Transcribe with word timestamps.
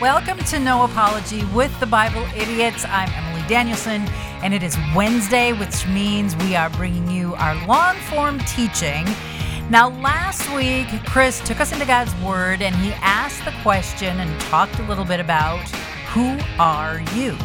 Welcome 0.00 0.38
to 0.44 0.58
No 0.58 0.84
Apology 0.84 1.44
with 1.54 1.78
the 1.78 1.84
Bible 1.84 2.24
Idiots. 2.34 2.86
I'm 2.88 3.10
Emily 3.10 3.46
Danielson, 3.46 4.08
and 4.42 4.54
it 4.54 4.62
is 4.62 4.78
Wednesday, 4.96 5.52
which 5.52 5.86
means 5.88 6.34
we 6.36 6.56
are 6.56 6.70
bringing 6.70 7.10
you 7.10 7.34
our 7.34 7.54
long 7.66 7.96
form 7.96 8.38
teaching. 8.38 9.04
Now, 9.68 9.90
last 10.00 10.50
week, 10.54 10.86
Chris 11.04 11.40
took 11.40 11.60
us 11.60 11.72
into 11.72 11.84
God's 11.84 12.14
Word 12.22 12.62
and 12.62 12.74
he 12.76 12.92
asked 13.02 13.44
the 13.44 13.52
question 13.60 14.20
and 14.20 14.40
talked 14.40 14.78
a 14.78 14.82
little 14.84 15.04
bit 15.04 15.20
about 15.20 15.68
who 16.14 16.38
are 16.58 17.02
you? 17.14 17.36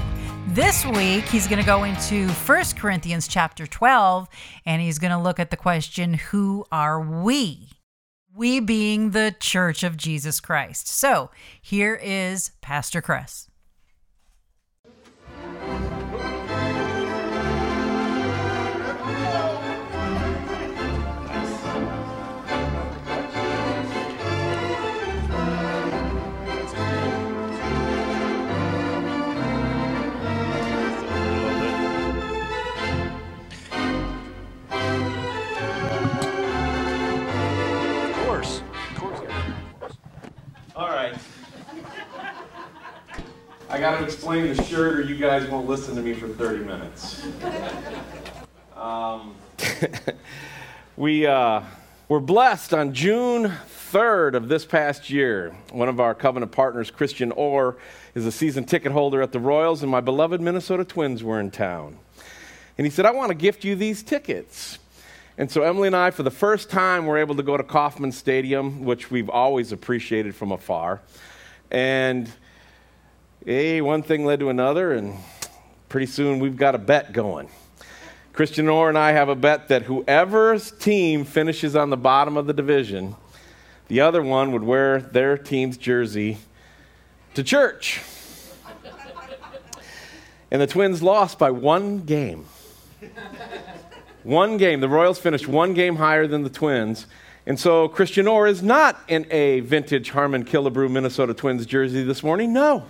This 0.47 0.85
week, 0.85 1.25
he's 1.25 1.49
going 1.49 1.59
to 1.59 1.65
go 1.65 1.83
into 1.83 2.29
1 2.29 2.63
Corinthians 2.77 3.27
chapter 3.27 3.67
12 3.67 4.29
and 4.65 4.81
he's 4.81 4.97
going 4.97 5.11
to 5.11 5.19
look 5.19 5.41
at 5.41 5.51
the 5.51 5.57
question, 5.57 6.13
Who 6.13 6.65
are 6.71 7.01
we? 7.01 7.74
We 8.35 8.59
being 8.59 9.11
the 9.11 9.33
Church 9.39 9.81
of 9.81 9.95
Jesus 9.95 10.41
Christ. 10.41 10.89
So 10.89 11.31
here 11.61 11.95
is 11.95 12.51
Pastor 12.59 13.01
Chris. 40.75 41.17
I 43.69 43.79
got 43.79 43.97
to 43.97 44.03
explain 44.03 44.53
the 44.53 44.63
shirt, 44.63 44.99
or 44.99 45.01
you 45.01 45.15
guys 45.15 45.49
won't 45.49 45.67
listen 45.67 45.95
to 45.95 46.01
me 46.01 46.13
for 46.13 46.27
30 46.27 46.65
minutes. 46.65 47.25
Um, 48.75 49.35
we 50.97 51.25
uh, 51.25 51.61
were 52.09 52.19
blessed 52.19 52.73
on 52.73 52.93
June 52.93 53.51
3rd 53.91 54.35
of 54.35 54.49
this 54.49 54.65
past 54.65 55.09
year. 55.09 55.55
One 55.71 55.89
of 55.89 55.99
our 55.99 56.13
covenant 56.13 56.51
partners, 56.51 56.91
Christian 56.91 57.31
Orr, 57.31 57.77
is 58.13 58.25
a 58.25 58.31
season 58.31 58.65
ticket 58.65 58.91
holder 58.91 59.21
at 59.21 59.31
the 59.31 59.39
Royals, 59.39 59.81
and 59.81 59.91
my 59.91 60.01
beloved 60.01 60.41
Minnesota 60.41 60.83
Twins 60.83 61.23
were 61.23 61.39
in 61.39 61.51
town. 61.51 61.97
And 62.77 62.85
he 62.85 62.91
said, 62.91 63.05
I 63.05 63.11
want 63.11 63.29
to 63.29 63.35
gift 63.35 63.63
you 63.63 63.75
these 63.75 64.03
tickets. 64.03 64.77
And 65.37 65.51
so 65.51 65.63
Emily 65.63 65.87
and 65.87 65.95
I, 65.95 66.11
for 66.11 66.23
the 66.23 66.31
first 66.31 66.69
time, 66.69 67.05
were 67.05 67.17
able 67.17 67.35
to 67.35 67.43
go 67.43 67.57
to 67.57 67.63
Kauffman 67.63 68.13
Stadium, 68.13 68.85
which 68.85 69.11
we've 69.11 69.29
always 69.29 69.73
appreciated 69.73 70.33
from 70.33 70.53
afar. 70.53 71.01
And 71.69 72.31
hey, 73.45 73.81
one 73.81 74.01
thing 74.01 74.25
led 74.25 74.39
to 74.39 74.49
another, 74.49 74.93
and 74.93 75.17
pretty 75.89 76.05
soon 76.05 76.39
we've 76.39 76.55
got 76.55 76.73
a 76.73 76.77
bet 76.77 77.11
going. 77.11 77.49
Christian 78.31 78.69
Orr 78.69 78.87
and 78.87 78.97
I 78.97 79.11
have 79.11 79.27
a 79.27 79.35
bet 79.35 79.67
that 79.67 79.83
whoever's 79.83 80.71
team 80.71 81.25
finishes 81.25 81.75
on 81.75 81.89
the 81.89 81.97
bottom 81.97 82.37
of 82.37 82.47
the 82.47 82.53
division, 82.53 83.15
the 83.89 83.99
other 84.01 84.21
one 84.21 84.53
would 84.53 84.63
wear 84.63 85.01
their 85.01 85.37
team's 85.37 85.77
jersey 85.77 86.37
to 87.33 87.43
church. 87.43 88.01
And 90.49 90.61
the 90.61 90.67
Twins 90.67 91.03
lost 91.03 91.37
by 91.37 91.51
one 91.51 91.99
game. 92.05 92.45
One 94.25 94.57
game. 94.57 94.79
The 94.79 94.89
Royals 94.89 95.19
finished 95.19 95.47
one 95.47 95.75
game 95.75 95.97
higher 95.97 96.25
than 96.25 96.41
the 96.41 96.49
Twins. 96.49 97.05
And 97.45 97.59
so 97.59 97.87
Christian 97.87 98.27
Orr 98.27 98.47
is 98.47 98.63
not 98.63 98.99
in 99.07 99.27
a 99.29 99.59
vintage 99.59 100.09
Harmon 100.09 100.43
Killebrew 100.43 100.89
Minnesota 100.89 101.35
Twins 101.35 101.67
jersey 101.67 102.03
this 102.03 102.23
morning. 102.23 102.51
No. 102.51 102.85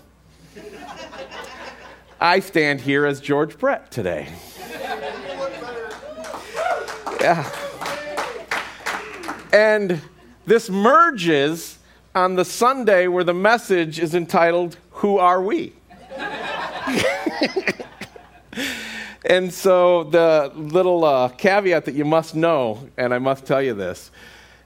I 2.22 2.40
stand 2.40 2.80
here 2.80 3.06
as 3.06 3.20
George 3.20 3.58
Brett 3.58 3.92
today. 3.92 4.30
Yeah. 7.20 7.52
And 9.52 10.00
this 10.46 10.70
merges 10.70 11.80
on 12.16 12.36
the 12.36 12.46
Sunday 12.46 13.08
where 13.08 13.26
the 13.26 13.34
message 13.34 14.00
is 14.00 14.16
entitled, 14.16 14.78
Who 14.92 15.18
Are 15.18 15.42
We? 15.42 15.74
and 19.26 19.54
so 19.54 20.04
the 20.04 20.52
little 20.56 21.04
uh, 21.04 21.30
caveat 21.30 21.86
that 21.86 21.96
you 21.96 22.06
must 22.06 22.36
know, 22.36 22.88
and 22.98 23.14
I 23.14 23.20
must 23.20 23.46
tell 23.46 23.62
you 23.62 23.74
this, 23.74 24.12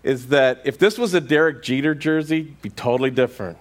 is 0.03 0.27
that 0.27 0.61
if 0.65 0.77
this 0.77 0.97
was 0.97 1.13
a 1.13 1.21
Derek 1.21 1.63
Jeter 1.63 1.95
jersey, 1.95 2.41
it'd 2.41 2.61
be 2.61 2.69
totally 2.69 3.11
different. 3.11 3.57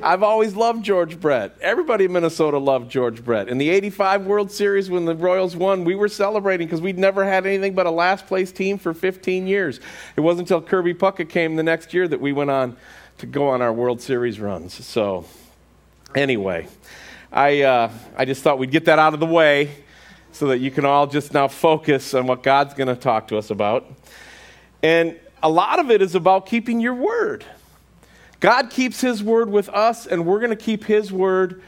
I've 0.00 0.22
always 0.22 0.54
loved 0.54 0.84
George 0.84 1.18
Brett. 1.18 1.56
Everybody 1.60 2.04
in 2.04 2.12
Minnesota 2.12 2.58
loved 2.58 2.88
George 2.88 3.24
Brett. 3.24 3.48
In 3.48 3.58
the 3.58 3.68
85 3.70 4.26
World 4.26 4.52
Series, 4.52 4.88
when 4.88 5.06
the 5.06 5.14
Royals 5.14 5.56
won, 5.56 5.84
we 5.84 5.96
were 5.96 6.08
celebrating 6.08 6.68
because 6.68 6.80
we'd 6.80 6.98
never 6.98 7.24
had 7.24 7.44
anything 7.44 7.74
but 7.74 7.86
a 7.86 7.90
last 7.90 8.26
place 8.28 8.52
team 8.52 8.78
for 8.78 8.94
15 8.94 9.48
years. 9.48 9.80
It 10.14 10.20
wasn't 10.20 10.50
until 10.50 10.62
Kirby 10.62 10.94
Puckett 10.94 11.28
came 11.28 11.56
the 11.56 11.64
next 11.64 11.92
year 11.92 12.06
that 12.06 12.20
we 12.20 12.32
went 12.32 12.50
on 12.50 12.76
to 13.18 13.26
go 13.26 13.48
on 13.48 13.60
our 13.60 13.72
World 13.72 14.00
Series 14.00 14.38
runs. 14.38 14.72
So, 14.86 15.24
anyway, 16.14 16.68
I, 17.32 17.62
uh, 17.62 17.90
I 18.16 18.24
just 18.24 18.42
thought 18.42 18.58
we'd 18.58 18.70
get 18.70 18.84
that 18.84 19.00
out 19.00 19.14
of 19.14 19.20
the 19.20 19.26
way 19.26 19.70
so 20.38 20.46
that 20.46 20.58
you 20.58 20.70
can 20.70 20.84
all 20.84 21.08
just 21.08 21.34
now 21.34 21.48
focus 21.48 22.14
on 22.14 22.28
what 22.28 22.44
God's 22.44 22.72
going 22.72 22.86
to 22.86 22.94
talk 22.94 23.26
to 23.28 23.38
us 23.38 23.50
about. 23.50 23.84
And 24.84 25.18
a 25.42 25.50
lot 25.50 25.80
of 25.80 25.90
it 25.90 26.00
is 26.00 26.14
about 26.14 26.46
keeping 26.46 26.78
your 26.78 26.94
word. 26.94 27.44
God 28.38 28.70
keeps 28.70 29.00
His 29.00 29.20
word 29.20 29.50
with 29.50 29.68
us, 29.70 30.06
and 30.06 30.24
we're 30.24 30.38
going 30.38 30.56
to 30.56 30.56
keep 30.56 30.84
His 30.84 31.10
word 31.10 31.60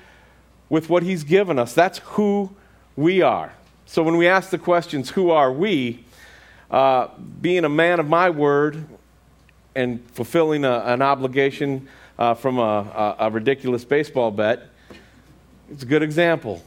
with 0.69 0.89
what 0.89 1.03
He's 1.03 1.25
given 1.25 1.59
us. 1.59 1.75
That's 1.75 1.99
who 1.99 2.55
we 2.95 3.23
are. 3.23 3.53
So 3.87 4.05
when 4.05 4.17
we 4.17 4.29
ask 4.29 4.51
the 4.51 4.59
questions, 4.59 5.11
who 5.11 5.31
are 5.31 5.53
we? 5.53 6.05
Uh, 6.71 7.09
being 7.41 7.65
a 7.65 7.69
man 7.69 7.99
of 7.99 8.07
my 8.07 8.31
word 8.31 8.85
and 9.75 10.09
fulfilling 10.13 10.65
a, 10.65 10.79
an 10.87 11.03
obligation 11.03 11.89
uh, 12.21 12.35
from 12.35 12.61
a, 12.61 13.17
a, 13.19 13.27
a 13.27 13.31
ridiculous 13.31 13.85
baseball 13.85 14.31
bet, 14.31 14.69
it's 15.73 15.83
a 15.83 15.87
good 15.87 16.05
example. 16.05 16.63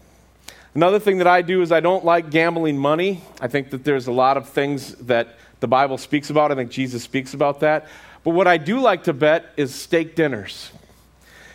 Another 0.75 0.99
thing 0.99 1.19
that 1.19 1.27
I 1.27 1.43
do 1.43 1.61
is 1.61 1.71
I 1.71 1.81
don't 1.81 2.03
like 2.03 2.31
gambling 2.31 2.77
money. 2.79 3.21
I 3.39 3.47
think 3.47 3.69
that 3.69 3.83
there's 3.83 4.07
a 4.07 4.11
lot 4.11 4.37
of 4.37 4.49
things 4.49 4.95
that 4.95 5.37
the 5.59 5.67
Bible 5.67 5.99
speaks 5.99 6.31
about. 6.31 6.51
I 6.51 6.55
think 6.55 6.71
Jesus 6.71 7.03
speaks 7.03 7.35
about 7.35 7.59
that. 7.59 7.87
But 8.23 8.31
what 8.31 8.47
I 8.47 8.57
do 8.57 8.79
like 8.79 9.03
to 9.03 9.13
bet 9.13 9.45
is 9.55 9.75
steak 9.75 10.15
dinners. 10.15 10.71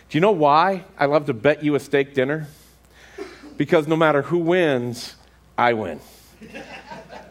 Do 0.09 0.17
you 0.17 0.21
know 0.21 0.31
why 0.31 0.85
I 0.97 1.05
love 1.05 1.25
to 1.25 1.33
bet 1.33 1.63
you 1.63 1.75
a 1.75 1.79
steak 1.81 2.13
dinner? 2.13 2.47
Because 3.57 3.87
no 3.87 3.97
matter 3.97 4.21
who 4.21 4.37
wins, 4.37 5.15
I 5.57 5.73
win. 5.73 5.99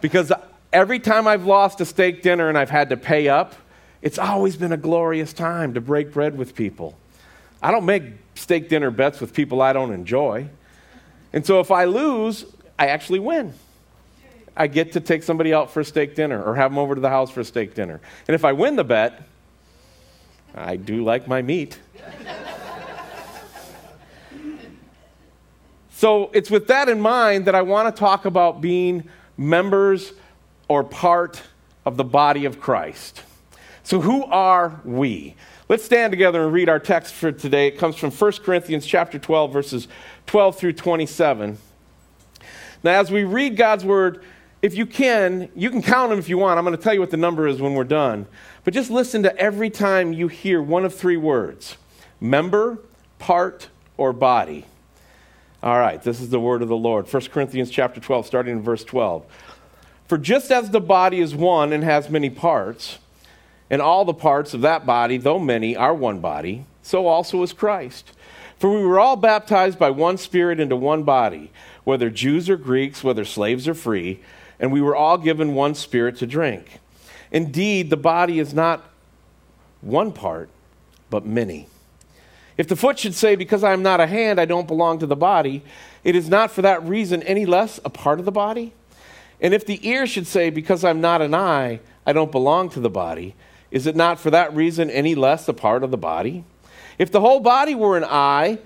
because 0.03 0.31
every 0.72 0.98
time 0.98 1.27
I've 1.27 1.47
lost 1.47 1.81
a 1.81 1.87
steak 1.87 2.22
dinner 2.22 2.50
and 2.50 2.59
I've 2.59 2.71
had 2.71 2.91
to 2.91 2.98
pay 2.98 3.28
up, 3.28 3.54
it's 4.03 4.19
always 4.19 4.56
been 4.56 4.72
a 4.72 4.77
glorious 4.77 5.32
time 5.32 5.72
to 5.72 5.81
break 5.81 6.12
bread 6.12 6.37
with 6.37 6.54
people. 6.54 6.98
I 7.62 7.71
don't 7.71 7.87
make 7.87 8.04
steak 8.34 8.69
dinner 8.69 8.91
bets 8.91 9.21
with 9.21 9.32
people 9.32 9.62
I 9.62 9.72
don't 9.72 9.93
enjoy. 9.93 10.50
And 11.33 11.44
so 11.44 11.61
if 11.61 11.71
I 11.71 11.84
lose, 11.84 12.44
I 12.78 12.89
actually 12.89 13.19
win. 13.19 13.55
I 14.56 14.66
get 14.66 14.93
to 14.93 15.00
take 15.00 15.22
somebody 15.22 15.55
out 15.55 15.71
for 15.71 15.81
a 15.81 15.84
steak 15.84 16.16
dinner 16.16 16.43
or 16.43 16.56
have 16.56 16.71
them 16.71 16.78
over 16.78 16.94
to 16.94 17.00
the 17.00 17.11
house 17.11 17.31
for 17.31 17.41
a 17.41 17.44
steak 17.44 17.75
dinner. 17.75 18.00
And 18.27 18.34
if 18.34 18.44
I 18.44 18.53
win 18.53 18.77
the 18.77 18.84
bet, 18.84 19.22
I 20.55 20.77
do 20.77 21.05
like 21.05 21.28
my 21.28 21.43
meat. 21.43 21.78
so 25.91 26.31
it's 26.33 26.50
with 26.50 26.66
that 26.69 26.89
in 26.89 27.00
mind 27.00 27.45
that 27.47 27.55
I 27.55 27.62
want 27.62 27.95
to 27.95 27.99
talk 27.99 28.25
about 28.25 28.60
being 28.60 29.09
members 29.37 30.12
or 30.66 30.83
part 30.83 31.43
of 31.87 31.97
the 31.97 32.05
body 32.05 32.45
of 32.45 32.60
Christ. 32.60 33.22
So 33.84 34.00
who 34.00 34.25
are 34.25 34.81
we? 34.84 35.37
Let's 35.68 35.84
stand 35.84 36.12
together 36.12 36.44
and 36.44 36.52
read 36.52 36.70
our 36.70 36.78
text 36.78 37.12
for 37.12 37.30
today. 37.30 37.66
It 37.66 37.76
comes 37.76 37.96
from 37.96 38.10
1 38.10 38.32
Corinthians 38.42 38.86
chapter 38.86 39.18
12 39.18 39.53
verses 39.53 39.86
12 40.26 40.56
through 40.56 40.72
27. 40.72 41.59
Now 42.82 42.98
as 42.98 43.10
we 43.10 43.24
read 43.24 43.59
God's 43.59 43.84
word, 43.84 44.24
if 44.62 44.74
you 44.74 44.86
can, 44.86 45.50
you 45.54 45.68
can 45.68 45.82
count 45.82 46.09
them 46.09 46.18
if 46.18 46.30
you 46.30 46.38
want. 46.38 46.59
I'm 46.59 46.65
going 46.65 46.74
to 46.74 46.82
tell 46.82 46.94
you 46.94 47.00
what 47.00 47.10
the 47.10 47.18
number 47.18 47.47
is 47.47 47.60
when 47.60 47.74
we're 47.74 47.84
done. 47.84 48.26
But 48.65 48.72
just 48.72 48.91
listen 48.91 49.22
to 49.24 49.36
every 49.36 49.68
time 49.68 50.15
you 50.15 50.28
hear 50.28 50.62
one 50.62 50.86
of 50.86 50.94
three 50.94 51.18
words 51.18 51.76
member, 52.18 52.78
part, 53.18 53.68
or 53.98 54.14
body. 54.14 54.64
All 55.62 55.78
right, 55.78 56.03
this 56.03 56.21
is 56.22 56.30
the 56.30 56.41
word 56.41 56.62
of 56.62 56.68
the 56.68 56.76
Lord. 56.76 57.12
1 57.12 57.22
Corinthians 57.26 57.68
chapter 57.68 58.00
12, 58.00 58.26
starting 58.26 58.56
in 58.56 58.62
verse 58.62 58.84
12. 58.84 59.26
For 60.06 60.16
just 60.16 60.50
as 60.50 60.71
the 60.71 60.80
body 60.80 61.21
is 61.21 61.34
one 61.34 61.74
and 61.74 61.84
has 61.84 62.09
many 62.09 62.30
parts, 62.30 62.98
and 63.70 63.82
all 63.82 64.04
the 64.04 64.15
parts 64.15 64.54
of 64.54 64.62
that 64.62 64.86
body, 64.86 65.16
though 65.16 65.38
many, 65.38 65.76
are 65.76 65.94
one 65.94 66.20
body, 66.20 66.65
so 66.82 67.06
also 67.06 67.42
is 67.42 67.53
Christ. 67.53 68.12
For 68.59 68.70
we 68.70 68.84
were 68.84 68.98
all 68.98 69.16
baptized 69.16 69.78
by 69.78 69.91
one 69.91 70.16
Spirit 70.16 70.59
into 70.59 70.76
one 70.76 71.03
body, 71.04 71.50
whether 71.84 72.10
Jews 72.10 72.50
or 72.50 72.56
Greeks, 72.56 73.04
whether 73.04 73.24
slaves 73.24 73.68
or 73.68 73.74
free 73.74 74.20
and 74.60 74.72
we 74.72 74.80
were 74.80 74.97
all 74.97 75.18
given 75.18 75.54
one 75.54 75.74
spirit 75.74 76.16
to 76.18 76.26
drink. 76.26 76.80
Indeed, 77.30 77.91
the 77.91 77.97
body 77.97 78.38
is 78.38 78.53
not 78.54 78.88
one 79.80 80.12
part, 80.12 80.48
but 81.10 81.24
many. 81.24 81.68
If 82.56 82.66
the 82.66 82.76
foot 82.76 82.98
should 82.98 83.14
say, 83.14 83.36
Because 83.36 83.62
I 83.62 83.72
am 83.72 83.82
not 83.82 84.00
a 84.00 84.06
hand, 84.06 84.41
I 84.41 84.44
don't 84.44 84.66
belong 84.66 84.98
to 84.98 85.06
the 85.06 85.16
body, 85.16 85.62
it 86.03 86.16
is 86.16 86.28
not 86.28 86.50
for 86.50 86.62
that 86.62 86.82
reason 86.82 87.22
any 87.22 87.47
less 87.47 87.78
a 87.84 87.91
part 87.91 88.18
of 88.18 88.24
the 88.24 88.32
body? 88.32 88.72
And 89.41 89.54
if 89.54 89.64
the 89.64 89.86
ear 89.86 90.06
should 90.06 90.26
say, 90.26 90.50
Because 90.50 90.82
I'm 90.82 91.00
not 91.00 91.22
an 91.22 91.34
eye, 91.34 91.80
I 92.04 92.12
don't 92.12 92.32
belong 92.32 92.71
to 92.71 92.80
the 92.80 92.91
body, 92.91 93.36
is 93.70 93.86
it 93.86 93.97
not 93.97 94.18
for 94.18 94.30
that 94.30 94.54
reason 94.54 94.91
any 94.91 95.15
less 95.15 95.48
a 95.48 95.53
part 95.53 95.82
of 95.82 95.91
the 95.91 95.98
body? 95.98 96.44
If 96.98 97.12
the 97.12 97.20
whole 97.20 97.41
body 97.41 97.74
were 97.74 97.97
an 97.97 98.04
eye, 98.04 98.59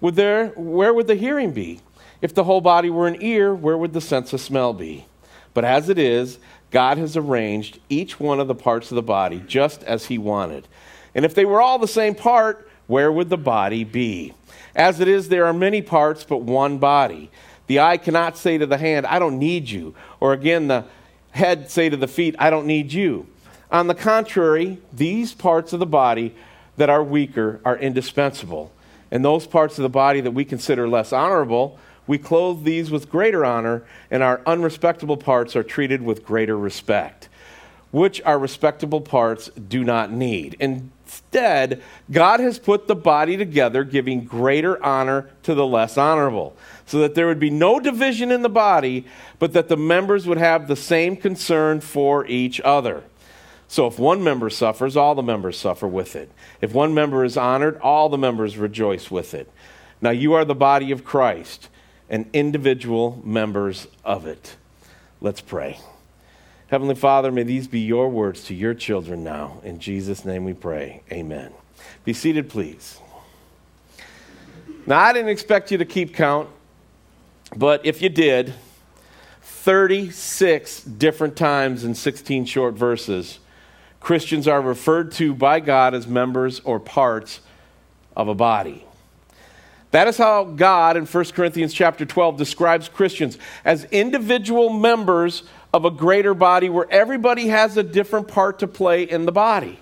would 0.00 0.14
there, 0.14 0.48
where 0.48 0.92
would 0.92 1.06
the 1.06 1.14
hearing 1.14 1.52
be? 1.52 1.80
If 2.20 2.34
the 2.34 2.44
whole 2.44 2.60
body 2.60 2.90
were 2.90 3.06
an 3.06 3.22
ear, 3.22 3.54
where 3.54 3.78
would 3.78 3.92
the 3.92 4.00
sense 4.00 4.32
of 4.32 4.40
smell 4.40 4.72
be? 4.72 5.06
But 5.54 5.64
as 5.64 5.88
it 5.88 5.98
is, 5.98 6.38
God 6.70 6.98
has 6.98 7.16
arranged 7.16 7.78
each 7.88 8.20
one 8.20 8.40
of 8.40 8.48
the 8.48 8.54
parts 8.54 8.90
of 8.90 8.96
the 8.96 9.02
body 9.02 9.42
just 9.46 9.82
as 9.84 10.06
He 10.06 10.18
wanted. 10.18 10.68
And 11.14 11.24
if 11.24 11.34
they 11.34 11.44
were 11.44 11.60
all 11.60 11.78
the 11.78 11.88
same 11.88 12.14
part, 12.14 12.68
where 12.86 13.10
would 13.10 13.28
the 13.28 13.38
body 13.38 13.84
be? 13.84 14.34
As 14.74 15.00
it 15.00 15.08
is, 15.08 15.28
there 15.28 15.46
are 15.46 15.52
many 15.52 15.82
parts, 15.82 16.24
but 16.24 16.42
one 16.42 16.78
body. 16.78 17.30
The 17.66 17.80
eye 17.80 17.96
cannot 17.96 18.36
say 18.36 18.58
to 18.58 18.66
the 18.66 18.78
hand, 18.78 19.06
I 19.06 19.18
don't 19.18 19.38
need 19.38 19.68
you. 19.68 19.94
Or 20.20 20.32
again, 20.32 20.68
the 20.68 20.84
head 21.30 21.70
say 21.70 21.88
to 21.88 21.96
the 21.96 22.08
feet, 22.08 22.34
I 22.38 22.50
don't 22.50 22.66
need 22.66 22.92
you. 22.92 23.26
On 23.70 23.86
the 23.86 23.94
contrary, 23.94 24.78
these 24.92 25.34
parts 25.34 25.72
of 25.72 25.80
the 25.80 25.86
body 25.86 26.34
that 26.76 26.88
are 26.88 27.02
weaker 27.02 27.60
are 27.64 27.76
indispensable. 27.76 28.72
And 29.10 29.24
those 29.24 29.46
parts 29.46 29.78
of 29.78 29.82
the 29.82 29.88
body 29.88 30.20
that 30.20 30.30
we 30.30 30.44
consider 30.44 30.88
less 30.88 31.12
honorable, 31.12 31.78
we 32.06 32.18
clothe 32.18 32.64
these 32.64 32.90
with 32.90 33.10
greater 33.10 33.44
honor, 33.44 33.84
and 34.10 34.22
our 34.22 34.40
unrespectable 34.46 35.18
parts 35.18 35.54
are 35.54 35.62
treated 35.62 36.00
with 36.00 36.24
greater 36.24 36.56
respect, 36.56 37.28
which 37.90 38.22
our 38.22 38.38
respectable 38.38 39.02
parts 39.02 39.50
do 39.68 39.84
not 39.84 40.10
need. 40.10 40.56
Instead, 40.58 41.82
God 42.10 42.40
has 42.40 42.58
put 42.58 42.86
the 42.86 42.96
body 42.96 43.36
together, 43.36 43.84
giving 43.84 44.24
greater 44.24 44.82
honor 44.82 45.28
to 45.42 45.54
the 45.54 45.66
less 45.66 45.98
honorable, 45.98 46.56
so 46.86 46.98
that 47.00 47.14
there 47.14 47.26
would 47.26 47.40
be 47.40 47.50
no 47.50 47.78
division 47.78 48.32
in 48.32 48.40
the 48.40 48.48
body, 48.48 49.04
but 49.38 49.52
that 49.52 49.68
the 49.68 49.76
members 49.76 50.26
would 50.26 50.38
have 50.38 50.68
the 50.68 50.76
same 50.76 51.16
concern 51.16 51.80
for 51.80 52.26
each 52.26 52.60
other. 52.62 53.02
So 53.68 53.86
if 53.86 53.98
one 53.98 54.24
member 54.24 54.48
suffers, 54.48 54.96
all 54.96 55.14
the 55.14 55.22
members 55.22 55.58
suffer 55.58 55.86
with 55.86 56.16
it. 56.16 56.30
If 56.62 56.72
one 56.72 56.94
member 56.94 57.22
is 57.22 57.36
honored, 57.36 57.78
all 57.78 58.08
the 58.08 58.18
members 58.18 58.56
rejoice 58.56 59.10
with 59.10 59.34
it. 59.34 59.50
Now 60.00 60.10
you 60.10 60.32
are 60.32 60.44
the 60.44 60.54
body 60.54 60.90
of 60.90 61.04
Christ 61.04 61.68
and 62.08 62.28
individual 62.32 63.20
members 63.22 63.86
of 64.04 64.26
it. 64.26 64.56
Let's 65.20 65.42
pray. 65.42 65.78
Heavenly 66.68 66.94
Father, 66.94 67.30
may 67.30 67.42
these 67.42 67.68
be 67.68 67.80
your 67.80 68.08
words 68.08 68.44
to 68.44 68.54
your 68.54 68.74
children 68.74 69.22
now. 69.22 69.60
In 69.62 69.78
Jesus' 69.80 70.24
name 70.24 70.44
we 70.44 70.54
pray. 70.54 71.02
Amen. 71.12 71.52
Be 72.04 72.12
seated, 72.12 72.48
please. 72.48 73.00
Now, 74.86 74.98
I 75.00 75.12
didn't 75.12 75.28
expect 75.28 75.70
you 75.70 75.78
to 75.78 75.84
keep 75.84 76.14
count, 76.14 76.48
but 77.56 77.84
if 77.84 78.00
you 78.00 78.08
did, 78.08 78.54
36 79.42 80.82
different 80.84 81.36
times 81.36 81.84
in 81.84 81.94
16 81.94 82.46
short 82.46 82.74
verses, 82.74 83.38
Christians 84.00 84.48
are 84.48 84.60
referred 84.60 85.12
to 85.12 85.34
by 85.34 85.60
God 85.60 85.94
as 85.94 86.06
members 86.06 86.60
or 86.60 86.80
parts 86.80 87.40
of 88.16 88.28
a 88.28 88.34
body. 88.34 88.84
That 89.90 90.06
is 90.06 90.18
how 90.18 90.44
God 90.44 90.96
in 90.96 91.06
1 91.06 91.24
Corinthians 91.26 91.72
chapter 91.72 92.04
12 92.04 92.36
describes 92.36 92.88
Christians 92.88 93.38
as 93.64 93.84
individual 93.84 94.70
members 94.70 95.44
of 95.72 95.84
a 95.84 95.90
greater 95.90 96.34
body 96.34 96.68
where 96.68 96.90
everybody 96.90 97.48
has 97.48 97.76
a 97.76 97.82
different 97.82 98.28
part 98.28 98.58
to 98.58 98.66
play 98.66 99.02
in 99.02 99.24
the 99.24 99.32
body. 99.32 99.78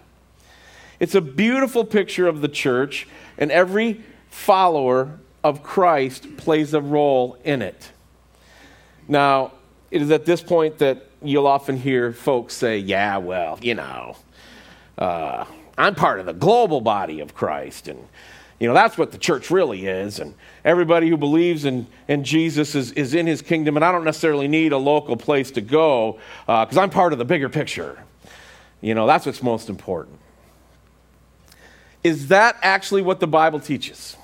It's 1.00 1.14
a 1.14 1.20
beautiful 1.20 1.84
picture 1.84 2.26
of 2.26 2.40
the 2.40 2.48
church, 2.48 3.06
and 3.36 3.50
every 3.50 4.02
follower 4.30 5.18
of 5.44 5.62
Christ 5.62 6.36
plays 6.36 6.72
a 6.72 6.80
role 6.80 7.36
in 7.44 7.62
it. 7.62 7.90
Now, 9.08 9.52
it 9.90 10.02
is 10.02 10.10
at 10.10 10.24
this 10.24 10.42
point 10.42 10.78
that 10.78 11.06
you'll 11.22 11.46
often 11.46 11.76
hear 11.76 12.12
folks 12.12 12.54
say, 12.54 12.78
Yeah, 12.78 13.18
well, 13.18 13.58
you 13.62 13.74
know, 13.74 14.16
uh, 14.98 15.44
I'm 15.78 15.94
part 15.94 16.20
of 16.20 16.26
the 16.26 16.32
global 16.32 16.80
body 16.80 17.20
of 17.20 17.34
Christ, 17.34 17.88
and 17.88 18.06
you 18.58 18.66
know, 18.66 18.74
that's 18.74 18.96
what 18.96 19.12
the 19.12 19.18
church 19.18 19.50
really 19.50 19.86
is. 19.86 20.18
And 20.18 20.34
everybody 20.64 21.10
who 21.10 21.16
believes 21.16 21.64
in, 21.64 21.86
in 22.08 22.24
Jesus 22.24 22.74
is, 22.74 22.92
is 22.92 23.12
in 23.12 23.26
his 23.26 23.42
kingdom. 23.42 23.76
And 23.76 23.84
I 23.84 23.92
don't 23.92 24.04
necessarily 24.04 24.48
need 24.48 24.72
a 24.72 24.78
local 24.78 25.16
place 25.16 25.50
to 25.52 25.60
go 25.60 26.18
because 26.46 26.76
uh, 26.76 26.80
I'm 26.80 26.88
part 26.88 27.12
of 27.12 27.18
the 27.18 27.24
bigger 27.26 27.50
picture. 27.50 28.02
You 28.80 28.94
know, 28.94 29.06
that's 29.06 29.26
what's 29.26 29.42
most 29.42 29.68
important. 29.68 30.18
Is 32.02 32.28
that 32.28 32.56
actually 32.62 33.02
what 33.02 33.20
the 33.20 33.26
Bible 33.26 33.60
teaches? 33.60 34.16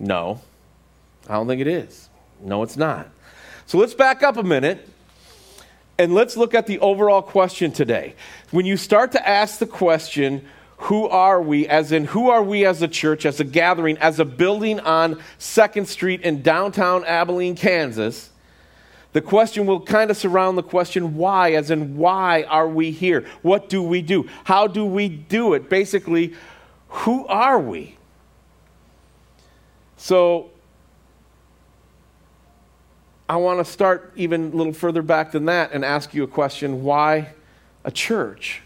No, 0.00 0.40
I 1.28 1.34
don't 1.34 1.46
think 1.46 1.60
it 1.60 1.68
is. 1.68 2.08
No, 2.40 2.62
it's 2.62 2.76
not. 2.76 3.08
So 3.66 3.78
let's 3.78 3.94
back 3.94 4.22
up 4.22 4.36
a 4.36 4.42
minute 4.42 4.88
and 5.98 6.14
let's 6.14 6.36
look 6.36 6.54
at 6.54 6.66
the 6.66 6.78
overall 6.80 7.22
question 7.22 7.72
today. 7.72 8.14
When 8.50 8.66
you 8.66 8.76
start 8.76 9.12
to 9.12 9.28
ask 9.28 9.58
the 9.58 9.66
question, 9.66 10.44
who 10.78 11.06
are 11.08 11.40
we, 11.40 11.66
as 11.68 11.92
in, 11.92 12.04
who 12.06 12.28
are 12.30 12.42
we 12.42 12.66
as 12.66 12.82
a 12.82 12.88
church, 12.88 13.24
as 13.24 13.40
a 13.40 13.44
gathering, 13.44 13.96
as 13.98 14.18
a 14.18 14.24
building 14.24 14.80
on 14.80 15.22
2nd 15.38 15.86
Street 15.86 16.20
in 16.22 16.42
downtown 16.42 17.04
Abilene, 17.04 17.54
Kansas? 17.54 18.30
The 19.12 19.20
question 19.20 19.66
will 19.66 19.80
kind 19.80 20.10
of 20.10 20.16
surround 20.16 20.58
the 20.58 20.62
question 20.64 21.16
why, 21.16 21.52
as 21.52 21.70
in, 21.70 21.96
why 21.96 22.42
are 22.42 22.68
we 22.68 22.90
here? 22.90 23.24
What 23.42 23.68
do 23.68 23.80
we 23.80 24.02
do? 24.02 24.28
How 24.42 24.66
do 24.66 24.84
we 24.84 25.08
do 25.08 25.54
it? 25.54 25.70
Basically, 25.70 26.34
who 26.88 27.24
are 27.28 27.58
we? 27.58 27.96
So, 29.96 30.50
I 33.28 33.36
want 33.36 33.64
to 33.64 33.70
start 33.70 34.12
even 34.16 34.52
a 34.52 34.56
little 34.56 34.72
further 34.72 35.00
back 35.02 35.32
than 35.32 35.46
that 35.46 35.72
and 35.72 35.84
ask 35.84 36.12
you 36.14 36.24
a 36.24 36.28
question 36.28 36.82
why 36.82 37.32
a 37.84 37.90
church? 37.90 38.60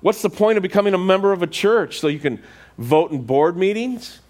What's 0.00 0.22
the 0.22 0.30
point 0.30 0.56
of 0.58 0.62
becoming 0.62 0.94
a 0.94 0.98
member 0.98 1.32
of 1.32 1.42
a 1.42 1.46
church? 1.46 1.98
So 1.98 2.06
you 2.06 2.20
can 2.20 2.40
vote 2.78 3.10
in 3.10 3.22
board 3.22 3.56
meetings? 3.56 4.20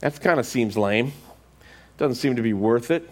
That 0.00 0.20
kind 0.20 0.38
of 0.38 0.46
seems 0.46 0.76
lame. 0.76 1.12
Doesn't 1.98 2.16
seem 2.16 2.36
to 2.36 2.42
be 2.42 2.52
worth 2.52 2.90
it. 2.90 3.10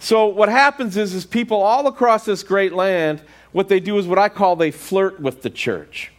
So 0.00 0.26
what 0.26 0.48
happens 0.48 0.96
is, 0.96 1.14
is 1.14 1.26
people 1.26 1.60
all 1.60 1.86
across 1.86 2.24
this 2.24 2.42
great 2.42 2.72
land, 2.72 3.20
what 3.52 3.68
they 3.68 3.80
do 3.80 3.98
is 3.98 4.06
what 4.06 4.18
I 4.18 4.28
call 4.28 4.56
they 4.56 4.70
flirt 4.70 5.20
with 5.20 5.42
the 5.42 5.50
church. 5.50 6.12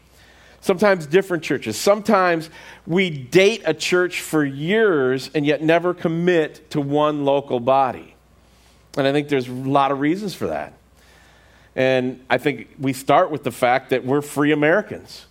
Sometimes 0.62 1.06
different 1.06 1.44
churches. 1.44 1.78
Sometimes 1.78 2.50
we 2.86 3.10
date 3.10 3.62
a 3.66 3.74
church 3.74 4.22
for 4.22 4.44
years 4.44 5.30
and 5.34 5.46
yet 5.46 5.62
never 5.62 5.94
commit 5.94 6.70
to 6.72 6.82
one 6.82 7.24
local 7.24 7.60
body. 7.60 8.16
And 8.98 9.08
I 9.08 9.12
think 9.12 9.30
there's 9.30 9.48
a 9.48 9.54
lot 9.54 9.92
of 9.92 10.00
reasons 10.00 10.34
for 10.34 10.48
that. 10.48 10.74
And 11.75 12.24
I 12.30 12.38
think 12.38 12.68
we 12.78 12.92
start 12.92 13.32
with 13.32 13.44
the 13.44 13.51
fact 13.51 13.92
that 13.92 14.04
we're 14.04 14.22
free 14.22 14.51
Americans. 14.51 15.25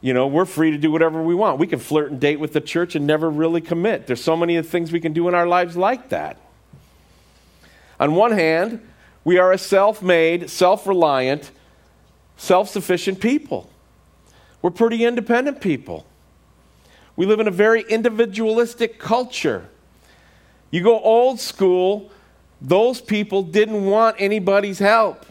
You 0.00 0.12
know, 0.12 0.26
we're 0.26 0.44
free 0.44 0.72
to 0.72 0.78
do 0.78 0.90
whatever 0.90 1.22
we 1.22 1.34
want. 1.34 1.58
We 1.58 1.66
can 1.66 1.78
flirt 1.78 2.10
and 2.10 2.20
date 2.20 2.40
with 2.40 2.52
the 2.52 2.60
church 2.60 2.94
and 2.94 3.06
never 3.06 3.30
really 3.30 3.60
commit. 3.60 4.06
There's 4.06 4.22
so 4.22 4.36
many 4.36 4.60
things 4.62 4.90
we 4.90 5.00
can 5.00 5.12
do 5.12 5.28
in 5.28 5.34
our 5.34 5.46
lives 5.46 5.76
like 5.76 6.08
that. 6.10 6.38
On 8.00 8.14
one 8.14 8.32
hand, 8.32 8.86
we 9.22 9.38
are 9.38 9.52
a 9.52 9.58
self 9.58 10.02
made, 10.02 10.50
self 10.50 10.86
reliant, 10.86 11.50
self 12.36 12.68
sufficient 12.68 13.20
people. 13.20 13.70
We're 14.64 14.70
pretty 14.70 15.04
independent 15.04 15.60
people. 15.60 16.06
We 17.16 17.26
live 17.26 17.38
in 17.38 17.46
a 17.46 17.50
very 17.50 17.82
individualistic 17.82 18.98
culture. 18.98 19.68
You 20.70 20.82
go 20.82 20.98
old 21.00 21.38
school, 21.38 22.10
those 22.62 22.98
people 22.98 23.42
didn't 23.42 23.84
want 23.84 24.16
anybody's 24.18 24.78
help. 24.78 25.26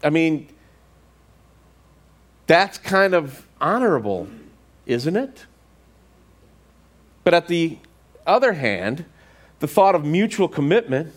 I 0.00 0.10
mean, 0.10 0.46
that's 2.46 2.78
kind 2.78 3.12
of 3.12 3.44
honorable, 3.60 4.28
isn't 4.86 5.16
it? 5.16 5.46
But 7.24 7.34
at 7.34 7.48
the 7.48 7.76
other 8.24 8.52
hand, 8.52 9.04
the 9.58 9.66
thought 9.66 9.96
of 9.96 10.04
mutual 10.04 10.46
commitment, 10.46 11.12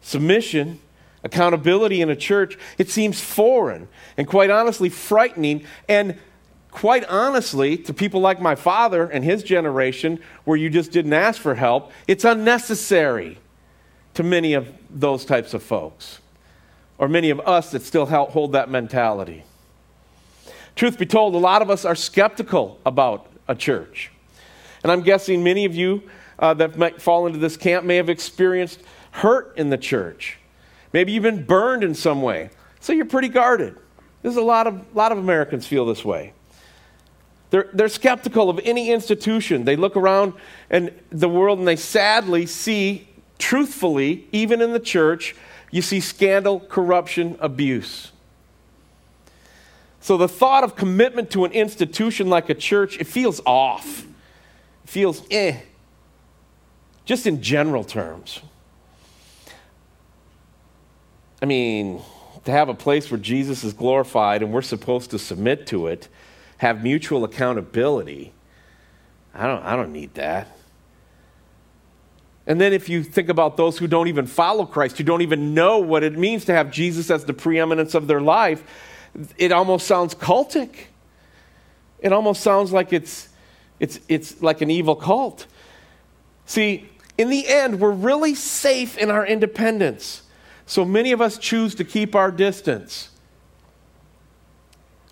submission, 0.00 0.80
accountability 1.24 2.00
in 2.00 2.10
a 2.10 2.16
church, 2.16 2.56
it 2.78 2.88
seems 2.90 3.20
foreign 3.20 3.88
and 4.16 4.28
quite 4.28 4.50
honestly 4.50 4.88
frightening. 4.88 5.64
And 5.88 6.18
quite 6.70 7.04
honestly, 7.06 7.76
to 7.78 7.94
people 7.94 8.20
like 8.20 8.40
my 8.40 8.54
father 8.54 9.08
and 9.08 9.24
his 9.24 9.42
generation, 9.42 10.20
where 10.44 10.56
you 10.56 10.70
just 10.70 10.92
didn't 10.92 11.12
ask 11.12 11.40
for 11.40 11.54
help, 11.54 11.90
it's 12.06 12.24
unnecessary 12.24 13.38
to 14.14 14.22
many 14.22 14.52
of 14.52 14.68
those 14.90 15.24
types 15.24 15.54
of 15.54 15.62
folks 15.62 16.20
or 16.98 17.08
many 17.08 17.30
of 17.30 17.40
us 17.40 17.72
that 17.72 17.82
still 17.82 18.06
hold 18.06 18.52
that 18.52 18.70
mentality. 18.70 19.42
Truth 20.76 20.98
be 20.98 21.06
told, 21.06 21.34
a 21.34 21.38
lot 21.38 21.62
of 21.62 21.70
us 21.70 21.84
are 21.84 21.94
skeptical 21.94 22.78
about 22.84 23.26
a 23.48 23.54
church. 23.54 24.10
And 24.82 24.92
I'm 24.92 25.02
guessing 25.02 25.42
many 25.42 25.64
of 25.64 25.74
you 25.74 26.02
uh, 26.38 26.54
that 26.54 26.76
might 26.76 27.00
fall 27.00 27.26
into 27.26 27.38
this 27.38 27.56
camp 27.56 27.84
may 27.84 27.96
have 27.96 28.08
experienced 28.08 28.80
hurt 29.12 29.56
in 29.56 29.70
the 29.70 29.78
church. 29.78 30.38
Maybe 30.94 31.10
you've 31.10 31.24
been 31.24 31.42
burned 31.42 31.82
in 31.82 31.92
some 31.92 32.22
way. 32.22 32.50
So 32.78 32.92
you're 32.92 33.04
pretty 33.04 33.26
guarded. 33.28 33.76
There's 34.22 34.36
a 34.36 34.42
lot 34.42 34.68
of, 34.68 34.94
lot 34.94 35.10
of 35.10 35.18
Americans 35.18 35.66
feel 35.66 35.84
this 35.84 36.04
way. 36.04 36.32
They're, 37.50 37.68
they're 37.72 37.88
skeptical 37.88 38.48
of 38.48 38.60
any 38.62 38.92
institution. 38.92 39.64
They 39.64 39.74
look 39.74 39.96
around 39.96 40.34
and 40.70 40.92
the 41.10 41.28
world 41.28 41.58
and 41.58 41.66
they 41.66 41.74
sadly 41.74 42.46
see, 42.46 43.08
truthfully, 43.38 44.28
even 44.30 44.62
in 44.62 44.72
the 44.72 44.78
church, 44.78 45.34
you 45.72 45.82
see 45.82 45.98
scandal, 45.98 46.60
corruption, 46.60 47.36
abuse. 47.40 48.12
So 50.00 50.16
the 50.16 50.28
thought 50.28 50.62
of 50.62 50.76
commitment 50.76 51.28
to 51.32 51.44
an 51.44 51.50
institution 51.50 52.30
like 52.30 52.50
a 52.50 52.54
church, 52.54 53.00
it 53.00 53.08
feels 53.08 53.40
off. 53.44 54.02
It 54.84 54.90
feels 54.90 55.24
eh. 55.28 55.58
Just 57.04 57.26
in 57.26 57.42
general 57.42 57.82
terms. 57.82 58.40
I 61.44 61.46
mean, 61.46 62.00
to 62.46 62.52
have 62.52 62.70
a 62.70 62.74
place 62.74 63.10
where 63.10 63.20
Jesus 63.20 63.64
is 63.64 63.74
glorified 63.74 64.42
and 64.42 64.50
we're 64.50 64.62
supposed 64.62 65.10
to 65.10 65.18
submit 65.18 65.66
to 65.66 65.88
it, 65.88 66.08
have 66.56 66.82
mutual 66.82 67.22
accountability, 67.22 68.32
I 69.34 69.46
don't, 69.46 69.62
I 69.62 69.76
don't 69.76 69.92
need 69.92 70.14
that. 70.14 70.48
And 72.46 72.58
then 72.58 72.72
if 72.72 72.88
you 72.88 73.04
think 73.04 73.28
about 73.28 73.58
those 73.58 73.76
who 73.76 73.86
don't 73.86 74.08
even 74.08 74.26
follow 74.26 74.64
Christ, 74.64 74.96
who 74.96 75.04
don't 75.04 75.20
even 75.20 75.52
know 75.52 75.80
what 75.80 76.02
it 76.02 76.16
means 76.16 76.46
to 76.46 76.54
have 76.54 76.70
Jesus 76.70 77.10
as 77.10 77.26
the 77.26 77.34
preeminence 77.34 77.92
of 77.92 78.06
their 78.06 78.22
life, 78.22 78.64
it 79.36 79.52
almost 79.52 79.86
sounds 79.86 80.14
cultic. 80.14 80.74
It 81.98 82.10
almost 82.10 82.40
sounds 82.40 82.72
like 82.72 82.90
it's, 82.90 83.28
it's, 83.80 84.00
it's 84.08 84.40
like 84.40 84.62
an 84.62 84.70
evil 84.70 84.96
cult. 84.96 85.46
See, 86.46 86.88
in 87.18 87.28
the 87.28 87.46
end, 87.46 87.80
we're 87.80 87.90
really 87.90 88.34
safe 88.34 88.96
in 88.96 89.10
our 89.10 89.26
independence. 89.26 90.22
So 90.66 90.84
many 90.84 91.12
of 91.12 91.20
us 91.20 91.38
choose 91.38 91.74
to 91.76 91.84
keep 91.84 92.14
our 92.14 92.30
distance. 92.30 93.10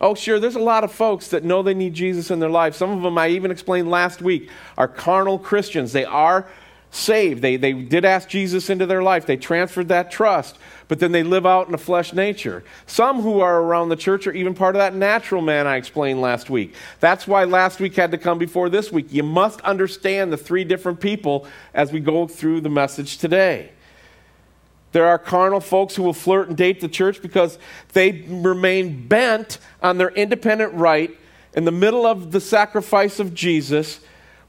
Oh, 0.00 0.14
sure, 0.14 0.40
there's 0.40 0.56
a 0.56 0.60
lot 0.60 0.82
of 0.82 0.90
folks 0.90 1.28
that 1.28 1.44
know 1.44 1.62
they 1.62 1.74
need 1.74 1.94
Jesus 1.94 2.30
in 2.30 2.40
their 2.40 2.50
life. 2.50 2.74
Some 2.74 2.90
of 2.90 3.02
them 3.02 3.16
I 3.16 3.28
even 3.28 3.50
explained 3.50 3.88
last 3.88 4.20
week 4.20 4.50
are 4.76 4.88
carnal 4.88 5.38
Christians. 5.38 5.92
They 5.92 6.04
are 6.04 6.48
saved. 6.90 7.40
They, 7.40 7.56
they 7.56 7.72
did 7.72 8.04
ask 8.04 8.28
Jesus 8.28 8.68
into 8.68 8.84
their 8.84 9.02
life, 9.02 9.26
they 9.26 9.36
transferred 9.36 9.88
that 9.88 10.10
trust, 10.10 10.58
but 10.88 11.00
then 11.00 11.10
they 11.10 11.22
live 11.22 11.46
out 11.46 11.66
in 11.66 11.74
a 11.74 11.78
flesh 11.78 12.12
nature. 12.12 12.62
Some 12.86 13.22
who 13.22 13.40
are 13.40 13.62
around 13.62 13.88
the 13.88 13.96
church 13.96 14.26
are 14.26 14.32
even 14.32 14.54
part 14.54 14.76
of 14.76 14.80
that 14.80 14.94
natural 14.94 15.40
man 15.40 15.66
I 15.66 15.76
explained 15.76 16.20
last 16.20 16.50
week. 16.50 16.74
That's 17.00 17.26
why 17.26 17.44
last 17.44 17.80
week 17.80 17.96
had 17.96 18.10
to 18.10 18.18
come 18.18 18.38
before 18.38 18.68
this 18.68 18.92
week. 18.92 19.06
You 19.10 19.22
must 19.22 19.60
understand 19.62 20.32
the 20.32 20.36
three 20.36 20.64
different 20.64 21.00
people 21.00 21.46
as 21.72 21.92
we 21.92 22.00
go 22.00 22.26
through 22.26 22.60
the 22.60 22.68
message 22.68 23.16
today. 23.18 23.70
There 24.92 25.06
are 25.06 25.18
carnal 25.18 25.60
folks 25.60 25.96
who 25.96 26.02
will 26.02 26.12
flirt 26.12 26.48
and 26.48 26.56
date 26.56 26.80
the 26.80 26.88
church 26.88 27.20
because 27.22 27.58
they 27.94 28.24
remain 28.28 29.08
bent 29.08 29.58
on 29.82 29.98
their 29.98 30.10
independent 30.10 30.74
right 30.74 31.10
in 31.54 31.64
the 31.64 31.72
middle 31.72 32.06
of 32.06 32.30
the 32.30 32.40
sacrifice 32.40 33.18
of 33.18 33.34
Jesus, 33.34 34.00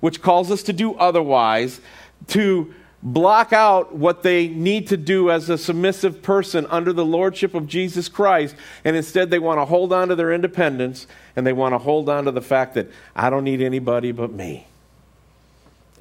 which 0.01 0.21
calls 0.21 0.51
us 0.51 0.63
to 0.63 0.73
do 0.73 0.95
otherwise, 0.95 1.81
to 2.27 2.73
block 3.01 3.51
out 3.51 3.93
what 3.93 4.23
they 4.23 4.47
need 4.47 4.87
to 4.87 4.95
do 4.95 5.29
as 5.29 5.49
a 5.49 5.57
submissive 5.57 6.21
person 6.21 6.65
under 6.69 6.93
the 6.93 7.03
lordship 7.03 7.53
of 7.53 7.67
Jesus 7.67 8.07
Christ. 8.07 8.55
And 8.85 8.95
instead, 8.95 9.29
they 9.29 9.39
want 9.39 9.59
to 9.59 9.65
hold 9.65 9.91
on 9.91 10.07
to 10.07 10.15
their 10.15 10.31
independence 10.31 11.07
and 11.35 11.45
they 11.45 11.53
want 11.53 11.73
to 11.73 11.79
hold 11.79 12.07
on 12.07 12.25
to 12.25 12.31
the 12.31 12.41
fact 12.41 12.75
that 12.75 12.89
I 13.15 13.29
don't 13.29 13.43
need 13.43 13.61
anybody 13.61 14.13
but 14.13 14.31
me. 14.31 14.67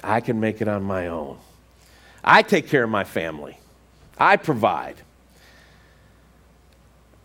I 0.01 0.21
can 0.21 0.39
make 0.39 0.61
it 0.61 0.67
on 0.67 0.83
my 0.83 1.07
own. 1.07 1.37
I 2.23 2.41
take 2.41 2.67
care 2.67 2.83
of 2.83 2.89
my 2.89 3.03
family. 3.03 3.57
I 4.17 4.37
provide. 4.37 4.97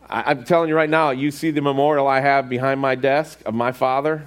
I, 0.09 0.31
am 0.31 0.45
telling 0.45 0.69
you 0.69 0.75
right 0.75 0.89
now, 0.89 1.11
you 1.11 1.31
see 1.31 1.51
the 1.51 1.61
memorial 1.61 2.07
I 2.07 2.21
have 2.21 2.49
behind 2.49 2.81
my 2.81 2.95
desk 2.95 3.41
of 3.45 3.55
my 3.55 3.73
father, 3.73 4.25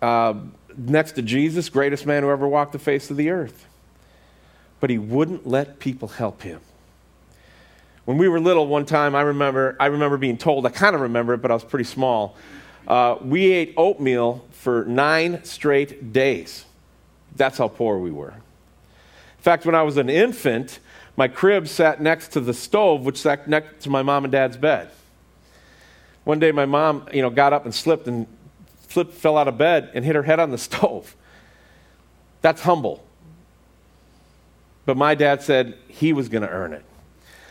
uh, 0.00 0.34
next 0.76 1.12
to 1.12 1.22
Jesus, 1.22 1.68
greatest 1.68 2.06
man 2.06 2.22
who 2.22 2.30
ever 2.30 2.48
walked 2.48 2.72
the 2.72 2.78
face 2.78 3.10
of 3.10 3.16
the 3.16 3.30
earth. 3.30 3.66
But 4.80 4.88
he 4.88 4.96
wouldn't 4.96 5.46
let 5.46 5.78
people 5.78 6.08
help 6.08 6.42
him. 6.42 6.60
When 8.06 8.16
we 8.16 8.28
were 8.28 8.40
little, 8.40 8.66
one 8.66 8.86
time 8.86 9.14
I 9.14 9.20
remember, 9.20 9.76
I 9.78 9.86
remember 9.86 10.16
being 10.16 10.38
told, 10.38 10.64
I 10.64 10.70
kind 10.70 10.94
of 10.94 11.02
remember 11.02 11.34
it, 11.34 11.42
but 11.42 11.50
I 11.50 11.54
was 11.54 11.64
pretty 11.64 11.84
small. 11.84 12.36
Uh, 12.88 13.16
we 13.20 13.52
ate 13.52 13.74
oatmeal 13.76 14.44
for 14.52 14.84
nine 14.86 15.44
straight 15.44 16.12
days. 16.12 16.64
That's 17.36 17.58
how 17.58 17.68
poor 17.68 17.98
we 17.98 18.10
were. 18.10 18.30
In 18.32 19.42
fact, 19.42 19.66
when 19.66 19.74
I 19.74 19.82
was 19.82 19.96
an 19.98 20.08
infant, 20.08 20.80
my 21.20 21.28
crib 21.28 21.68
sat 21.68 22.00
next 22.00 22.28
to 22.28 22.40
the 22.40 22.54
stove, 22.54 23.04
which 23.04 23.18
sat 23.18 23.46
next 23.46 23.82
to 23.82 23.90
my 23.90 24.00
mom 24.00 24.24
and 24.24 24.32
dad's 24.32 24.56
bed. 24.56 24.88
One 26.24 26.38
day, 26.38 26.50
my 26.50 26.64
mom, 26.64 27.06
you 27.12 27.20
know, 27.20 27.28
got 27.28 27.52
up 27.52 27.66
and 27.66 27.74
slipped 27.74 28.08
and 28.08 28.26
flipped, 28.88 29.12
fell 29.12 29.36
out 29.36 29.46
of 29.46 29.58
bed 29.58 29.90
and 29.92 30.02
hit 30.02 30.16
her 30.16 30.22
head 30.22 30.40
on 30.40 30.50
the 30.50 30.56
stove. 30.68 31.14
That's 32.40 32.62
humble. 32.62 33.04
But 34.86 34.96
my 34.96 35.14
dad 35.14 35.42
said 35.42 35.76
he 35.88 36.14
was 36.14 36.30
going 36.30 36.40
to 36.40 36.48
earn 36.48 36.72
it. 36.72 36.86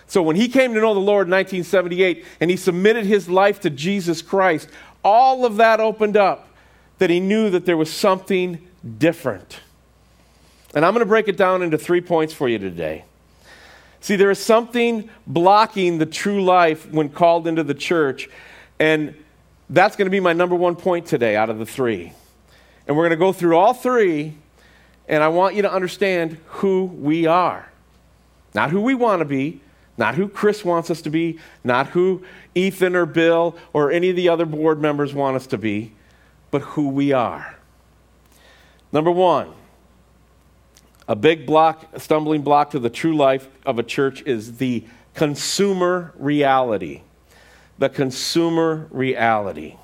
So 0.07 0.23
when 0.23 0.35
he 0.35 0.47
came 0.47 0.73
to 0.73 0.81
know 0.81 0.95
the 0.95 0.99
Lord 0.99 1.27
in 1.27 1.31
1978 1.33 2.25
and 2.39 2.49
he 2.49 2.57
submitted 2.57 3.05
his 3.05 3.29
life 3.29 3.59
to 3.59 3.69
Jesus 3.69 4.23
Christ, 4.23 4.67
all 5.03 5.45
of 5.45 5.57
that 5.57 5.79
opened 5.79 6.17
up 6.17 6.47
that 6.97 7.11
he 7.11 7.19
knew 7.19 7.51
that 7.51 7.67
there 7.67 7.77
was 7.77 7.93
something 7.93 8.67
different. 8.97 9.59
And 10.73 10.83
I'm 10.83 10.95
going 10.95 11.05
to 11.05 11.07
break 11.07 11.27
it 11.27 11.37
down 11.37 11.61
into 11.61 11.77
three 11.77 12.01
points 12.01 12.33
for 12.33 12.49
you 12.49 12.57
today. 12.57 13.03
See, 14.01 14.15
there 14.15 14.31
is 14.31 14.39
something 14.39 15.09
blocking 15.27 15.97
the 15.97 16.05
true 16.05 16.43
life 16.43 16.89
when 16.91 17.09
called 17.09 17.47
into 17.47 17.63
the 17.63 17.73
church, 17.73 18.29
and 18.79 19.13
that's 19.69 19.95
going 19.95 20.05
to 20.05 20.11
be 20.11 20.19
my 20.19 20.33
number 20.33 20.55
one 20.55 20.75
point 20.75 21.05
today 21.05 21.35
out 21.35 21.49
of 21.49 21.59
the 21.59 21.65
three. 21.65 22.13
And 22.87 22.95
we're 22.95 23.03
going 23.03 23.11
to 23.11 23.17
go 23.17 23.33
through 23.33 23.57
all 23.57 23.73
three, 23.73 24.35
and 25.07 25.21
I 25.21 25.27
want 25.27 25.55
you 25.55 25.61
to 25.63 25.71
understand 25.71 26.37
who 26.45 26.85
we 26.85 27.27
are. 27.27 27.69
Not 28.55 28.71
who 28.71 28.81
we 28.81 28.95
want 28.95 29.19
to 29.19 29.25
be, 29.25 29.61
not 29.97 30.15
who 30.15 30.27
Chris 30.29 30.63
wants 30.63 30.89
us 30.89 31.01
to 31.01 31.09
be, 31.09 31.39
not 31.63 31.87
who 31.87 32.23
Ethan 32.55 32.95
or 32.95 33.05
Bill 33.05 33.55
or 33.73 33.91
any 33.91 34.09
of 34.09 34.15
the 34.15 34.29
other 34.29 34.45
board 34.45 34.81
members 34.81 35.13
want 35.13 35.35
us 35.35 35.45
to 35.47 35.57
be, 35.57 35.93
but 36.51 36.61
who 36.61 36.87
we 36.87 37.11
are. 37.11 37.57
Number 38.91 39.11
one, 39.11 39.53
a 41.09 41.15
big 41.15 41.47
block, 41.47 41.89
a 41.91 41.99
stumbling 41.99 42.43
block 42.43 42.69
to 42.69 42.79
the 42.79 42.89
true 42.89 43.17
life 43.17 43.49
of 43.65 43.79
a 43.79 43.83
church 43.83 44.21
is 44.27 44.57
the 44.57 44.85
consumer 45.15 46.13
reality. 46.17 47.01
The 47.79 47.89
consumer 47.89 48.87
reality. 48.91 49.75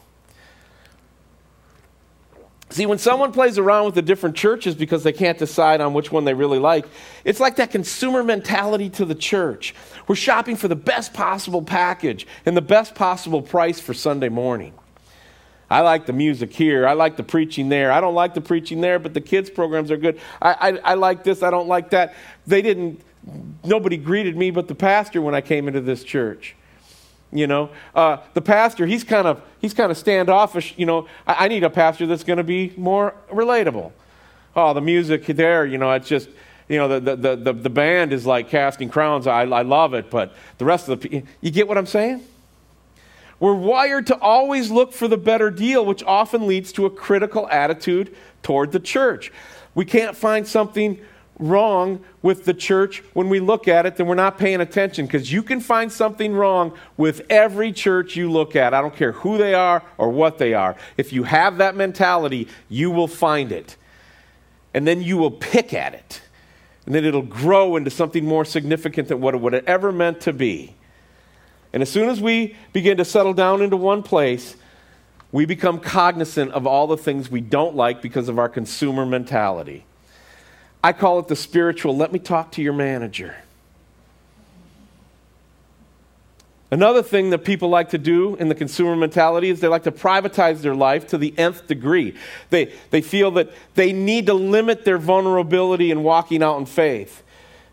See, 2.70 2.86
when 2.86 3.00
someone 3.00 3.32
plays 3.32 3.58
around 3.58 3.86
with 3.86 3.96
the 3.96 4.04
different 4.04 4.36
churches 4.36 4.76
because 4.76 5.04
they 5.04 5.14
can't 5.14 5.38
decide 5.38 5.82
on 5.82 5.94
which 5.94 6.12
one 6.12 6.26
they 6.26 6.34
really 6.36 6.60
like, 6.60 6.86
it's 7.24 7.40
like 7.40 7.56
that 7.56 7.72
consumer 7.72 8.24
mentality 8.24 8.90
to 8.92 9.06
the 9.06 9.16
church. 9.16 9.74
We're 10.08 10.16
shopping 10.16 10.56
for 10.56 10.68
the 10.68 10.76
best 10.76 11.14
possible 11.14 11.64
package 11.64 12.28
and 12.46 12.56
the 12.56 12.62
best 12.62 12.94
possible 12.94 13.42
price 13.42 13.80
for 13.80 13.96
Sunday 13.96 14.30
morning. 14.30 14.74
I 15.70 15.82
like 15.82 16.06
the 16.06 16.14
music 16.14 16.54
here. 16.54 16.88
I 16.88 16.94
like 16.94 17.18
the 17.18 17.24
preaching 17.24 17.70
there. 17.70 17.92
I 17.92 18.00
don't 18.02 18.14
like 18.14 18.34
the 18.34 18.42
preaching 18.42 18.82
there, 18.82 19.00
but 19.00 19.14
the 19.14 19.22
kids' 19.22 19.50
programs 19.50 19.92
are 19.92 19.98
good. 19.98 20.20
I, 20.42 20.54
I, 20.54 20.92
I 20.92 20.94
like 20.94 21.24
this. 21.24 21.42
I 21.42 21.50
don't 21.50 21.68
like 21.68 21.90
that. 21.90 22.14
They 22.46 22.62
didn't, 22.62 23.02
nobody 23.64 23.98
greeted 23.98 24.38
me 24.38 24.52
but 24.52 24.68
the 24.68 24.76
pastor 24.76 25.22
when 25.22 25.34
I 25.34 25.42
came 25.42 25.68
into 25.68 25.82
this 25.82 26.04
church. 26.04 26.56
You 27.32 27.48
know, 27.48 27.70
uh, 27.96 28.18
the 28.34 28.42
pastor, 28.42 28.86
he's 28.86 29.04
kind 29.04 29.28
of 29.28 29.42
he's 29.60 29.74
kind 29.74 29.92
of 29.92 29.98
standoffish. 29.98 30.74
You 30.78 30.86
know, 30.86 31.08
I, 31.28 31.46
I 31.46 31.48
need 31.48 31.64
a 31.64 31.70
pastor 31.70 32.06
that's 32.06 32.24
going 32.24 32.38
to 32.38 32.44
be 32.44 32.72
more 32.78 33.14
relatable. 33.30 33.92
Oh, 34.56 34.74
the 34.74 34.82
music 34.82 35.26
there, 35.26 35.66
you 35.66 35.78
know, 35.78 35.92
it's 35.92 36.08
just, 36.08 36.30
you 36.70 36.78
know, 36.78 37.00
the, 37.00 37.16
the, 37.16 37.36
the, 37.36 37.54
the 37.54 37.70
band 37.70 38.14
is 38.14 38.26
like 38.26 38.50
casting 38.50 38.90
crowns. 38.90 39.28
I, 39.28 39.42
I 39.42 39.64
love 39.64 39.94
it, 39.94 40.10
but 40.10 40.34
the 40.60 40.66
rest 40.66 40.88
of 40.88 41.02
the, 41.02 41.24
you 41.42 41.52
get 41.52 41.68
what 41.68 41.78
I'm 41.78 41.88
saying? 41.88 42.24
We're 43.40 43.54
wired 43.54 44.08
to 44.08 44.20
always 44.20 44.72
look 44.72 44.94
for 44.94 45.08
the 45.08 45.18
better 45.18 45.52
deal, 45.52 45.86
which 45.86 46.04
often 46.04 46.48
leads 46.48 46.72
to 46.74 46.86
a 46.86 46.90
critical 46.90 47.48
attitude 47.50 48.16
toward 48.44 48.72
the 48.72 48.80
church. 48.80 49.32
We 49.74 49.86
can't 49.86 50.16
find 50.16 50.48
something 50.48 51.00
wrong 51.38 52.04
with 52.22 52.46
the 52.46 52.54
church 52.54 53.04
when 53.14 53.30
we 53.30 53.40
look 53.40 53.68
at 53.68 53.86
it, 53.86 53.98
then 53.98 54.08
we're 54.08 54.16
not 54.16 54.38
paying 54.38 54.62
attention 54.62 55.06
because 55.06 55.32
you 55.32 55.44
can 55.44 55.60
find 55.60 55.92
something 55.92 56.34
wrong 56.34 56.74
with 56.98 57.22
every 57.30 57.72
church 57.72 58.16
you 58.16 58.32
look 58.32 58.56
at. 58.56 58.74
I 58.74 58.82
don't 58.82 58.96
care 58.96 59.12
who 59.12 59.38
they 59.38 59.54
are 59.54 59.84
or 59.98 60.10
what 60.10 60.38
they 60.38 60.54
are. 60.54 60.76
If 60.98 61.12
you 61.12 61.24
have 61.24 61.58
that 61.58 61.76
mentality, 61.76 62.48
you 62.70 62.92
will 62.92 63.08
find 63.08 63.52
it. 63.52 63.76
And 64.74 64.88
then 64.88 65.02
you 65.02 65.18
will 65.18 65.32
pick 65.32 65.74
at 65.74 65.94
it. 65.94 66.22
And 66.86 66.94
then 66.94 67.06
it'll 67.06 67.22
grow 67.22 67.76
into 67.76 67.90
something 67.90 68.24
more 68.24 68.46
significant 68.46 69.08
than 69.08 69.20
what 69.20 69.34
it 69.34 69.42
would 69.42 69.54
have 69.54 69.66
ever 69.66 69.92
meant 69.92 70.22
to 70.22 70.34
be. 70.34 70.76
And 71.76 71.82
as 71.82 71.90
soon 71.90 72.08
as 72.08 72.22
we 72.22 72.56
begin 72.72 72.96
to 72.98 73.06
settle 73.06 73.34
down 73.34 73.62
into 73.62 73.76
one 73.76 74.02
place, 74.02 74.56
we 75.34 75.46
become 75.46 75.82
cognizant 75.82 76.54
of 76.54 76.66
all 76.66 76.88
the 76.88 76.96
things 76.96 77.30
we 77.30 77.42
don't 77.42 77.76
like 77.76 78.02
because 78.02 78.30
of 78.30 78.40
our 78.40 78.48
consumer 78.48 79.06
mentality. 79.06 79.84
I 80.82 80.94
call 80.94 81.20
it 81.20 81.28
the 81.28 81.36
spiritual, 81.36 81.98
let 81.98 82.14
me 82.14 82.20
talk 82.20 82.54
to 82.54 82.62
your 82.62 82.72
manager. 82.72 83.36
Another 86.72 87.04
thing 87.04 87.32
that 87.32 87.40
people 87.40 87.68
like 87.68 87.90
to 87.90 87.98
do 87.98 88.36
in 88.36 88.48
the 88.48 88.56
consumer 88.56 88.96
mentality 88.96 89.50
is 89.50 89.60
they 89.60 89.68
like 89.68 89.84
to 89.84 89.92
privatize 89.92 90.62
their 90.62 90.76
life 90.76 91.08
to 91.08 91.18
the 91.18 91.38
nth 91.38 91.68
degree. 91.68 92.16
They, 92.52 92.72
they 92.92 93.02
feel 93.02 93.32
that 93.32 93.52
they 93.74 93.92
need 93.92 94.28
to 94.28 94.34
limit 94.34 94.86
their 94.86 94.98
vulnerability 94.98 95.92
in 95.92 96.04
walking 96.04 96.42
out 96.42 96.58
in 96.58 96.68
faith. 96.68 97.22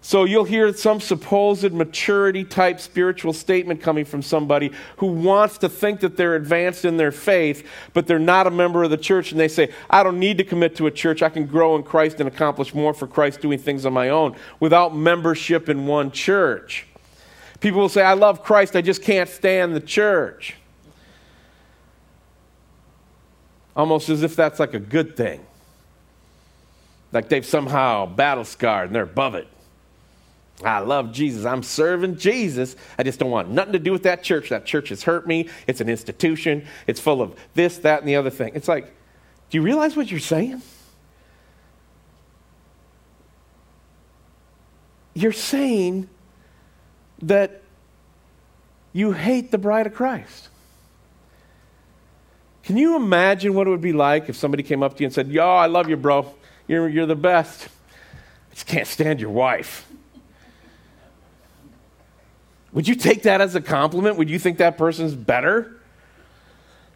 So 0.04 0.24
you'll 0.24 0.42
hear 0.42 0.74
some 0.74 1.00
supposed 1.00 1.72
maturity 1.72 2.42
type 2.42 2.80
spiritual 2.80 3.32
statement 3.32 3.80
coming 3.80 4.04
from 4.04 4.20
somebody 4.20 4.72
who 4.96 5.06
wants 5.06 5.58
to 5.58 5.68
think 5.68 6.00
that 6.00 6.16
they're 6.16 6.34
advanced 6.34 6.84
in 6.84 6.96
their 6.96 7.12
faith, 7.12 7.64
but 7.94 8.08
they're 8.08 8.18
not 8.18 8.48
a 8.48 8.50
member 8.50 8.82
of 8.82 8.90
the 8.90 8.96
church. 8.96 9.30
And 9.30 9.40
they 9.40 9.46
say, 9.46 9.72
I 9.88 10.02
don't 10.02 10.18
need 10.18 10.38
to 10.38 10.44
commit 10.44 10.74
to 10.76 10.88
a 10.88 10.90
church. 10.90 11.22
I 11.22 11.28
can 11.28 11.46
grow 11.46 11.76
in 11.76 11.84
Christ 11.84 12.18
and 12.18 12.28
accomplish 12.28 12.74
more 12.74 12.92
for 12.92 13.06
Christ 13.06 13.40
doing 13.40 13.60
things 13.60 13.86
on 13.86 13.92
my 13.92 14.08
own 14.08 14.34
without 14.58 14.94
membership 14.94 15.68
in 15.68 15.86
one 15.86 16.10
church. 16.10 16.84
People 17.60 17.82
will 17.82 17.88
say, 17.88 18.02
I 18.02 18.14
love 18.14 18.42
Christ, 18.42 18.74
I 18.74 18.82
just 18.82 19.02
can't 19.02 19.28
stand 19.28 19.76
the 19.76 19.80
church. 19.80 20.56
Almost 23.76 24.08
as 24.08 24.24
if 24.24 24.34
that's 24.34 24.58
like 24.58 24.74
a 24.74 24.80
good 24.80 25.16
thing. 25.16 25.46
Like 27.12 27.28
they've 27.28 27.46
somehow 27.46 28.06
battle 28.06 28.44
scarred 28.44 28.86
and 28.88 28.96
they're 28.96 29.04
above 29.04 29.36
it. 29.36 29.46
I 30.64 30.78
love 30.80 31.12
Jesus. 31.12 31.44
I'm 31.44 31.62
serving 31.62 32.16
Jesus. 32.16 32.76
I 32.98 33.02
just 33.02 33.18
don't 33.18 33.30
want 33.30 33.50
nothing 33.50 33.72
to 33.72 33.78
do 33.78 33.92
with 33.92 34.04
that 34.04 34.22
church. 34.22 34.48
That 34.50 34.64
church 34.64 34.90
has 34.90 35.02
hurt 35.02 35.26
me. 35.26 35.48
It's 35.66 35.80
an 35.80 35.88
institution. 35.88 36.66
It's 36.86 37.00
full 37.00 37.22
of 37.22 37.36
this, 37.54 37.78
that, 37.78 38.00
and 38.00 38.08
the 38.08 38.16
other 38.16 38.30
thing. 38.30 38.52
It's 38.54 38.68
like, 38.68 38.86
do 39.50 39.58
you 39.58 39.62
realize 39.62 39.96
what 39.96 40.10
you're 40.10 40.20
saying? 40.20 40.62
You're 45.14 45.32
saying 45.32 46.08
that 47.22 47.62
you 48.92 49.12
hate 49.12 49.50
the 49.50 49.58
bride 49.58 49.86
of 49.86 49.94
Christ. 49.94 50.48
Can 52.62 52.76
you 52.76 52.96
imagine 52.96 53.54
what 53.54 53.66
it 53.66 53.70
would 53.70 53.80
be 53.80 53.92
like 53.92 54.28
if 54.28 54.36
somebody 54.36 54.62
came 54.62 54.82
up 54.82 54.96
to 54.96 55.02
you 55.02 55.06
and 55.06 55.14
said, 55.14 55.28
Yo, 55.28 55.46
I 55.46 55.66
love 55.66 55.88
you, 55.88 55.96
bro. 55.96 56.32
You're, 56.68 56.88
you're 56.88 57.06
the 57.06 57.16
best. 57.16 57.68
I 58.50 58.54
just 58.54 58.66
can't 58.66 58.86
stand 58.86 59.20
your 59.20 59.30
wife. 59.30 59.86
Would 62.72 62.88
you 62.88 62.94
take 62.94 63.22
that 63.22 63.40
as 63.40 63.54
a 63.54 63.60
compliment? 63.60 64.16
Would 64.16 64.30
you 64.30 64.38
think 64.38 64.58
that 64.58 64.78
person's 64.78 65.14
better? 65.14 65.78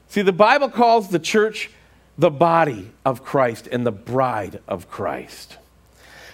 See, 0.08 0.22
the 0.22 0.32
Bible 0.32 0.70
calls 0.70 1.08
the 1.08 1.18
church 1.18 1.70
the 2.18 2.30
body 2.30 2.90
of 3.04 3.22
Christ 3.22 3.68
and 3.70 3.86
the 3.86 3.92
bride 3.92 4.60
of 4.66 4.88
Christ. 4.90 5.58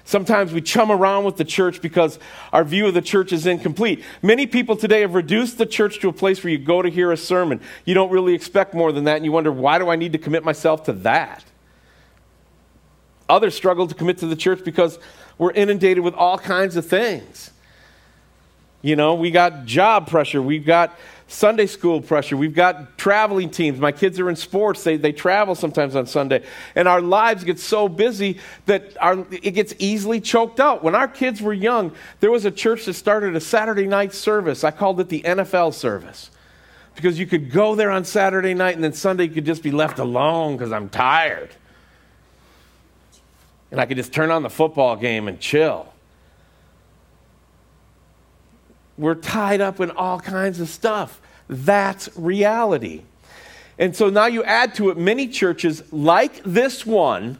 Sometimes 0.05 0.53
we 0.53 0.61
chum 0.61 0.91
around 0.91 1.25
with 1.25 1.37
the 1.37 1.45
church 1.45 1.81
because 1.81 2.19
our 2.53 2.65
view 2.65 2.87
of 2.87 2.95
the 2.95 3.03
church 3.03 3.33
is 3.33 3.47
incomplete. 3.47 4.05
Many 4.21 4.47
people 4.47 4.77
today 4.77 5.01
have 5.01 5.15
reduced 5.15 5.59
the 5.59 5.67
church 5.67 6.01
to 6.01 6.09
a 6.09 6.13
place 6.13 6.43
where 6.43 6.53
you 6.53 6.59
go 6.59 6.83
to 6.83 6.91
hear 6.91 7.13
a 7.13 7.17
sermon. 7.17 7.61
You 7.85 7.95
don't 7.95 8.11
really 8.11 8.35
expect 8.35 8.75
more 8.75 8.93
than 8.93 9.05
that, 9.05 9.17
and 9.17 9.25
you 9.25 9.33
wonder, 9.33 9.53
why 9.53 9.79
do 9.79 9.89
I 9.89 9.97
need 9.97 10.13
to 10.13 10.19
commit 10.19 10.45
myself 10.45 10.85
to 10.85 10.93
that? 10.93 11.45
Others 13.29 13.55
struggle 13.55 13.87
to 13.87 13.95
commit 13.95 14.19
to 14.19 14.27
the 14.27 14.37
church 14.37 14.65
because 14.65 14.99
we're 15.39 15.53
inundated 15.53 16.03
with 16.03 16.15
all 16.15 16.37
kinds 16.37 16.77
of 16.77 16.85
things. 16.85 17.52
You 18.83 18.97
know, 18.97 19.15
we 19.15 19.31
got 19.31 19.65
job 19.65 20.09
pressure, 20.09 20.43
we've 20.43 20.67
got 20.67 20.99
Sunday 21.29 21.67
school 21.67 22.01
pressure, 22.01 22.37
we've 22.37 22.55
got 22.55 22.99
traveling 22.99 23.49
teams. 23.49 23.79
My 23.79 23.93
kids 23.93 24.19
are 24.19 24.29
in 24.29 24.35
sports, 24.35 24.83
they, 24.83 24.97
they 24.97 25.13
travel 25.13 25.55
sometimes 25.55 25.95
on 25.95 26.07
Sunday. 26.07 26.45
And 26.75 26.89
our 26.89 27.01
lives 27.01 27.45
get 27.45 27.61
so 27.61 27.89
busy 27.89 28.41
that 28.67 28.97
our, 29.01 29.25
it 29.31 29.53
gets 29.53 29.73
easily 29.79 30.21
choked 30.21 30.59
out. 30.59 30.83
When 30.83 30.97
our 30.97 31.07
kids 31.07 31.41
were 31.41 31.53
young, 31.53 31.93
there 32.19 32.33
was 32.33 32.45
a 32.45 32.51
church 32.51 32.87
that 32.87 32.95
started 32.95 33.37
a 33.37 33.41
Saturday 33.41 33.87
night 33.87 34.13
service. 34.13 34.65
I 34.65 34.73
called 34.73 34.99
it 34.99 35.09
the 35.09 35.23
NFL 35.23 35.75
service. 35.75 36.31
Because 36.97 37.19
you 37.19 37.27
could 37.27 37.51
go 37.51 37.75
there 37.75 37.91
on 37.91 38.05
Saturday 38.05 38.53
night 38.53 38.75
and 38.75 38.85
then 38.85 38.93
Sunday 38.93 39.25
you 39.25 39.31
could 39.31 39.47
just 39.47 39.63
be 39.63 39.71
left 39.71 40.01
alone 40.01 40.57
because 40.57 40.73
I'm 40.73 40.91
tired. 40.91 41.51
And 43.71 43.81
I 43.81 43.87
could 43.87 43.97
just 43.97 44.13
turn 44.13 44.31
on 44.31 44.43
the 44.43 44.51
football 44.51 44.97
game 44.97 45.29
and 45.29 45.41
chill 45.41 45.92
we're 48.97 49.15
tied 49.15 49.61
up 49.61 49.81
in 49.81 49.91
all 49.91 50.21
kinds 50.21 50.61
of 50.61 50.69
stuff. 50.69 51.21
That's 51.49 52.09
reality. 52.17 53.03
And 53.79 53.97
so 53.97 54.11
now 54.11 54.27
you 54.27 54.45
add 54.45 54.75
to 54.77 54.91
it 54.91 54.99
many 54.99 55.29
churches 55.29 55.83
like 55.93 56.43
this 56.45 56.87
one, 56.87 57.39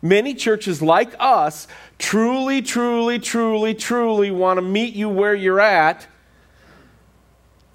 many 0.00 0.34
churches 0.34 0.80
like 0.80 1.14
us, 1.18 1.66
truly, 1.98 2.62
truly, 2.62 3.18
truly, 3.18 3.74
truly 3.74 4.30
want 4.30 4.58
to 4.58 4.62
meet 4.62 4.94
you 4.94 5.08
where 5.08 5.34
you're 5.34 5.60
at. 5.60 6.06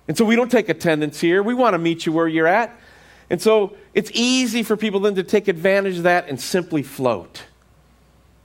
And 0.07 0.17
so 0.17 0.25
we 0.25 0.35
don't 0.35 0.49
take 0.49 0.69
attendance 0.69 1.19
here. 1.21 1.43
We 1.43 1.53
want 1.53 1.75
to 1.75 1.77
meet 1.77 2.05
you 2.05 2.11
where 2.11 2.27
you're 2.27 2.47
at. 2.47 2.75
And 3.29 3.39
so 3.39 3.75
it's 3.93 4.09
easy 4.13 4.63
for 4.63 4.75
people 4.75 5.01
then 5.01 5.15
to 5.15 5.23
take 5.23 5.47
advantage 5.47 5.97
of 5.97 6.03
that 6.03 6.27
and 6.29 6.41
simply 6.41 6.81
float. 6.81 7.43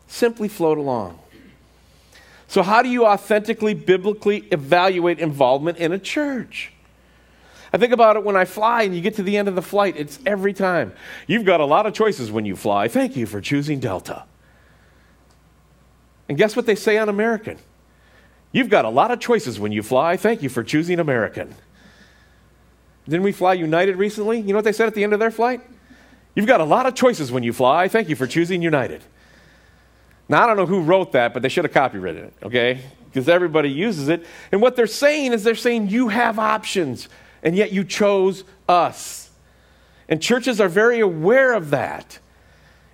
Simply 0.06 0.48
float 0.48 0.76
along. 0.76 1.18
So, 2.46 2.62
how 2.62 2.82
do 2.82 2.88
you 2.88 3.06
authentically, 3.06 3.74
biblically 3.74 4.46
evaluate 4.50 5.18
involvement 5.18 5.78
in 5.78 5.92
a 5.92 5.98
church? 5.98 6.72
I 7.72 7.76
think 7.76 7.92
about 7.92 8.16
it 8.16 8.24
when 8.24 8.36
I 8.36 8.44
fly 8.44 8.82
and 8.82 8.94
you 8.94 9.00
get 9.00 9.16
to 9.16 9.24
the 9.24 9.36
end 9.36 9.48
of 9.48 9.56
the 9.56 9.62
flight, 9.62 9.96
it's 9.96 10.20
every 10.24 10.52
time. 10.52 10.92
You've 11.26 11.44
got 11.44 11.60
a 11.60 11.64
lot 11.64 11.86
of 11.86 11.92
choices 11.92 12.30
when 12.30 12.44
you 12.44 12.54
fly. 12.54 12.86
Thank 12.86 13.16
you 13.16 13.26
for 13.26 13.40
choosing 13.40 13.80
Delta. 13.80 14.24
And 16.28 16.38
guess 16.38 16.54
what 16.54 16.66
they 16.66 16.76
say 16.76 16.98
on 16.98 17.08
American? 17.08 17.58
You've 18.52 18.68
got 18.68 18.84
a 18.84 18.88
lot 18.88 19.10
of 19.10 19.18
choices 19.18 19.58
when 19.58 19.72
you 19.72 19.82
fly. 19.82 20.16
Thank 20.16 20.40
you 20.40 20.48
for 20.48 20.62
choosing 20.62 21.00
American. 21.00 21.56
Didn't 23.06 23.24
we 23.24 23.32
fly 23.32 23.54
United 23.54 23.96
recently? 23.96 24.38
You 24.38 24.48
know 24.48 24.58
what 24.58 24.64
they 24.64 24.72
said 24.72 24.86
at 24.86 24.94
the 24.94 25.02
end 25.02 25.12
of 25.12 25.18
their 25.18 25.32
flight? 25.32 25.60
You've 26.36 26.46
got 26.46 26.60
a 26.60 26.64
lot 26.64 26.86
of 26.86 26.94
choices 26.94 27.32
when 27.32 27.42
you 27.42 27.52
fly. 27.52 27.88
Thank 27.88 28.08
you 28.08 28.14
for 28.14 28.28
choosing 28.28 28.62
United. 28.62 29.02
Now, 30.28 30.42
I 30.42 30.46
don't 30.46 30.56
know 30.56 30.66
who 30.66 30.80
wrote 30.80 31.12
that, 31.12 31.34
but 31.34 31.42
they 31.42 31.48
should 31.48 31.64
have 31.64 31.72
copyrighted 31.72 32.24
it, 32.24 32.34
okay? 32.42 32.80
Because 33.06 33.28
everybody 33.28 33.70
uses 33.70 34.08
it. 34.08 34.24
And 34.52 34.62
what 34.62 34.76
they're 34.76 34.86
saying 34.86 35.32
is 35.32 35.44
they're 35.44 35.54
saying 35.54 35.88
you 35.88 36.08
have 36.08 36.38
options, 36.38 37.08
and 37.42 37.54
yet 37.54 37.72
you 37.72 37.84
chose 37.84 38.44
us. 38.68 39.30
And 40.08 40.20
churches 40.22 40.60
are 40.60 40.68
very 40.68 41.00
aware 41.00 41.52
of 41.52 41.70
that. 41.70 42.18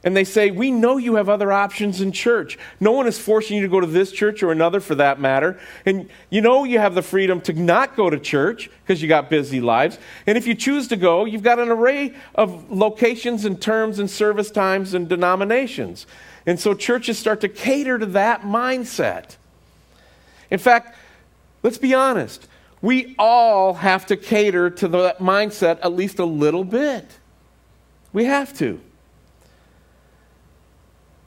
And 0.02 0.16
they 0.16 0.24
say, 0.24 0.50
We 0.50 0.70
know 0.70 0.96
you 0.96 1.16
have 1.16 1.28
other 1.28 1.52
options 1.52 2.00
in 2.00 2.12
church. 2.12 2.58
No 2.78 2.92
one 2.92 3.06
is 3.06 3.18
forcing 3.18 3.56
you 3.56 3.62
to 3.62 3.68
go 3.68 3.80
to 3.80 3.86
this 3.86 4.12
church 4.12 4.42
or 4.42 4.50
another 4.50 4.80
for 4.80 4.94
that 4.94 5.20
matter. 5.20 5.60
And 5.84 6.08
you 6.30 6.40
know 6.40 6.64
you 6.64 6.78
have 6.78 6.94
the 6.94 7.02
freedom 7.02 7.40
to 7.42 7.52
not 7.52 7.96
go 7.96 8.08
to 8.08 8.18
church 8.18 8.70
because 8.82 9.02
you 9.02 9.08
got 9.08 9.28
busy 9.28 9.60
lives. 9.60 9.98
And 10.26 10.38
if 10.38 10.46
you 10.46 10.54
choose 10.54 10.88
to 10.88 10.96
go, 10.96 11.26
you've 11.26 11.42
got 11.42 11.58
an 11.58 11.68
array 11.68 12.14
of 12.34 12.70
locations 12.70 13.44
and 13.44 13.60
terms 13.60 13.98
and 13.98 14.10
service 14.10 14.50
times 14.50 14.94
and 14.94 15.06
denominations. 15.06 16.06
And 16.46 16.58
so 16.58 16.74
churches 16.74 17.18
start 17.18 17.40
to 17.42 17.48
cater 17.48 17.98
to 17.98 18.06
that 18.06 18.42
mindset. 18.42 19.36
In 20.50 20.58
fact, 20.58 20.96
let's 21.62 21.78
be 21.78 21.94
honest, 21.94 22.48
we 22.82 23.14
all 23.18 23.74
have 23.74 24.06
to 24.06 24.16
cater 24.16 24.70
to 24.70 24.88
that 24.88 25.18
mindset 25.18 25.78
at 25.82 25.92
least 25.92 26.18
a 26.18 26.24
little 26.24 26.64
bit. 26.64 27.06
We 28.12 28.24
have 28.24 28.56
to. 28.58 28.80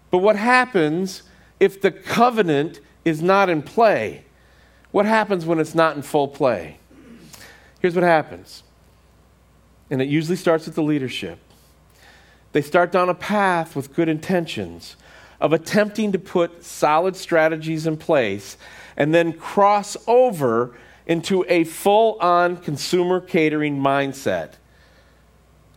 But 0.10 0.20
what 0.20 0.36
happens 0.36 1.24
if 1.60 1.82
the 1.82 1.92
covenant 1.92 2.80
is 3.06 3.22
not 3.22 3.50
in 3.50 3.62
play? 3.62 4.26
What 4.92 5.06
happens 5.06 5.46
when 5.46 5.60
it's 5.60 5.74
not 5.74 5.96
in 5.96 6.02
full 6.02 6.28
play? 6.28 6.78
Here's 7.80 7.96
what 7.96 8.04
happens. 8.04 8.64
And 9.90 10.02
it 10.02 10.08
usually 10.08 10.38
starts 10.38 10.66
with 10.66 10.76
the 10.76 10.84
leadership. 10.84 11.40
They 12.52 12.62
start 12.62 12.92
down 12.92 13.10
a 13.10 13.16
path 13.16 13.76
with 13.76 13.96
good 13.96 14.08
intentions, 14.08 14.96
of 15.44 15.52
attempting 15.52 16.14
to 16.14 16.18
put 16.18 16.64
solid 16.64 17.18
strategies 17.18 17.86
in 17.86 17.98
place 17.98 18.56
and 18.96 19.14
then 19.14 19.34
cross 19.34 19.98
over 20.08 20.74
into 21.06 21.46
a 21.50 21.66
full 21.66 22.18
on 22.22 22.56
consumer 22.56 23.20
catering 23.20 23.78
mindset. 23.78 24.54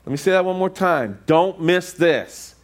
Let 0.05 0.13
me 0.13 0.17
say 0.17 0.31
that 0.31 0.45
one 0.45 0.57
more 0.57 0.71
time. 0.71 1.19
Don't 1.27 1.61
miss 1.61 1.93
this. 1.93 2.55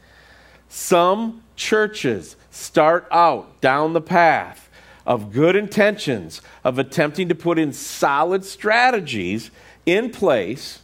Some 0.68 1.42
churches 1.56 2.36
start 2.52 3.08
out 3.10 3.60
down 3.60 3.94
the 3.94 4.00
path 4.00 4.70
of 5.04 5.32
good 5.32 5.56
intentions, 5.56 6.40
of 6.62 6.78
attempting 6.78 7.28
to 7.28 7.34
put 7.34 7.58
in 7.58 7.72
solid 7.72 8.44
strategies 8.44 9.50
in 9.84 10.10
place 10.10 10.78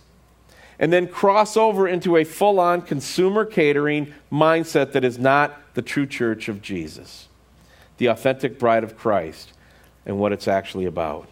and 0.80 0.92
then 0.92 1.06
cross 1.06 1.56
over 1.56 1.86
into 1.86 2.16
a 2.16 2.24
full 2.24 2.58
on 2.58 2.82
consumer 2.82 3.44
catering 3.44 4.12
mindset 4.32 4.92
that 4.92 5.04
is 5.04 5.18
not 5.18 5.60
the 5.78 5.82
true 5.82 6.06
church 6.06 6.48
of 6.48 6.60
Jesus, 6.60 7.28
the 7.98 8.06
authentic 8.06 8.58
bride 8.58 8.82
of 8.82 8.98
Christ, 8.98 9.52
and 10.04 10.18
what 10.18 10.32
it's 10.32 10.48
actually 10.48 10.86
about. 10.86 11.28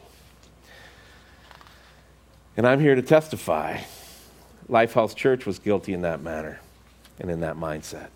And 2.57 2.65
I'm 2.65 2.79
here 2.79 2.95
to 2.95 3.03
testify 3.03 3.81
Lifehouse 4.71 5.17
Church 5.17 5.47
was 5.47 5.59
guilty 5.59 5.95
in 5.95 6.03
that 6.03 6.23
manner 6.23 6.61
and 7.19 7.29
in 7.29 7.41
that 7.41 7.57
mindset. 7.57 8.07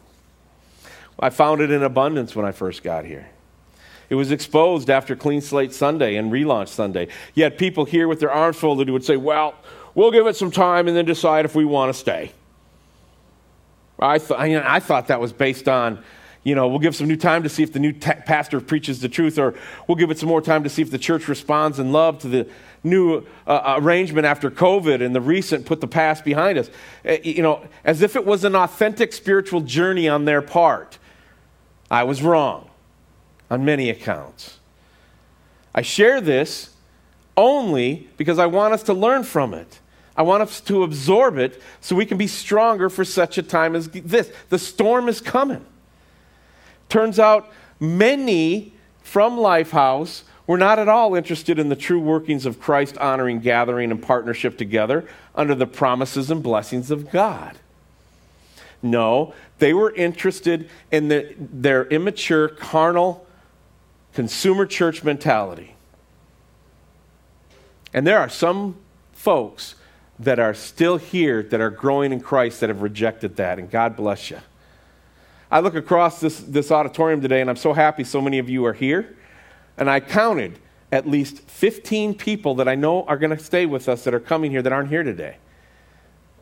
I 1.19 1.31
found 1.31 1.63
it 1.63 1.73
in 1.73 1.83
abundance 1.83 2.37
when 2.37 2.47
I 2.47 2.53
first 2.53 2.85
got 2.85 3.05
here. 3.05 3.29
It 4.09 4.15
was 4.15 4.31
exposed 4.31 4.89
after 4.89 5.17
Clean 5.17 5.41
Slate 5.41 5.73
Sunday 5.73 6.15
and 6.15 6.31
Relaunch 6.31 6.69
Sunday. 6.69 7.09
You 7.35 7.43
had 7.43 7.59
people 7.59 7.87
here 7.87 8.07
with 8.07 8.21
their 8.21 8.31
arms 8.31 8.57
folded 8.57 8.87
who 8.87 8.93
would 8.93 9.05
say, 9.05 9.17
Well, 9.17 9.57
we'll 9.97 10.13
give 10.13 10.29
it 10.29 10.37
some 10.37 10.53
time 10.53 10.87
and 10.87 10.97
then 10.97 11.07
decide 11.07 11.45
if 11.45 11.57
we 11.57 11.65
want 11.65 11.93
to 11.93 11.99
stay. 11.99 12.31
I, 14.01 14.19
th- 14.19 14.31
I, 14.31 14.77
I 14.77 14.81
thought 14.81 15.09
that 15.09 15.21
was 15.21 15.33
based 15.33 15.69
on 15.69 16.03
you 16.43 16.55
know, 16.55 16.69
we'll 16.69 16.79
give 16.79 16.97
some 16.97 17.07
new 17.07 17.17
time 17.17 17.43
to 17.43 17.49
see 17.49 17.63
if 17.63 17.73
the 17.73 17.79
new 17.79 17.93
te- 17.93 18.13
pastor 18.25 18.61
preaches 18.61 19.01
the 19.01 19.09
truth, 19.09 19.39
or 19.39 19.55
we'll 19.87 19.97
give 19.97 20.11
it 20.11 20.19
some 20.19 20.29
more 20.29 20.41
time 20.41 20.65
to 20.65 20.71
see 20.71 20.81
if 20.81 20.91
the 20.91 20.99
church 20.99 21.29
responds 21.29 21.79
in 21.79 21.93
love 21.93 22.19
to 22.21 22.29
the 22.29 22.49
new 22.83 23.27
uh, 23.47 23.75
arrangement 23.77 24.27
after 24.27 24.51
COVID 24.51 25.05
and 25.05 25.15
the 25.15 25.21
recent 25.21 25.67
put 25.67 25.83
the 25.83 25.87
past 25.87 26.25
behind 26.25 26.57
us. 26.57 26.71
Uh, 27.07 27.17
you 27.23 27.43
know, 27.43 27.67
as 27.85 28.01
if 28.01 28.17
it 28.17 28.25
was 28.25 28.45
an 28.45 28.57
authentic 28.57 29.13
spiritual 29.13 29.61
journey 29.61 30.09
on 30.09 30.25
their 30.25 30.41
part. 30.41 30.99
I 31.91 32.05
was 32.05 32.23
wrong 32.23 32.71
on 33.51 33.65
many 33.65 33.91
accounts. 33.91 34.61
I 35.75 35.83
share 35.83 36.21
this 36.21 36.71
only 37.37 38.09
because 38.17 38.39
I 38.39 38.47
want 38.47 38.73
us 38.73 38.83
to 38.85 38.95
learn 38.95 39.25
from 39.25 39.53
it. 39.53 39.81
I 40.17 40.23
want 40.23 40.43
us 40.43 40.61
to 40.63 40.85
absorb 40.85 41.37
it 41.37 41.61
so 41.81 41.97
we 41.97 42.07
can 42.07 42.17
be 42.17 42.27
stronger 42.27 42.89
for 42.89 43.05
such 43.05 43.39
a 43.39 43.43
time 43.43 43.75
as 43.75 43.89
this. 43.89 44.33
The 44.49 44.59
storm 44.59 45.09
is 45.09 45.21
coming. 45.21 45.65
Turns 46.91 47.19
out 47.19 47.51
many 47.79 48.75
from 49.03 49.39
Lifehouse 49.39 50.25
were 50.47 50.59
not 50.59 50.81
at 50.81 50.89
all 50.89 51.15
interested 51.15 51.59
in 51.59 51.69
the 51.69 51.77
true 51.77 52.01
workings 52.01 52.45
of 52.45 52.61
Christ 52.61 52.99
honoring 52.99 53.39
gathering 53.39 53.91
and 53.91 54.03
partnership 54.03 54.59
together 54.59 55.09
under 55.35 55.55
the 55.55 55.67
promises 55.67 56.31
and 56.31 56.43
blessings 56.43 56.91
of 56.91 57.11
God. 57.11 57.57
No, 58.83 59.33
they 59.59 59.73
were 59.73 59.95
interested 59.95 60.69
in 60.91 61.09
the, 61.09 61.35
their 61.39 61.85
immature, 61.87 62.49
carnal, 62.49 63.27
consumer 64.13 64.67
church 64.67 65.05
mentality. 65.05 65.77
And 67.95 68.07
there 68.07 68.19
are 68.19 68.29
some 68.29 68.77
folks 69.13 69.77
that 70.19 70.39
are 70.39 70.55
still 70.55 70.97
here 70.97 71.43
that 71.45 71.61
are 71.61 71.71
growing 71.71 72.13
in 72.13 72.21
Christ 72.21 72.61
that 72.61 72.69
have 72.69 72.83
rejected 72.83 73.37
that, 73.37 73.59
and 73.59 73.71
God 73.71 73.97
bless 73.97 74.31
you. 74.31 74.39
I 75.51 75.61
look 75.61 75.75
across 75.75 76.21
this, 76.21 76.39
this 76.41 76.71
auditorium 76.71 77.21
today, 77.21 77.41
and 77.41 77.51
I'm 77.51 77.57
so 77.57 77.73
happy 77.73 78.05
so 78.05 78.21
many 78.21 78.39
of 78.39 78.49
you 78.49 78.65
are 78.67 78.73
here. 78.73 79.17
And 79.77 79.91
I 79.91 80.01
counted 80.01 80.59
at 80.93 81.09
least 81.09 81.41
15 81.41 82.15
people 82.15 82.57
that 82.57 82.69
I 82.69 82.75
know 82.75 83.05
are 83.05 83.17
going 83.17 83.37
to 83.37 83.43
stay 83.43 83.67
with 83.67 83.89
us 83.89 84.05
that 84.05 84.15
are 84.15 84.21
coming 84.21 84.51
here 84.51 84.63
that 84.63 84.73
aren't 84.73 84.91
here 84.91 85.03
today. 85.03 85.37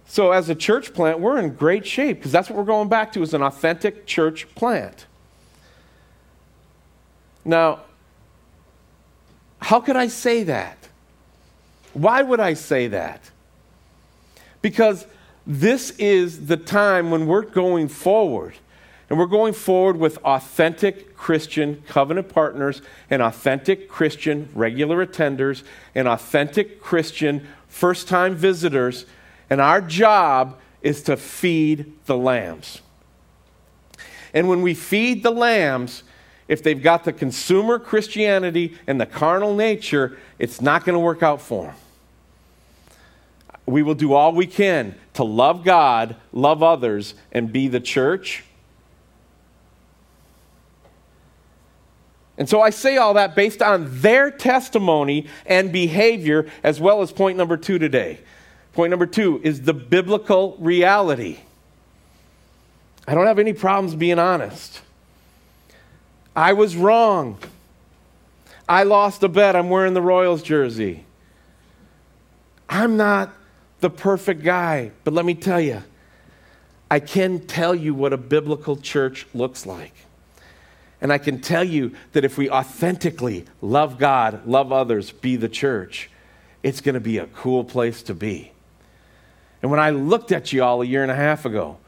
So, 0.06 0.32
as 0.32 0.48
a 0.48 0.54
church 0.54 0.94
plant, 0.94 1.20
we're 1.20 1.38
in 1.38 1.54
great 1.54 1.86
shape 1.86 2.18
because 2.18 2.32
that's 2.32 2.48
what 2.48 2.58
we're 2.58 2.64
going 2.64 2.88
back 2.88 3.12
to 3.12 3.22
is 3.22 3.34
an 3.34 3.42
authentic 3.42 4.06
church 4.06 4.52
plant. 4.54 5.06
Now, 7.44 7.80
how 9.60 9.80
could 9.80 9.96
I 9.96 10.08
say 10.08 10.44
that? 10.44 10.88
Why 11.92 12.22
would 12.22 12.40
I 12.40 12.54
say 12.54 12.88
that? 12.88 13.30
Because 14.62 15.06
this 15.46 15.90
is 15.92 16.46
the 16.46 16.56
time 16.56 17.10
when 17.10 17.26
we're 17.26 17.42
going 17.42 17.88
forward 17.88 18.54
and 19.08 19.18
we're 19.18 19.26
going 19.26 19.54
forward 19.54 19.96
with 19.96 20.18
authentic 20.18 21.16
Christian 21.16 21.82
covenant 21.88 22.28
partners 22.28 22.82
and 23.08 23.22
authentic 23.22 23.88
Christian 23.88 24.50
regular 24.54 25.04
attenders 25.04 25.62
and 25.94 26.06
authentic 26.06 26.82
Christian 26.82 27.46
first 27.68 28.06
time 28.06 28.34
visitors. 28.34 29.06
And 29.48 29.62
our 29.62 29.80
job 29.80 30.58
is 30.82 31.02
to 31.04 31.16
feed 31.16 31.94
the 32.04 32.18
lambs. 32.18 32.82
And 34.34 34.46
when 34.46 34.60
we 34.60 34.74
feed 34.74 35.22
the 35.22 35.30
lambs, 35.30 36.02
if 36.46 36.62
they've 36.62 36.82
got 36.82 37.04
the 37.04 37.12
consumer 37.12 37.78
Christianity 37.78 38.76
and 38.86 39.00
the 39.00 39.06
carnal 39.06 39.56
nature, 39.56 40.18
it's 40.38 40.60
not 40.60 40.84
going 40.84 40.94
to 40.94 41.00
work 41.00 41.22
out 41.22 41.40
for 41.40 41.64
them. 41.64 41.74
We 43.64 43.82
will 43.82 43.94
do 43.94 44.12
all 44.12 44.32
we 44.32 44.46
can 44.46 44.94
to 45.14 45.24
love 45.24 45.64
God, 45.64 46.16
love 46.32 46.62
others, 46.62 47.14
and 47.32 47.50
be 47.50 47.68
the 47.68 47.80
church 47.80 48.44
And 52.38 52.48
so 52.48 52.62
I 52.62 52.70
say 52.70 52.96
all 52.96 53.14
that 53.14 53.34
based 53.34 53.60
on 53.60 54.00
their 54.00 54.30
testimony 54.30 55.26
and 55.44 55.72
behavior, 55.72 56.48
as 56.62 56.80
well 56.80 57.02
as 57.02 57.10
point 57.10 57.36
number 57.36 57.56
two 57.56 57.78
today. 57.78 58.20
Point 58.74 58.90
number 58.90 59.06
two 59.06 59.40
is 59.42 59.62
the 59.62 59.74
biblical 59.74 60.56
reality. 60.60 61.38
I 63.08 63.14
don't 63.14 63.26
have 63.26 63.40
any 63.40 63.52
problems 63.52 63.96
being 63.96 64.20
honest. 64.20 64.80
I 66.36 66.52
was 66.52 66.76
wrong. 66.76 67.38
I 68.68 68.84
lost 68.84 69.24
a 69.24 69.28
bet. 69.28 69.56
I'm 69.56 69.68
wearing 69.68 69.94
the 69.94 70.02
Royals 70.02 70.42
jersey. 70.42 71.04
I'm 72.68 72.96
not 72.96 73.32
the 73.80 73.90
perfect 73.90 74.44
guy, 74.44 74.92
but 75.02 75.12
let 75.12 75.24
me 75.24 75.34
tell 75.34 75.60
you, 75.60 75.82
I 76.88 77.00
can 77.00 77.46
tell 77.46 77.74
you 77.74 77.94
what 77.94 78.12
a 78.12 78.16
biblical 78.16 78.76
church 78.76 79.26
looks 79.34 79.66
like. 79.66 79.94
And 81.00 81.12
I 81.12 81.18
can 81.18 81.40
tell 81.40 81.64
you 81.64 81.92
that 82.12 82.24
if 82.24 82.36
we 82.36 82.50
authentically 82.50 83.44
love 83.60 83.98
God, 83.98 84.46
love 84.46 84.72
others, 84.72 85.10
be 85.10 85.36
the 85.36 85.48
church, 85.48 86.10
it's 86.62 86.80
going 86.80 86.94
to 86.94 87.00
be 87.00 87.18
a 87.18 87.26
cool 87.26 87.64
place 87.64 88.02
to 88.04 88.14
be. 88.14 88.52
And 89.62 89.70
when 89.70 89.80
I 89.80 89.90
looked 89.90 90.32
at 90.32 90.52
you 90.52 90.62
all 90.62 90.82
a 90.82 90.84
year 90.84 91.02
and 91.02 91.10
a 91.10 91.16
half 91.16 91.44
ago, 91.44 91.78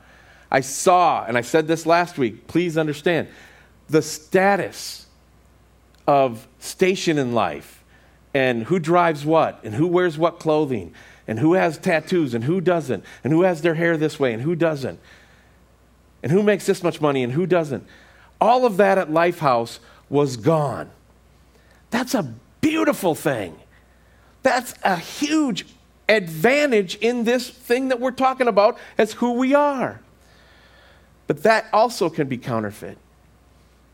I 0.51 0.61
saw, 0.61 1.25
and 1.25 1.37
I 1.37 1.41
said 1.43 1.69
this 1.69 1.87
last 1.87 2.19
week, 2.19 2.47
please 2.47 2.77
understand, 2.77 3.29
the 3.89 4.03
status 4.03 5.07
of 6.07 6.47
station 6.59 7.19
in 7.19 7.33
life 7.33 7.85
and 8.35 8.65
who 8.65 8.79
drives 8.79 9.25
what 9.25 9.61
and 9.65 9.75
who 9.75 9.87
wears 9.87 10.19
what 10.19 10.39
clothing 10.39 10.95
and 11.27 11.39
who 11.39 11.55
has 11.55 11.79
tattoos 11.79 12.35
and 12.35 12.45
who 12.45 12.61
doesn't 12.61 13.05
and 13.23 13.33
who 13.33 13.43
has 13.43 13.63
their 13.63 13.75
hair 13.75 13.97
this 13.97 14.19
way 14.19 14.33
and 14.33 14.43
who 14.43 14.55
doesn't 14.55 14.99
and 16.23 16.33
who 16.33 16.43
makes 16.43 16.67
this 16.67 16.83
much 16.83 17.01
money 17.01 17.23
and 17.23 17.33
who 17.33 17.47
doesn't 17.47 17.87
all 18.41 18.65
of 18.65 18.77
that 18.79 18.99
at 18.99 19.11
Lifehouse 19.11 19.79
was 20.09 20.37
gone. 20.37 20.91
That's 21.91 22.15
a 22.15 22.35
beautiful 22.61 23.15
thing. 23.15 23.57
That's 24.43 24.75
a 24.83 24.97
huge 24.97 25.67
advantage 26.09 26.97
in 26.97 27.25
this 27.25 27.49
thing 27.49 27.89
that 27.89 28.01
we're 28.01 28.11
talking 28.11 28.49
about 28.49 28.79
as 28.99 29.13
who 29.15 29.35
we 29.35 29.55
are. 29.55 30.01
But 31.27 31.43
that 31.45 31.67
also 31.73 32.11
can 32.11 32.29
be 32.29 32.39
counterfeit. 32.39 32.99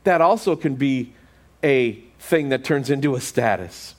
That 0.05 0.21
also 0.21 0.57
can 0.57 0.77
be 0.77 1.13
a 1.63 1.93
thing 2.19 2.49
that 2.51 2.65
turns 2.65 2.91
into 2.91 3.15
a 3.15 3.21
status. 3.21 3.95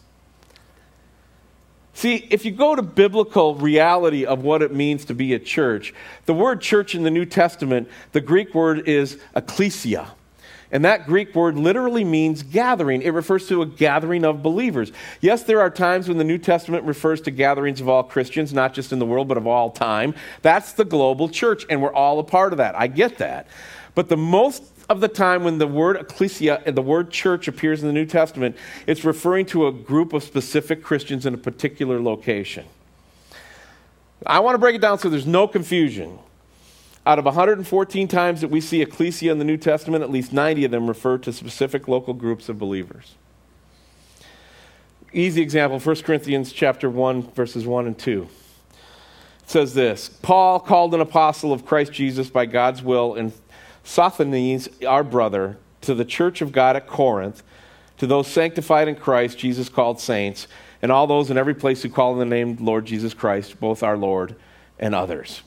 See, 1.94 2.28
if 2.30 2.46
you 2.46 2.52
go 2.52 2.76
to 2.76 2.82
biblical 2.82 3.56
reality 3.56 4.26
of 4.26 4.44
what 4.44 4.62
it 4.62 4.74
means 4.74 5.06
to 5.06 5.16
be 5.16 5.34
a 5.34 5.40
church, 5.40 5.94
the 6.26 6.34
word 6.34 6.62
church 6.62 6.94
in 6.94 7.04
the 7.04 7.12
New 7.12 7.26
Testament, 7.26 7.90
the 8.12 8.22
Greek 8.22 8.54
word 8.54 8.88
is 8.88 9.20
ecclesia. 9.36 10.12
And 10.72 10.84
that 10.84 11.06
Greek 11.06 11.34
word 11.34 11.56
literally 11.56 12.04
means 12.04 12.44
gathering. 12.44 13.02
It 13.02 13.12
refers 13.12 13.48
to 13.48 13.62
a 13.62 13.66
gathering 13.66 14.26
of 14.26 14.44
believers. 14.44 14.92
Yes, 15.22 15.44
there 15.44 15.62
are 15.62 15.70
times 15.70 16.08
when 16.08 16.18
the 16.18 16.24
New 16.24 16.38
Testament 16.38 16.84
refers 16.84 17.22
to 17.22 17.32
gatherings 17.32 17.80
of 17.80 17.88
all 17.88 18.04
Christians, 18.04 18.54
not 18.54 18.74
just 18.74 18.92
in 18.92 19.00
the 19.00 19.06
world, 19.06 19.28
but 19.28 19.38
of 19.38 19.48
all 19.48 19.70
time. 19.70 20.14
That's 20.42 20.74
the 20.74 20.86
global 20.86 21.30
church, 21.30 21.66
and 21.70 21.82
we're 21.82 21.94
all 21.94 22.20
a 22.20 22.24
part 22.24 22.52
of 22.52 22.58
that. 22.58 22.76
I 22.78 22.88
get 22.88 23.18
that. 23.20 23.48
But 23.96 24.10
the 24.10 24.18
most 24.18 24.64
of 24.90 25.02
the 25.02 25.08
time 25.08 25.44
when 25.44 25.58
the 25.58 25.68
word 25.68 25.98
ecclesia 25.98 26.62
the 26.66 26.82
word 26.82 27.12
church 27.12 27.48
appears 27.48 27.82
in 27.82 27.88
the 27.88 27.94
New 27.94 28.06
Testament, 28.06 28.56
it's 28.86 29.04
referring 29.04 29.46
to 29.48 29.68
a 29.68 29.72
group 29.72 30.14
of 30.14 30.24
specific 30.24 30.84
Christians 30.84 31.26
in 31.26 31.34
a 31.34 31.38
particular 31.38 32.02
location. 32.02 32.66
I 34.26 34.40
want 34.40 34.56
to 34.56 34.60
break 34.60 34.76
it 34.76 34.82
down 34.82 35.00
so 35.00 35.10
there's 35.10 35.28
no 35.28 35.48
confusion. 35.48 36.20
Out 37.08 37.20
of 37.20 37.24
114 37.24 38.10
times 38.10 38.42
that 38.42 38.50
we 38.50 38.60
see 38.60 38.82
ecclesia 38.82 39.32
in 39.32 39.40
the 39.40 39.46
New 39.46 39.56
Testament, 39.56 40.04
at 40.04 40.12
least 40.12 40.34
90 40.34 40.66
of 40.66 40.72
them 40.72 40.88
refer 40.90 41.18
to 41.20 41.32
specific 41.32 41.88
local 41.88 42.14
groups 42.14 42.50
of 42.50 42.60
believers. 42.60 43.16
Easy 45.14 45.42
example, 45.42 45.80
1 45.80 45.96
Corinthians 46.02 46.52
chapter 46.52 46.90
1 46.90 47.32
verses 47.32 47.66
1 47.66 47.88
and 47.88 47.98
2. 47.98 48.28
It 49.44 49.50
says 49.50 49.74
this, 49.74 50.10
Paul 50.22 50.60
called 50.60 50.94
an 50.94 51.00
apostle 51.00 51.54
of 51.54 51.66
Christ 51.66 51.94
Jesus 51.94 52.30
by 52.30 52.46
God's 52.46 52.84
will 52.84 53.16
and 53.16 53.32
Sosthenes, 53.86 54.68
our 54.86 55.06
brother, 55.06 55.56
to 55.80 55.96
the 55.96 56.04
church 56.04 56.42
of 56.42 56.52
God 56.52 56.76
at 56.76 56.88
Corinth, 56.88 57.42
to 58.00 58.06
those 58.06 58.28
sanctified 58.28 58.90
in 58.90 58.98
Christ, 58.98 59.38
Jesus 59.38 59.70
called 59.70 60.02
saints, 60.02 60.46
and 60.82 60.92
all 60.92 61.08
those 61.08 61.32
in 61.32 61.38
every 61.38 61.56
place 61.56 61.84
who 61.84 61.90
call 61.90 62.12
in 62.12 62.20
the 62.20 62.26
name 62.26 62.58
Lord 62.60 62.86
Jesus 62.86 63.14
Christ, 63.14 63.62
both 63.62 63.82
our 63.82 63.96
Lord 63.96 64.36
and 64.78 64.94
others. 64.94 65.42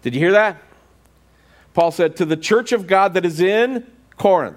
Did 0.00 0.14
you 0.14 0.20
hear 0.20 0.32
that? 0.32 0.56
Paul 1.76 1.90
said, 1.90 2.16
to 2.16 2.24
the 2.24 2.38
church 2.38 2.72
of 2.72 2.86
God 2.86 3.12
that 3.12 3.26
is 3.26 3.38
in 3.38 3.86
Corinth. 4.16 4.56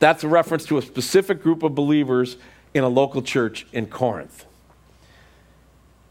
That's 0.00 0.22
a 0.22 0.28
reference 0.28 0.66
to 0.66 0.76
a 0.76 0.82
specific 0.82 1.42
group 1.42 1.62
of 1.62 1.74
believers 1.74 2.36
in 2.74 2.84
a 2.84 2.88
local 2.88 3.22
church 3.22 3.66
in 3.72 3.86
Corinth. 3.86 4.44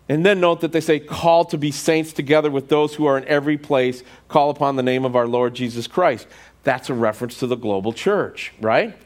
And 0.09 0.25
then 0.25 0.39
note 0.39 0.61
that 0.61 0.71
they 0.71 0.81
say, 0.81 0.99
call 0.99 1.45
to 1.45 1.59
be 1.59 1.69
saints 1.69 2.11
together 2.11 2.49
with 2.49 2.69
those 2.69 2.95
who 2.95 3.05
are 3.05 3.19
in 3.19 3.25
every 3.25 3.55
place, 3.55 4.01
call 4.29 4.49
upon 4.49 4.77
the 4.77 4.83
name 4.83 5.05
of 5.05 5.15
our 5.15 5.27
Lord 5.27 5.53
Jesus 5.53 5.85
Christ. 5.85 6.25
That's 6.63 6.89
a 6.89 6.95
reference 6.95 7.37
to 7.37 7.45
the 7.45 7.55
global 7.55 7.93
church, 7.93 8.51
right? 8.59 8.97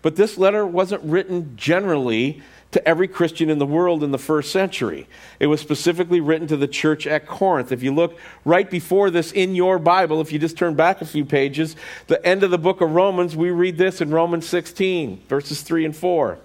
But 0.00 0.16
this 0.16 0.38
letter 0.38 0.66
wasn't 0.66 1.02
written 1.02 1.54
generally 1.54 2.40
to 2.74 2.88
every 2.88 3.06
Christian 3.06 3.50
in 3.50 3.58
the 3.58 3.66
world 3.66 4.02
in 4.02 4.10
the 4.10 4.18
first 4.18 4.50
century. 4.50 5.06
It 5.38 5.46
was 5.46 5.60
specifically 5.60 6.20
written 6.20 6.48
to 6.48 6.56
the 6.56 6.66
church 6.66 7.06
at 7.06 7.24
Corinth. 7.24 7.70
If 7.70 7.84
you 7.84 7.94
look 7.94 8.18
right 8.44 8.68
before 8.68 9.10
this 9.10 9.30
in 9.30 9.54
your 9.54 9.78
Bible, 9.78 10.20
if 10.20 10.32
you 10.32 10.40
just 10.40 10.58
turn 10.58 10.74
back 10.74 11.00
a 11.00 11.06
few 11.06 11.24
pages, 11.24 11.76
the 12.08 12.24
end 12.26 12.42
of 12.42 12.50
the 12.50 12.58
book 12.58 12.80
of 12.80 12.90
Romans, 12.90 13.36
we 13.36 13.50
read 13.50 13.78
this 13.78 14.00
in 14.00 14.10
Romans 14.10 14.48
16, 14.48 15.22
verses 15.28 15.62
3 15.62 15.84
and 15.84 15.96
4. 15.96 16.38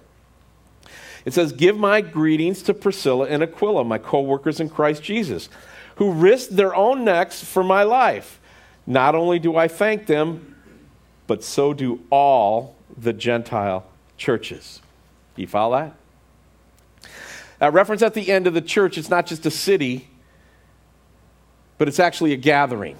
It 1.24 1.34
says, 1.34 1.52
Give 1.52 1.76
my 1.76 2.00
greetings 2.00 2.62
to 2.62 2.74
Priscilla 2.74 3.26
and 3.26 3.42
Aquila, 3.42 3.84
my 3.84 3.98
co 3.98 4.20
workers 4.20 4.60
in 4.60 4.70
Christ 4.70 5.02
Jesus, 5.02 5.48
who 5.96 6.12
risked 6.12 6.54
their 6.54 6.76
own 6.76 7.04
necks 7.04 7.42
for 7.42 7.64
my 7.64 7.82
life. 7.82 8.40
Not 8.86 9.16
only 9.16 9.40
do 9.40 9.56
I 9.56 9.66
thank 9.66 10.06
them, 10.06 10.54
but 11.26 11.42
so 11.42 11.74
do 11.74 12.00
all 12.08 12.76
the 12.96 13.12
Gentile 13.12 13.84
churches. 14.16 14.80
You 15.34 15.48
follow 15.48 15.76
that? 15.76 15.99
That 17.60 17.72
reference 17.72 18.02
at 18.02 18.14
the 18.14 18.30
end 18.30 18.46
of 18.46 18.54
the 18.54 18.60
church, 18.60 18.98
it's 18.98 19.08
not 19.08 19.26
just 19.26 19.46
a 19.46 19.50
city, 19.50 20.08
but 21.78 21.86
it's 21.86 22.00
actually 22.00 22.32
a 22.32 22.36
gathering. 22.36 22.98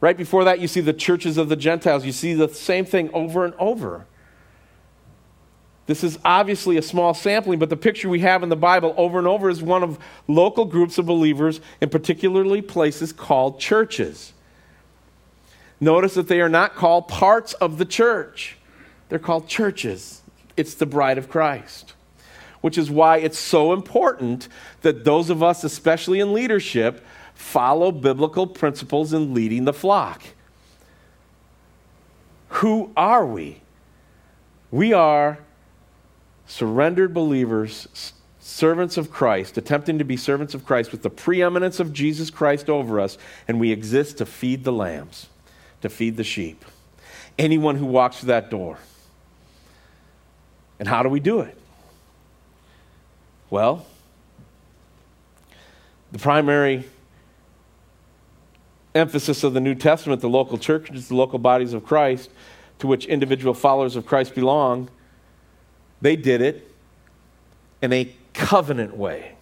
Right 0.00 0.16
before 0.16 0.44
that, 0.44 0.60
you 0.60 0.68
see 0.68 0.82
the 0.82 0.92
churches 0.92 1.38
of 1.38 1.48
the 1.48 1.56
Gentiles. 1.56 2.04
You 2.04 2.12
see 2.12 2.34
the 2.34 2.48
same 2.48 2.84
thing 2.84 3.08
over 3.14 3.46
and 3.46 3.54
over. 3.54 4.06
This 5.86 6.02
is 6.02 6.18
obviously 6.24 6.76
a 6.76 6.82
small 6.82 7.14
sampling, 7.14 7.58
but 7.58 7.70
the 7.70 7.76
picture 7.76 8.08
we 8.08 8.20
have 8.20 8.42
in 8.42 8.48
the 8.48 8.56
Bible 8.56 8.94
over 8.96 9.18
and 9.18 9.28
over 9.28 9.48
is 9.48 9.62
one 9.62 9.82
of 9.82 9.98
local 10.26 10.64
groups 10.64 10.98
of 10.98 11.06
believers 11.06 11.60
in 11.80 11.88
particularly 11.88 12.62
places 12.62 13.12
called 13.12 13.60
churches. 13.60 14.32
Notice 15.80 16.14
that 16.14 16.28
they 16.28 16.40
are 16.40 16.48
not 16.48 16.74
called 16.74 17.08
parts 17.08 17.52
of 17.54 17.78
the 17.78 17.84
church, 17.84 18.56
they're 19.08 19.18
called 19.18 19.46
churches. 19.46 20.22
It's 20.56 20.74
the 20.74 20.86
bride 20.86 21.18
of 21.18 21.28
Christ, 21.28 21.94
which 22.64 22.78
is 22.78 22.90
why 22.90 23.18
it's 23.18 23.38
so 23.38 23.74
important 23.74 24.48
that 24.80 25.04
those 25.04 25.28
of 25.28 25.42
us, 25.42 25.64
especially 25.64 26.18
in 26.18 26.32
leadership, 26.32 27.04
follow 27.34 27.92
biblical 27.92 28.46
principles 28.46 29.12
in 29.12 29.34
leading 29.34 29.66
the 29.66 29.72
flock. 29.74 30.22
Who 32.48 32.90
are 32.96 33.26
we? 33.26 33.60
We 34.70 34.94
are 34.94 35.40
surrendered 36.46 37.12
believers, 37.12 38.14
servants 38.40 38.96
of 38.96 39.10
Christ, 39.10 39.58
attempting 39.58 39.98
to 39.98 40.04
be 40.04 40.16
servants 40.16 40.54
of 40.54 40.64
Christ 40.64 40.90
with 40.90 41.02
the 41.02 41.10
preeminence 41.10 41.80
of 41.80 41.92
Jesus 41.92 42.30
Christ 42.30 42.70
over 42.70 42.98
us, 42.98 43.18
and 43.46 43.60
we 43.60 43.72
exist 43.72 44.16
to 44.16 44.24
feed 44.24 44.64
the 44.64 44.72
lambs, 44.72 45.26
to 45.82 45.90
feed 45.90 46.16
the 46.16 46.24
sheep. 46.24 46.64
Anyone 47.38 47.76
who 47.76 47.84
walks 47.84 48.20
through 48.20 48.28
that 48.28 48.48
door. 48.48 48.78
And 50.78 50.88
how 50.88 51.02
do 51.02 51.10
we 51.10 51.20
do 51.20 51.40
it? 51.40 51.58
Well, 53.54 53.86
the 56.10 56.18
primary 56.18 56.82
emphasis 58.96 59.44
of 59.44 59.54
the 59.54 59.60
New 59.60 59.76
Testament, 59.76 60.20
the 60.20 60.28
local 60.28 60.58
churches, 60.58 61.06
the 61.06 61.14
local 61.14 61.38
bodies 61.38 61.72
of 61.72 61.84
Christ, 61.84 62.30
to 62.80 62.88
which 62.88 63.06
individual 63.06 63.54
followers 63.54 63.94
of 63.94 64.06
Christ 64.06 64.34
belong, 64.34 64.90
they 66.00 66.16
did 66.16 66.42
it 66.42 66.68
in 67.80 67.92
a 67.92 68.12
covenant 68.32 68.96
way. 68.96 69.36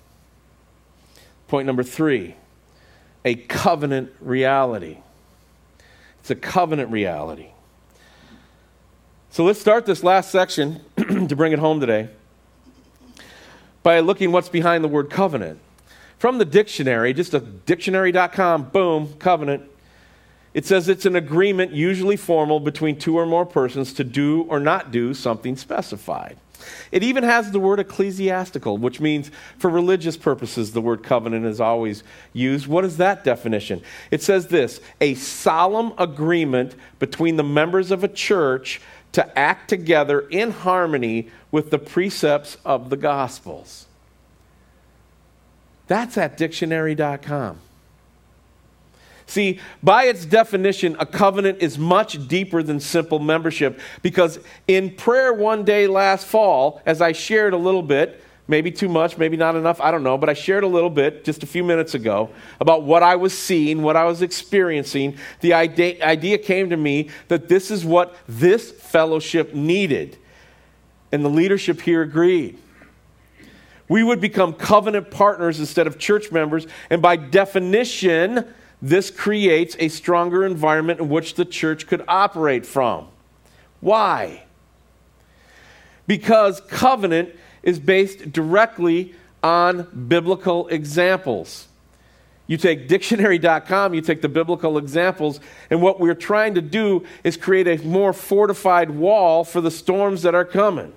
Point 1.48 1.66
number 1.66 1.82
three 1.82 2.34
a 3.24 3.34
covenant 3.34 4.12
reality. 4.20 4.98
It's 6.20 6.30
a 6.30 6.34
covenant 6.34 6.90
reality. 6.90 7.48
So 9.30 9.42
let's 9.42 9.58
start 9.58 9.86
this 9.86 10.04
last 10.04 10.30
section 10.30 10.82
to 10.98 11.34
bring 11.34 11.54
it 11.54 11.58
home 11.58 11.80
today 11.80 12.10
by 13.82 14.00
looking 14.00 14.32
what's 14.32 14.48
behind 14.48 14.84
the 14.84 14.88
word 14.88 15.10
covenant. 15.10 15.58
From 16.18 16.38
the 16.38 16.44
dictionary, 16.44 17.12
just 17.12 17.34
a 17.34 17.40
dictionary.com, 17.40 18.70
boom, 18.70 19.14
covenant. 19.18 19.64
It 20.54 20.66
says 20.66 20.88
it's 20.88 21.06
an 21.06 21.16
agreement, 21.16 21.72
usually 21.72 22.16
formal, 22.16 22.60
between 22.60 22.98
two 22.98 23.18
or 23.18 23.26
more 23.26 23.46
persons 23.46 23.92
to 23.94 24.04
do 24.04 24.42
or 24.48 24.60
not 24.60 24.90
do 24.90 25.14
something 25.14 25.56
specified. 25.56 26.36
It 26.92 27.02
even 27.02 27.24
has 27.24 27.50
the 27.50 27.58
word 27.58 27.80
ecclesiastical, 27.80 28.78
which 28.78 29.00
means 29.00 29.30
for 29.58 29.68
religious 29.68 30.16
purposes, 30.16 30.72
the 30.72 30.80
word 30.80 31.02
covenant 31.02 31.46
is 31.46 31.60
always 31.60 32.04
used. 32.32 32.66
What 32.66 32.84
is 32.84 32.98
that 32.98 33.24
definition? 33.24 33.82
It 34.10 34.22
says 34.22 34.48
this 34.48 34.80
a 35.00 35.14
solemn 35.14 35.92
agreement 35.98 36.74
between 36.98 37.36
the 37.36 37.42
members 37.42 37.90
of 37.90 38.04
a 38.04 38.08
church 38.08 38.80
to 39.12 39.38
act 39.38 39.68
together 39.68 40.20
in 40.28 40.50
harmony 40.50 41.28
with 41.50 41.70
the 41.70 41.78
precepts 41.78 42.56
of 42.64 42.90
the 42.90 42.96
Gospels. 42.96 43.86
That's 45.86 46.16
at 46.16 46.36
dictionary.com. 46.36 47.58
See, 49.26 49.60
by 49.82 50.04
its 50.04 50.26
definition, 50.26 50.96
a 50.98 51.06
covenant 51.06 51.62
is 51.62 51.78
much 51.78 52.28
deeper 52.28 52.62
than 52.62 52.80
simple 52.80 53.18
membership 53.18 53.80
because 54.02 54.38
in 54.68 54.94
prayer 54.94 55.32
one 55.32 55.64
day 55.64 55.86
last 55.86 56.26
fall, 56.26 56.82
as 56.84 57.00
I 57.00 57.12
shared 57.12 57.54
a 57.54 57.56
little 57.56 57.82
bit, 57.82 58.22
maybe 58.52 58.70
too 58.70 58.88
much, 58.88 59.16
maybe 59.16 59.38
not 59.38 59.56
enough, 59.56 59.80
I 59.80 59.90
don't 59.90 60.02
know, 60.02 60.18
but 60.18 60.28
I 60.28 60.34
shared 60.34 60.62
a 60.62 60.66
little 60.66 60.90
bit 60.90 61.24
just 61.24 61.42
a 61.42 61.46
few 61.46 61.64
minutes 61.64 61.94
ago 61.94 62.28
about 62.60 62.82
what 62.82 63.02
I 63.02 63.16
was 63.16 63.36
seeing, 63.36 63.80
what 63.80 63.96
I 63.96 64.04
was 64.04 64.20
experiencing. 64.20 65.16
The 65.40 65.54
idea, 65.54 66.04
idea 66.04 66.36
came 66.36 66.68
to 66.68 66.76
me 66.76 67.08
that 67.28 67.48
this 67.48 67.70
is 67.70 67.82
what 67.82 68.14
this 68.28 68.70
fellowship 68.70 69.54
needed. 69.54 70.18
And 71.10 71.24
the 71.24 71.30
leadership 71.30 71.80
here 71.80 72.02
agreed. 72.02 72.58
We 73.88 74.02
would 74.02 74.20
become 74.20 74.52
covenant 74.52 75.10
partners 75.10 75.58
instead 75.58 75.86
of 75.86 75.98
church 75.98 76.30
members, 76.30 76.66
and 76.90 77.00
by 77.00 77.16
definition, 77.16 78.52
this 78.82 79.10
creates 79.10 79.76
a 79.78 79.88
stronger 79.88 80.44
environment 80.44 81.00
in 81.00 81.08
which 81.08 81.36
the 81.36 81.46
church 81.46 81.86
could 81.86 82.04
operate 82.06 82.66
from. 82.66 83.08
Why? 83.80 84.44
Because 86.06 86.60
covenant 86.60 87.34
is 87.62 87.78
based 87.78 88.32
directly 88.32 89.14
on 89.42 90.06
biblical 90.08 90.68
examples. 90.68 91.68
You 92.46 92.56
take 92.56 92.88
dictionary.com, 92.88 93.94
you 93.94 94.00
take 94.00 94.20
the 94.20 94.28
biblical 94.28 94.76
examples, 94.76 95.40
and 95.70 95.80
what 95.80 96.00
we're 96.00 96.14
trying 96.14 96.54
to 96.54 96.60
do 96.60 97.04
is 97.24 97.36
create 97.36 97.66
a 97.66 97.82
more 97.84 98.12
fortified 98.12 98.90
wall 98.90 99.44
for 99.44 99.60
the 99.60 99.70
storms 99.70 100.22
that 100.22 100.34
are 100.34 100.44
coming. 100.44 100.92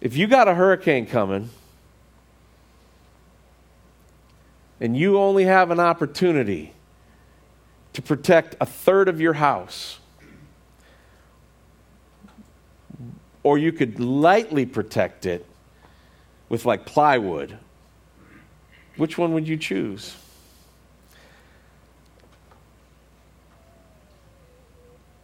If 0.00 0.16
you 0.16 0.26
got 0.26 0.48
a 0.48 0.54
hurricane 0.54 1.06
coming, 1.06 1.50
and 4.80 4.96
you 4.96 5.18
only 5.18 5.44
have 5.44 5.70
an 5.70 5.78
opportunity 5.78 6.72
to 7.92 8.00
protect 8.00 8.56
a 8.60 8.66
third 8.66 9.08
of 9.08 9.20
your 9.20 9.34
house, 9.34 9.99
or 13.42 13.58
you 13.58 13.72
could 13.72 13.98
lightly 14.00 14.66
protect 14.66 15.26
it 15.26 15.46
with 16.48 16.64
like 16.64 16.84
plywood, 16.84 17.56
which 18.96 19.16
one 19.16 19.32
would 19.34 19.48
you 19.48 19.56
choose? 19.56 20.16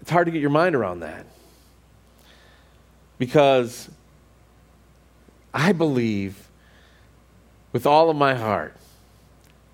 It's 0.01 0.11
hard 0.11 0.27
to 0.27 0.31
get 0.31 0.41
your 0.41 0.51
mind 0.51 0.77
around 0.77 1.01
that. 1.01 1.27
Because 3.19 3.91
I 5.53 5.73
believe 5.73 6.49
with 7.73 7.87
all 7.87 8.09
of 8.09 8.17
my 8.17 8.35
heart 8.35 8.77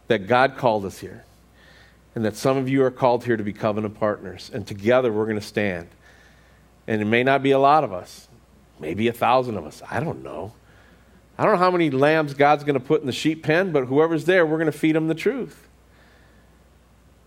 that 0.09 0.27
God 0.27 0.57
called 0.57 0.85
us 0.85 0.99
here 0.99 1.25
and 2.15 2.25
that 2.25 2.37
some 2.37 2.57
of 2.57 2.69
you 2.69 2.83
are 2.83 2.91
called 2.91 3.25
here 3.25 3.37
to 3.37 3.43
be 3.43 3.53
covenant 3.53 3.99
partners. 3.99 4.51
And 4.53 4.67
together 4.67 5.13
we're 5.13 5.27
going 5.27 5.39
to 5.39 5.47
stand. 5.47 5.89
And 6.87 7.01
it 7.03 7.05
may 7.05 7.23
not 7.23 7.43
be 7.43 7.51
a 7.51 7.59
lot 7.59 7.85
of 7.85 7.93
us, 7.93 8.29
maybe 8.83 9.09
a 9.09 9.13
thousand 9.13 9.57
of 9.57 9.65
us. 9.65 9.81
I 9.91 10.01
don't 10.01 10.23
know. 10.23 10.53
I 11.39 11.45
don't 11.45 11.53
know 11.53 11.59
how 11.59 11.71
many 11.71 11.91
lambs 11.91 12.35
God's 12.35 12.63
going 12.63 12.75
to 12.75 12.81
put 12.81 13.01
in 13.01 13.07
the 13.07 13.13
sheep 13.13 13.43
pen, 13.43 13.73
but 13.73 13.87
whoever's 13.87 14.27
there, 14.27 14.45
we're 14.45 14.59
going 14.59 14.71
to 14.71 14.79
feed 14.79 14.95
them 14.95 15.09
the 15.09 15.15
truth. 15.15 15.67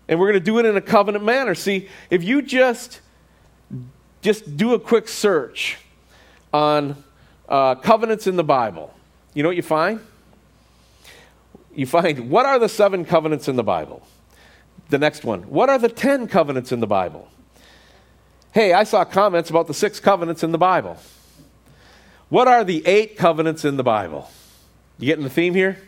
And 0.06 0.20
we're 0.20 0.26
going 0.26 0.38
to 0.40 0.44
do 0.44 0.60
it 0.60 0.64
in 0.64 0.76
a 0.76 0.80
covenant 0.80 1.24
manner. 1.24 1.56
See, 1.56 1.88
if 2.10 2.22
you 2.22 2.40
just 2.42 3.00
just 4.22 4.56
do 4.56 4.74
a 4.74 4.78
quick 4.78 5.08
search 5.08 5.78
on 6.52 7.02
uh, 7.48 7.74
covenants 7.74 8.28
in 8.28 8.36
the 8.36 8.44
Bible, 8.44 8.94
you 9.34 9.42
know 9.42 9.48
what 9.48 9.56
you 9.56 9.62
find? 9.62 10.00
you 11.76 11.86
find 11.86 12.30
what 12.30 12.46
are 12.46 12.58
the 12.58 12.68
seven 12.68 13.04
covenants 13.04 13.48
in 13.48 13.56
the 13.56 13.62
Bible? 13.62 14.06
The 14.88 14.98
next 14.98 15.24
one, 15.24 15.42
what 15.42 15.68
are 15.68 15.78
the 15.78 15.88
ten 15.88 16.26
covenants 16.26 16.72
in 16.72 16.80
the 16.80 16.86
Bible? 16.86 17.28
Hey, 18.52 18.72
I 18.72 18.84
saw 18.84 19.04
comments 19.04 19.50
about 19.50 19.66
the 19.66 19.74
six 19.74 20.00
covenants 20.00 20.42
in 20.42 20.52
the 20.52 20.58
Bible. 20.58 20.96
What 22.28 22.48
are 22.48 22.64
the 22.64 22.84
eight 22.86 23.16
covenants 23.16 23.64
in 23.64 23.76
the 23.76 23.84
Bible? 23.84 24.30
You 24.98 25.06
getting 25.06 25.24
the 25.24 25.30
theme 25.30 25.54
here? 25.54 25.78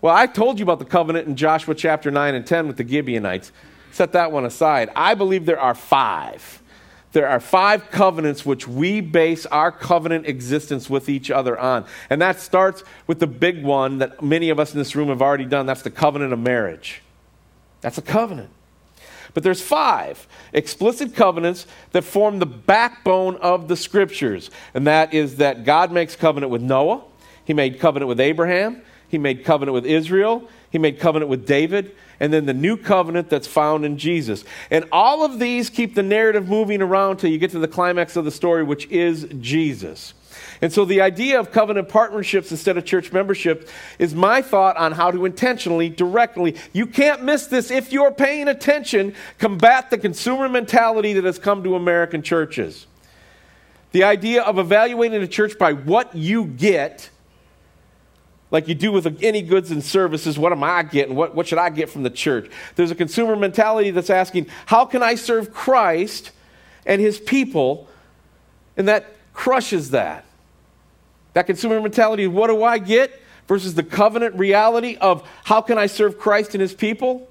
Well, 0.00 0.14
I 0.14 0.26
told 0.26 0.58
you 0.58 0.62
about 0.62 0.78
the 0.78 0.84
covenant 0.84 1.26
in 1.26 1.36
Joshua 1.36 1.74
chapter 1.74 2.10
9 2.10 2.34
and 2.34 2.46
10 2.46 2.68
with 2.68 2.76
the 2.76 2.86
Gibeonites. 2.86 3.50
Set 3.90 4.12
that 4.12 4.30
one 4.30 4.44
aside. 4.44 4.90
I 4.94 5.14
believe 5.14 5.46
there 5.46 5.58
are 5.58 5.74
five. 5.74 6.62
There 7.12 7.28
are 7.28 7.40
five 7.40 7.90
covenants 7.90 8.44
which 8.44 8.68
we 8.68 9.00
base 9.00 9.46
our 9.46 9.72
covenant 9.72 10.26
existence 10.26 10.90
with 10.90 11.08
each 11.08 11.30
other 11.30 11.58
on. 11.58 11.86
And 12.10 12.20
that 12.20 12.38
starts 12.40 12.84
with 13.06 13.20
the 13.20 13.26
big 13.26 13.64
one 13.64 13.98
that 13.98 14.22
many 14.22 14.50
of 14.50 14.60
us 14.60 14.74
in 14.74 14.78
this 14.78 14.94
room 14.94 15.08
have 15.08 15.22
already 15.22 15.46
done. 15.46 15.66
That's 15.66 15.82
the 15.82 15.90
covenant 15.90 16.34
of 16.34 16.38
marriage. 16.38 17.02
That's 17.80 17.96
a 17.98 18.02
covenant. 18.02 18.50
But 19.36 19.42
there's 19.42 19.60
five 19.60 20.26
explicit 20.54 21.14
covenants 21.14 21.66
that 21.92 22.04
form 22.04 22.38
the 22.38 22.46
backbone 22.46 23.36
of 23.36 23.68
the 23.68 23.76
scriptures. 23.76 24.50
And 24.72 24.86
that 24.86 25.12
is 25.12 25.36
that 25.36 25.66
God 25.66 25.92
makes 25.92 26.16
covenant 26.16 26.50
with 26.50 26.62
Noah, 26.62 27.02
He 27.44 27.52
made 27.52 27.78
covenant 27.78 28.08
with 28.08 28.18
Abraham, 28.18 28.80
He 29.08 29.18
made 29.18 29.44
covenant 29.44 29.74
with 29.74 29.84
Israel, 29.84 30.48
He 30.70 30.78
made 30.78 30.98
covenant 30.98 31.28
with 31.28 31.46
David, 31.46 31.94
and 32.18 32.32
then 32.32 32.46
the 32.46 32.54
new 32.54 32.78
covenant 32.78 33.28
that's 33.28 33.46
found 33.46 33.84
in 33.84 33.98
Jesus. 33.98 34.42
And 34.70 34.86
all 34.90 35.22
of 35.22 35.38
these 35.38 35.68
keep 35.68 35.94
the 35.94 36.02
narrative 36.02 36.48
moving 36.48 36.80
around 36.80 37.18
till 37.18 37.28
you 37.28 37.36
get 37.36 37.50
to 37.50 37.58
the 37.58 37.68
climax 37.68 38.16
of 38.16 38.24
the 38.24 38.30
story, 38.30 38.62
which 38.62 38.86
is 38.86 39.28
Jesus. 39.38 40.14
And 40.62 40.72
so 40.72 40.84
the 40.84 41.00
idea 41.00 41.38
of 41.38 41.52
covenant 41.52 41.88
partnerships 41.88 42.50
instead 42.50 42.76
of 42.76 42.84
church 42.84 43.12
membership 43.12 43.68
is 43.98 44.14
my 44.14 44.42
thought 44.42 44.76
on 44.76 44.92
how 44.92 45.10
to 45.10 45.24
intentionally, 45.24 45.88
directly, 45.88 46.56
you 46.72 46.86
can't 46.86 47.22
miss 47.22 47.46
this 47.46 47.70
if 47.70 47.92
you're 47.92 48.12
paying 48.12 48.48
attention, 48.48 49.14
combat 49.38 49.90
the 49.90 49.98
consumer 49.98 50.48
mentality 50.48 51.12
that 51.14 51.24
has 51.24 51.38
come 51.38 51.62
to 51.64 51.74
American 51.74 52.22
churches. 52.22 52.86
The 53.92 54.04
idea 54.04 54.42
of 54.42 54.58
evaluating 54.58 55.22
a 55.22 55.26
church 55.26 55.58
by 55.58 55.72
what 55.72 56.14
you 56.14 56.44
get, 56.44 57.08
like 58.50 58.68
you 58.68 58.74
do 58.74 58.92
with 58.92 59.22
any 59.22 59.40
goods 59.40 59.70
and 59.70 59.82
services, 59.82 60.38
what 60.38 60.52
am 60.52 60.62
I 60.62 60.82
getting? 60.82 61.14
What, 61.14 61.34
what 61.34 61.46
should 61.46 61.58
I 61.58 61.70
get 61.70 61.88
from 61.88 62.02
the 62.02 62.10
church? 62.10 62.50
There's 62.74 62.90
a 62.90 62.94
consumer 62.94 63.36
mentality 63.36 63.92
that's 63.92 64.10
asking, 64.10 64.48
how 64.66 64.84
can 64.84 65.02
I 65.02 65.14
serve 65.14 65.52
Christ 65.52 66.32
and 66.84 67.00
his 67.00 67.18
people? 67.18 67.88
And 68.76 68.86
that 68.88 69.16
crushes 69.32 69.90
that. 69.92 70.25
That 71.36 71.46
consumer 71.46 71.78
mentality, 71.82 72.24
of 72.24 72.32
what 72.32 72.46
do 72.46 72.64
I 72.64 72.78
get? 72.78 73.20
Versus 73.46 73.74
the 73.74 73.82
covenant 73.82 74.36
reality 74.36 74.96
of 74.98 75.22
how 75.44 75.60
can 75.60 75.76
I 75.76 75.84
serve 75.84 76.16
Christ 76.16 76.54
and 76.54 76.62
his 76.62 76.72
people? 76.72 77.28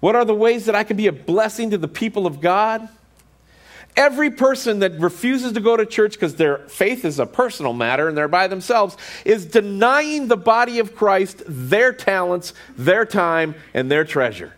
What 0.00 0.14
are 0.14 0.26
the 0.26 0.34
ways 0.34 0.66
that 0.66 0.74
I 0.74 0.84
can 0.84 0.98
be 0.98 1.06
a 1.06 1.12
blessing 1.12 1.70
to 1.70 1.78
the 1.78 1.88
people 1.88 2.26
of 2.26 2.42
God? 2.42 2.86
Every 3.96 4.30
person 4.30 4.80
that 4.80 5.00
refuses 5.00 5.52
to 5.52 5.60
go 5.60 5.78
to 5.78 5.86
church 5.86 6.12
because 6.12 6.34
their 6.34 6.58
faith 6.68 7.06
is 7.06 7.18
a 7.18 7.24
personal 7.24 7.72
matter 7.72 8.06
and 8.06 8.14
they're 8.18 8.28
by 8.28 8.48
themselves 8.48 8.98
is 9.24 9.46
denying 9.46 10.28
the 10.28 10.36
body 10.36 10.78
of 10.78 10.94
Christ 10.94 11.42
their 11.46 11.90
talents, 11.90 12.52
their 12.76 13.06
time, 13.06 13.54
and 13.72 13.90
their 13.90 14.04
treasure. 14.04 14.52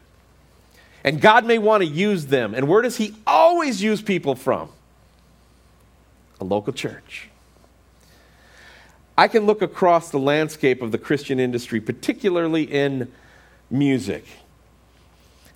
And 1.04 1.20
God 1.20 1.44
may 1.44 1.58
want 1.58 1.84
to 1.84 1.88
use 1.88 2.26
them. 2.26 2.54
And 2.56 2.66
where 2.66 2.82
does 2.82 2.96
He 2.96 3.14
always 3.24 3.80
use 3.80 4.02
people 4.02 4.34
from? 4.34 4.70
A 6.40 6.44
local 6.44 6.72
church. 6.72 7.25
I 9.18 9.28
can 9.28 9.46
look 9.46 9.62
across 9.62 10.10
the 10.10 10.18
landscape 10.18 10.82
of 10.82 10.92
the 10.92 10.98
Christian 10.98 11.40
industry, 11.40 11.80
particularly 11.80 12.64
in 12.64 13.10
music. 13.70 14.26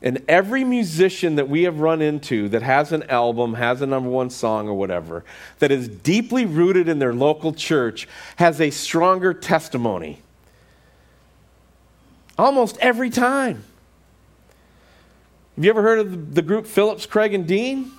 And 0.02 0.24
every 0.28 0.64
musician 0.64 1.36
that 1.36 1.48
we 1.48 1.64
have 1.64 1.80
run 1.80 2.00
into 2.00 2.48
that 2.48 2.62
has 2.62 2.90
an 2.90 3.02
album, 3.10 3.54
has 3.54 3.82
a 3.82 3.86
number 3.86 4.08
one 4.08 4.30
song 4.30 4.66
or 4.66 4.74
whatever, 4.74 5.24
that 5.58 5.70
is 5.70 5.88
deeply 5.88 6.46
rooted 6.46 6.88
in 6.88 6.98
their 6.98 7.12
local 7.12 7.52
church, 7.52 8.08
has 8.36 8.60
a 8.62 8.70
stronger 8.70 9.34
testimony. 9.34 10.22
Almost 12.38 12.78
every 12.78 13.10
time. 13.10 13.64
Have 15.56 15.64
you 15.64 15.70
ever 15.70 15.82
heard 15.82 15.98
of 15.98 16.34
the 16.34 16.40
group 16.40 16.66
Phillips, 16.66 17.04
Craig, 17.04 17.34
and 17.34 17.46
Dean? 17.46 17.92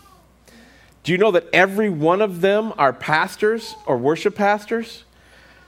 Do 1.04 1.12
you 1.12 1.20
know 1.20 1.30
that 1.30 1.46
every 1.54 1.92
one 1.92 2.22
of 2.22 2.42
them 2.42 2.74
are 2.80 2.94
pastors 2.94 3.76
or 3.86 3.98
worship 3.98 4.34
pastors? 4.34 5.04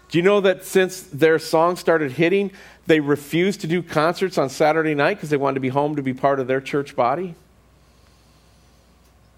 Do 0.10 0.18
you 0.18 0.24
know 0.24 0.42
that 0.42 0.64
since 0.64 1.02
their 1.02 1.40
song 1.40 1.76
started 1.76 2.12
hitting, 2.12 2.52
they 2.86 3.00
refused 3.00 3.62
to 3.62 3.68
do 3.68 3.82
concerts 3.82 4.38
on 4.38 4.50
Saturday 4.50 4.94
night 4.94 5.16
because 5.16 5.30
they 5.30 5.38
wanted 5.38 5.56
to 5.56 5.60
be 5.60 5.70
home 5.70 5.96
to 5.96 6.04
be 6.04 6.14
part 6.14 6.40
of 6.40 6.48
their 6.48 6.62
church 6.62 6.96
body? 6.96 7.36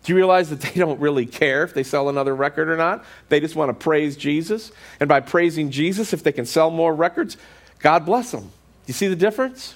Do 0.03 0.13
you 0.13 0.17
realize 0.17 0.49
that 0.49 0.61
they 0.61 0.79
don't 0.79 0.99
really 0.99 1.25
care 1.25 1.63
if 1.63 1.73
they 1.73 1.83
sell 1.83 2.09
another 2.09 2.35
record 2.35 2.69
or 2.69 2.77
not? 2.77 3.03
They 3.29 3.39
just 3.39 3.55
want 3.55 3.69
to 3.69 3.73
praise 3.73 4.15
Jesus. 4.15 4.71
And 4.99 5.07
by 5.07 5.19
praising 5.19 5.71
Jesus, 5.71 6.13
if 6.13 6.23
they 6.23 6.31
can 6.31 6.45
sell 6.45 6.69
more 6.69 6.93
records, 6.93 7.37
God 7.79 8.05
bless 8.05 8.31
them. 8.31 8.43
Do 8.43 8.49
you 8.87 8.93
see 8.93 9.07
the 9.07 9.15
difference? 9.15 9.75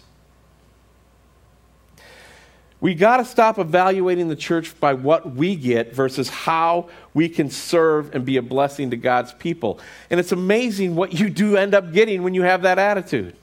We 2.81 2.95
got 2.95 3.17
to 3.17 3.25
stop 3.25 3.59
evaluating 3.59 4.29
the 4.29 4.35
church 4.37 4.79
by 4.79 4.93
what 4.93 5.35
we 5.35 5.55
get 5.55 5.93
versus 5.93 6.29
how 6.29 6.89
we 7.13 7.27
can 7.27 7.49
serve 7.49 8.15
and 8.15 8.23
be 8.23 8.37
a 8.37 8.41
blessing 8.41 8.91
to 8.91 8.97
God's 8.97 9.33
people. 9.33 9.79
And 10.09 10.19
it's 10.19 10.31
amazing 10.31 10.95
what 10.95 11.13
you 11.13 11.29
do 11.29 11.57
end 11.57 11.75
up 11.75 11.91
getting 11.91 12.23
when 12.23 12.33
you 12.33 12.43
have 12.43 12.61
that 12.61 12.79
attitude. 12.79 13.35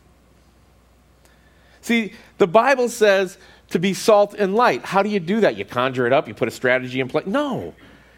See, 1.83 2.15
the 2.39 2.47
Bible 2.47 2.89
says 2.89 3.37
to 3.71 3.79
be 3.79 3.93
salt 3.93 4.35
and 4.35 4.55
light. 4.55 4.85
How 4.85 5.03
do 5.03 5.11
you 5.11 5.21
do 5.21 5.41
that? 5.41 5.57
You 5.57 5.67
conjure 5.67 6.07
it 6.07 6.13
up, 6.13 6.29
you 6.29 6.35
put 6.35 6.49
a 6.49 6.53
strategy 6.53 7.01
in 7.01 7.09
place. 7.09 7.27
No, 7.27 7.75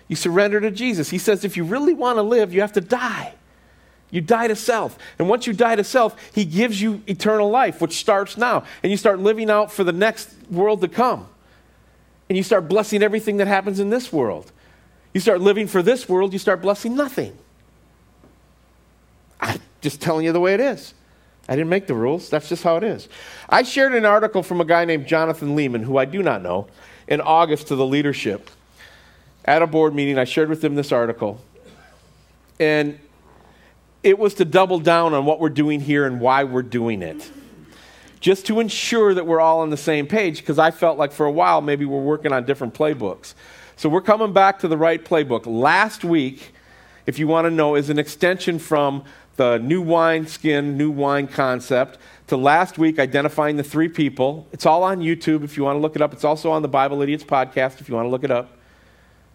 you 0.06 0.14
surrender 0.14 0.60
to 0.60 0.70
Jesus. 0.70 1.10
He 1.10 1.18
says 1.18 1.44
if 1.44 1.56
you 1.56 1.64
really 1.64 1.94
want 1.94 2.18
to 2.18 2.22
live, 2.22 2.54
you 2.54 2.60
have 2.60 2.72
to 2.74 2.80
die. 2.80 3.34
You 4.10 4.20
die 4.20 4.48
to 4.48 4.56
self. 4.56 4.98
And 5.18 5.28
once 5.28 5.46
you 5.46 5.52
die 5.52 5.76
to 5.76 5.84
self, 5.84 6.16
He 6.34 6.44
gives 6.44 6.80
you 6.80 7.02
eternal 7.06 7.50
life, 7.50 7.80
which 7.80 7.96
starts 7.96 8.36
now. 8.36 8.64
And 8.82 8.90
you 8.90 8.96
start 8.96 9.18
living 9.18 9.50
out 9.50 9.70
for 9.70 9.84
the 9.84 9.92
next 9.92 10.30
world 10.50 10.80
to 10.80 10.88
come. 10.88 11.28
And 12.28 12.36
you 12.36 12.42
start 12.42 12.68
blessing 12.68 13.02
everything 13.02 13.38
that 13.38 13.46
happens 13.46 13.80
in 13.80 13.90
this 13.90 14.12
world. 14.12 14.50
You 15.14 15.20
start 15.20 15.40
living 15.40 15.66
for 15.66 15.82
this 15.82 16.08
world, 16.08 16.32
you 16.32 16.38
start 16.38 16.62
blessing 16.62 16.94
nothing. 16.94 17.36
I'm 19.40 19.60
just 19.80 20.00
telling 20.00 20.24
you 20.24 20.32
the 20.32 20.40
way 20.40 20.54
it 20.54 20.60
is. 20.60 20.94
I 21.48 21.56
didn't 21.56 21.70
make 21.70 21.86
the 21.86 21.94
rules. 21.94 22.28
That's 22.28 22.48
just 22.48 22.62
how 22.62 22.76
it 22.76 22.84
is. 22.84 23.08
I 23.48 23.62
shared 23.62 23.94
an 23.94 24.04
article 24.04 24.42
from 24.42 24.60
a 24.60 24.64
guy 24.64 24.84
named 24.84 25.06
Jonathan 25.06 25.56
Leeman, 25.56 25.82
who 25.82 25.96
I 25.96 26.04
do 26.04 26.22
not 26.22 26.42
know, 26.42 26.66
in 27.06 27.22
August 27.22 27.68
to 27.68 27.76
the 27.76 27.86
leadership. 27.86 28.50
At 29.46 29.62
a 29.62 29.66
board 29.66 29.94
meeting, 29.94 30.18
I 30.18 30.24
shared 30.24 30.50
with 30.50 30.60
them 30.60 30.74
this 30.74 30.92
article. 30.92 31.40
And 32.60 32.98
it 34.02 34.18
was 34.18 34.34
to 34.34 34.44
double 34.44 34.78
down 34.78 35.14
on 35.14 35.24
what 35.24 35.40
we're 35.40 35.48
doing 35.48 35.80
here 35.80 36.06
and 36.06 36.20
why 36.20 36.44
we're 36.44 36.62
doing 36.62 37.02
it. 37.02 37.30
Just 38.20 38.46
to 38.46 38.60
ensure 38.60 39.14
that 39.14 39.26
we're 39.26 39.40
all 39.40 39.60
on 39.60 39.70
the 39.70 39.76
same 39.76 40.06
page, 40.06 40.38
because 40.38 40.58
I 40.58 40.70
felt 40.70 40.98
like 40.98 41.12
for 41.12 41.26
a 41.26 41.30
while 41.30 41.60
maybe 41.60 41.84
we're 41.84 42.02
working 42.02 42.32
on 42.32 42.44
different 42.44 42.74
playbooks. 42.74 43.34
So 43.76 43.88
we're 43.88 44.02
coming 44.02 44.32
back 44.32 44.58
to 44.60 44.68
the 44.68 44.76
right 44.76 45.04
playbook. 45.04 45.46
Last 45.46 46.04
week, 46.04 46.52
if 47.06 47.18
you 47.18 47.28
want 47.28 47.46
to 47.46 47.50
know, 47.50 47.76
is 47.76 47.90
an 47.90 47.98
extension 47.98 48.58
from 48.58 49.04
the 49.36 49.58
new 49.58 49.80
wine 49.80 50.26
skin, 50.26 50.76
new 50.76 50.90
wine 50.90 51.28
concept 51.28 51.98
to 52.26 52.36
last 52.36 52.76
week 52.76 52.98
identifying 52.98 53.56
the 53.56 53.62
three 53.62 53.88
people. 53.88 54.48
It's 54.52 54.66
all 54.66 54.82
on 54.82 54.98
YouTube 54.98 55.44
if 55.44 55.56
you 55.56 55.62
want 55.62 55.76
to 55.76 55.80
look 55.80 55.94
it 55.94 56.02
up. 56.02 56.12
It's 56.12 56.24
also 56.24 56.50
on 56.50 56.62
the 56.62 56.68
Bible 56.68 57.00
Idiots 57.02 57.22
podcast 57.22 57.80
if 57.80 57.88
you 57.88 57.94
want 57.94 58.06
to 58.06 58.10
look 58.10 58.24
it 58.24 58.32
up 58.32 58.58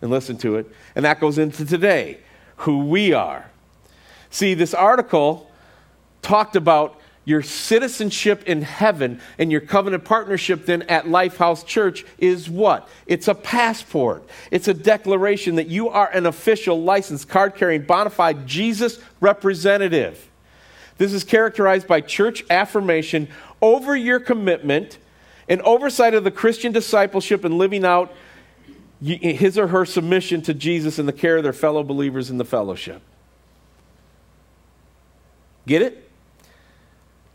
and 0.01 0.11
listen 0.11 0.37
to 0.39 0.57
it. 0.57 0.69
And 0.95 1.05
that 1.05 1.21
goes 1.21 1.37
into 1.37 1.65
today, 1.65 2.17
who 2.57 2.85
we 2.85 3.13
are. 3.13 3.49
See, 4.33 4.55
this 4.55 4.73
article 4.73 5.47
talked 6.23 6.55
about 6.55 6.99
your 7.23 7.43
citizenship 7.43 8.41
in 8.47 8.63
heaven 8.63 9.21
and 9.37 9.51
your 9.51 9.61
covenant 9.61 10.05
partnership 10.05 10.65
then 10.65 10.81
at 10.83 11.05
Lifehouse 11.05 11.63
Church 11.63 12.03
is 12.17 12.49
what? 12.49 12.89
It's 13.05 13.27
a 13.27 13.35
passport. 13.35 14.27
It's 14.49 14.67
a 14.67 14.73
declaration 14.73 15.57
that 15.57 15.67
you 15.67 15.87
are 15.89 16.09
an 16.09 16.25
official, 16.25 16.81
licensed, 16.81 17.29
card 17.29 17.53
carrying, 17.53 17.83
bona 17.83 18.09
fide 18.09 18.47
Jesus 18.47 18.99
representative. 19.21 20.31
This 20.97 21.13
is 21.13 21.23
characterized 21.23 21.87
by 21.87 22.01
church 22.01 22.43
affirmation 22.49 23.27
over 23.61 23.95
your 23.95 24.19
commitment 24.19 24.97
and 25.47 25.61
oversight 25.61 26.15
of 26.15 26.23
the 26.23 26.31
Christian 26.31 26.71
discipleship 26.71 27.45
and 27.45 27.59
living 27.59 27.85
out 27.85 28.11
his 28.99 29.59
or 29.59 29.67
her 29.67 29.85
submission 29.85 30.41
to 30.41 30.55
Jesus 30.55 30.97
and 30.97 31.07
the 31.07 31.13
care 31.13 31.37
of 31.37 31.43
their 31.43 31.53
fellow 31.53 31.83
believers 31.83 32.31
in 32.31 32.39
the 32.39 32.45
fellowship. 32.45 33.03
Get 35.65 35.81
it? 35.81 36.09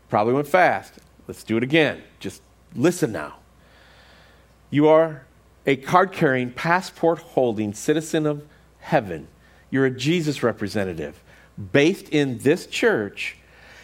Probably 0.09 0.33
went 0.33 0.47
fast. 0.47 0.93
Let's 1.27 1.43
do 1.43 1.57
it 1.57 1.63
again. 1.63 2.01
Just 2.19 2.41
listen 2.75 3.11
now. 3.11 3.35
You 4.69 4.87
are 4.87 5.25
a 5.65 5.75
card 5.75 6.11
carrying, 6.11 6.51
passport 6.51 7.19
holding 7.19 7.73
citizen 7.73 8.25
of 8.25 8.45
heaven. 8.79 9.27
You're 9.69 9.85
a 9.85 9.91
Jesus 9.91 10.41
representative 10.41 11.21
based 11.71 12.09
in 12.09 12.37
this 12.39 12.65
church, 12.65 13.37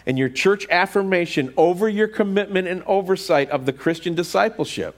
and 0.06 0.18
your 0.18 0.30
church 0.30 0.66
affirmation 0.70 1.54
over 1.58 1.90
your 1.90 2.08
commitment 2.08 2.68
and 2.68 2.84
oversight 2.84 3.50
of 3.50 3.66
the 3.66 3.74
Christian 3.74 4.16
discipleship. 4.16 4.96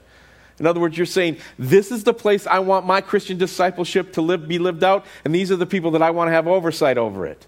In 0.60 0.66
other 0.66 0.80
words, 0.80 0.96
you're 0.96 1.06
saying, 1.06 1.38
this 1.58 1.90
is 1.90 2.04
the 2.04 2.14
place 2.14 2.46
I 2.46 2.58
want 2.58 2.86
my 2.86 3.00
Christian 3.00 3.38
discipleship 3.38 4.12
to 4.14 4.22
live, 4.22 4.46
be 4.46 4.58
lived 4.58 4.84
out, 4.84 5.06
and 5.24 5.34
these 5.34 5.50
are 5.50 5.56
the 5.56 5.66
people 5.66 5.90
that 5.92 6.02
I 6.02 6.10
want 6.10 6.28
to 6.28 6.32
have 6.32 6.46
oversight 6.46 6.98
over 6.98 7.26
it. 7.26 7.46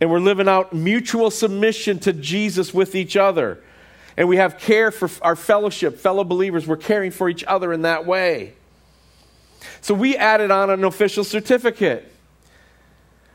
And 0.00 0.10
we're 0.10 0.20
living 0.20 0.48
out 0.48 0.72
mutual 0.72 1.30
submission 1.30 1.98
to 2.00 2.12
Jesus 2.12 2.74
with 2.74 2.94
each 2.94 3.16
other. 3.16 3.62
And 4.16 4.28
we 4.28 4.36
have 4.36 4.58
care 4.58 4.90
for 4.90 5.10
our 5.22 5.36
fellowship, 5.36 5.98
fellow 5.98 6.24
believers. 6.24 6.66
We're 6.66 6.76
caring 6.76 7.10
for 7.10 7.28
each 7.28 7.44
other 7.44 7.72
in 7.72 7.82
that 7.82 8.06
way. 8.06 8.54
So 9.80 9.94
we 9.94 10.16
added 10.16 10.50
on 10.50 10.70
an 10.70 10.84
official 10.84 11.24
certificate. 11.24 12.12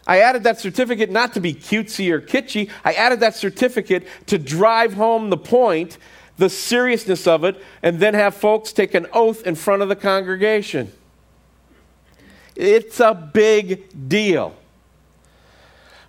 I 0.08 0.20
added 0.20 0.44
that 0.44 0.60
certificate 0.60 1.12
not 1.12 1.34
to 1.34 1.40
be 1.40 1.54
cutesy 1.54 2.10
or 2.12 2.20
kitschy. 2.20 2.70
I 2.84 2.94
added 2.94 3.20
that 3.20 3.36
certificate 3.36 4.08
to 4.28 4.38
drive 4.38 4.94
home 4.94 5.30
the 5.30 5.38
point, 5.38 5.98
the 6.38 6.50
seriousness 6.50 7.28
of 7.28 7.44
it, 7.44 7.62
and 7.84 8.00
then 8.00 8.14
have 8.16 8.36
folks 8.36 8.74
take 8.74 8.94
an 8.94 9.08
oath 9.14 9.46
in 9.46 9.56
front 9.56 9.84
of 9.84 9.90
the 9.90 9.96
congregation. 9.96 10.92
It's 12.56 13.00
a 13.00 13.14
big 13.14 14.10
deal. 14.10 14.56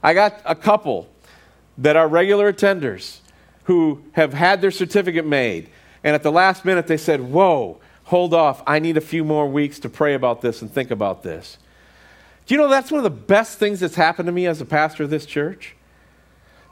I 0.02 0.14
got 0.14 0.40
a 0.44 0.54
couple 0.54 1.08
that 1.78 1.96
are 1.96 2.08
regular 2.08 2.52
attenders 2.52 3.20
who 3.64 4.02
have 4.12 4.34
had 4.34 4.60
their 4.60 4.70
certificate 4.70 5.26
made, 5.26 5.68
and 6.02 6.14
at 6.14 6.22
the 6.22 6.32
last 6.32 6.64
minute 6.64 6.86
they 6.86 6.96
said, 6.96 7.20
Whoa, 7.20 7.80
hold 8.04 8.34
off. 8.34 8.62
I 8.66 8.78
need 8.78 8.96
a 8.96 9.02
few 9.02 9.24
more 9.24 9.48
weeks 9.48 9.78
to 9.80 9.88
pray 9.88 10.14
about 10.14 10.40
this 10.40 10.62
and 10.62 10.70
think 10.70 10.90
about 10.90 11.22
this. 11.22 11.58
Do 12.46 12.54
you 12.54 12.60
know 12.60 12.68
that's 12.68 12.90
one 12.90 12.98
of 12.98 13.04
the 13.04 13.10
best 13.10 13.58
things 13.58 13.80
that's 13.80 13.94
happened 13.94 14.26
to 14.26 14.32
me 14.32 14.46
as 14.46 14.60
a 14.60 14.64
pastor 14.64 15.04
of 15.04 15.10
this 15.10 15.26
church? 15.26 15.76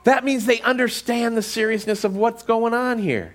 That 0.05 0.25
means 0.25 0.47
they 0.47 0.61
understand 0.63 1.37
the 1.37 1.43
seriousness 1.43 2.05
of 2.05 2.17
what's 2.17 2.43
going 2.43 2.75
on 2.75 2.99
here. 2.99 3.35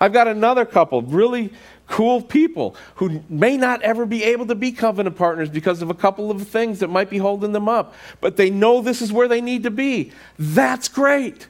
I've 0.00 0.12
got 0.14 0.28
another 0.28 0.64
couple, 0.64 1.02
really 1.02 1.52
cool 1.90 2.22
people 2.22 2.76
who 2.94 3.22
may 3.28 3.56
not 3.56 3.82
ever 3.82 4.06
be 4.06 4.22
able 4.24 4.46
to 4.46 4.54
be 4.54 4.72
covenant 4.72 5.16
partners 5.16 5.50
because 5.50 5.82
of 5.82 5.90
a 5.90 5.94
couple 5.94 6.30
of 6.30 6.46
things 6.46 6.78
that 6.78 6.88
might 6.88 7.10
be 7.10 7.18
holding 7.18 7.52
them 7.52 7.68
up, 7.68 7.94
but 8.20 8.36
they 8.36 8.48
know 8.48 8.80
this 8.80 9.02
is 9.02 9.12
where 9.12 9.28
they 9.28 9.40
need 9.40 9.64
to 9.64 9.70
be. 9.70 10.12
That's 10.38 10.88
great. 10.88 11.48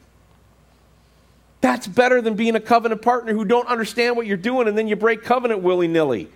That's 1.61 1.86
better 1.86 2.22
than 2.22 2.34
being 2.34 2.57
a 2.57 2.61
covenant 2.61 3.03
partner 3.03 3.34
who 3.34 3.45
don't 3.45 3.68
understand 3.68 4.16
what 4.16 4.26
you're 4.26 4.38
doing 4.38 4.66
and 4.66 4.76
then 4.76 4.88
you 4.88 4.97
break 4.97 5.22
covenant 5.22 5.61
willy 5.61 5.86
nilly. 5.86 6.30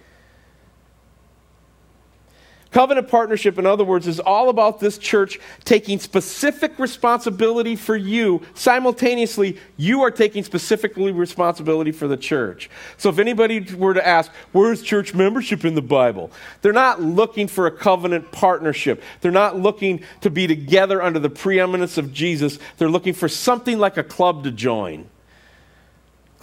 Covenant 2.75 3.07
partnership, 3.07 3.57
in 3.57 3.67
other 3.67 3.85
words, 3.85 4.09
is 4.09 4.19
all 4.19 4.49
about 4.49 4.81
this 4.81 4.99
church 4.99 5.39
taking 5.65 6.01
specific 6.01 6.77
responsibility 6.77 7.77
for 7.77 7.95
you. 7.95 8.43
Simultaneously, 8.55 9.59
you 9.77 10.03
are 10.03 10.11
taking 10.11 10.43
specifically 10.43 11.13
responsibility 11.13 11.93
for 11.93 12.09
the 12.09 12.17
church. 12.17 12.69
So 12.97 13.11
if 13.11 13.21
anybody 13.21 13.61
were 13.61 13.95
to 13.95 14.05
ask, 14.05 14.29
where's 14.51 14.83
church 14.83 15.15
membership 15.15 15.65
in 15.65 15.77
the 15.77 15.83
Bible? 15.83 16.33
They're 16.63 16.73
not 16.73 17.01
looking 17.01 17.47
for 17.47 17.69
a 17.69 17.71
covenant 17.71 18.33
partnership. 18.33 19.05
They're 19.21 19.31
not 19.31 19.57
looking 19.57 20.03
to 20.23 20.29
be 20.29 20.49
together 20.49 21.01
under 21.01 21.21
the 21.21 21.31
preeminence 21.31 21.97
of 21.97 22.13
Jesus. 22.13 22.59
They're 22.79 22.89
looking 22.89 23.15
for 23.15 23.29
something 23.29 23.79
like 23.79 23.99
a 23.99 24.03
club 24.03 24.43
to 24.43 24.51
join. 24.51 25.09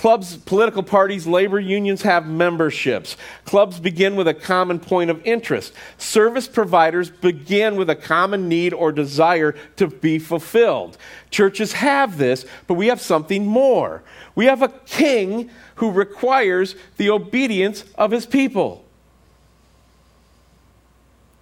Clubs, 0.02 0.36
political 0.36 0.82
parties, 0.82 1.28
labor 1.28 1.60
unions 1.60 2.02
have 2.02 2.26
memberships. 2.26 3.16
Clubs 3.46 3.80
begin 3.80 4.16
with 4.16 4.28
a 4.28 4.34
common 4.34 4.80
point 4.80 5.12
of 5.12 5.24
interest. 5.24 5.74
Service 6.00 6.48
providers 6.48 7.12
begin 7.12 7.76
with 7.76 7.88
a 7.88 7.96
common 7.96 8.50
need 8.50 8.74
or 8.74 8.92
desire 8.92 9.52
to 9.76 9.86
be 9.86 10.18
fulfilled. 10.18 10.98
Churches 11.30 11.74
have 11.74 12.18
this, 12.18 12.48
but 12.66 12.74
we 12.74 12.88
have 12.88 13.00
something 13.00 13.46
more. 13.46 14.02
We 14.34 14.48
have 14.48 14.64
a 14.64 14.70
king 14.70 15.52
who 15.76 15.92
requires 15.92 16.74
the 16.98 17.12
obedience 17.12 17.84
of 17.94 18.10
his 18.10 18.26
people. 18.26 18.84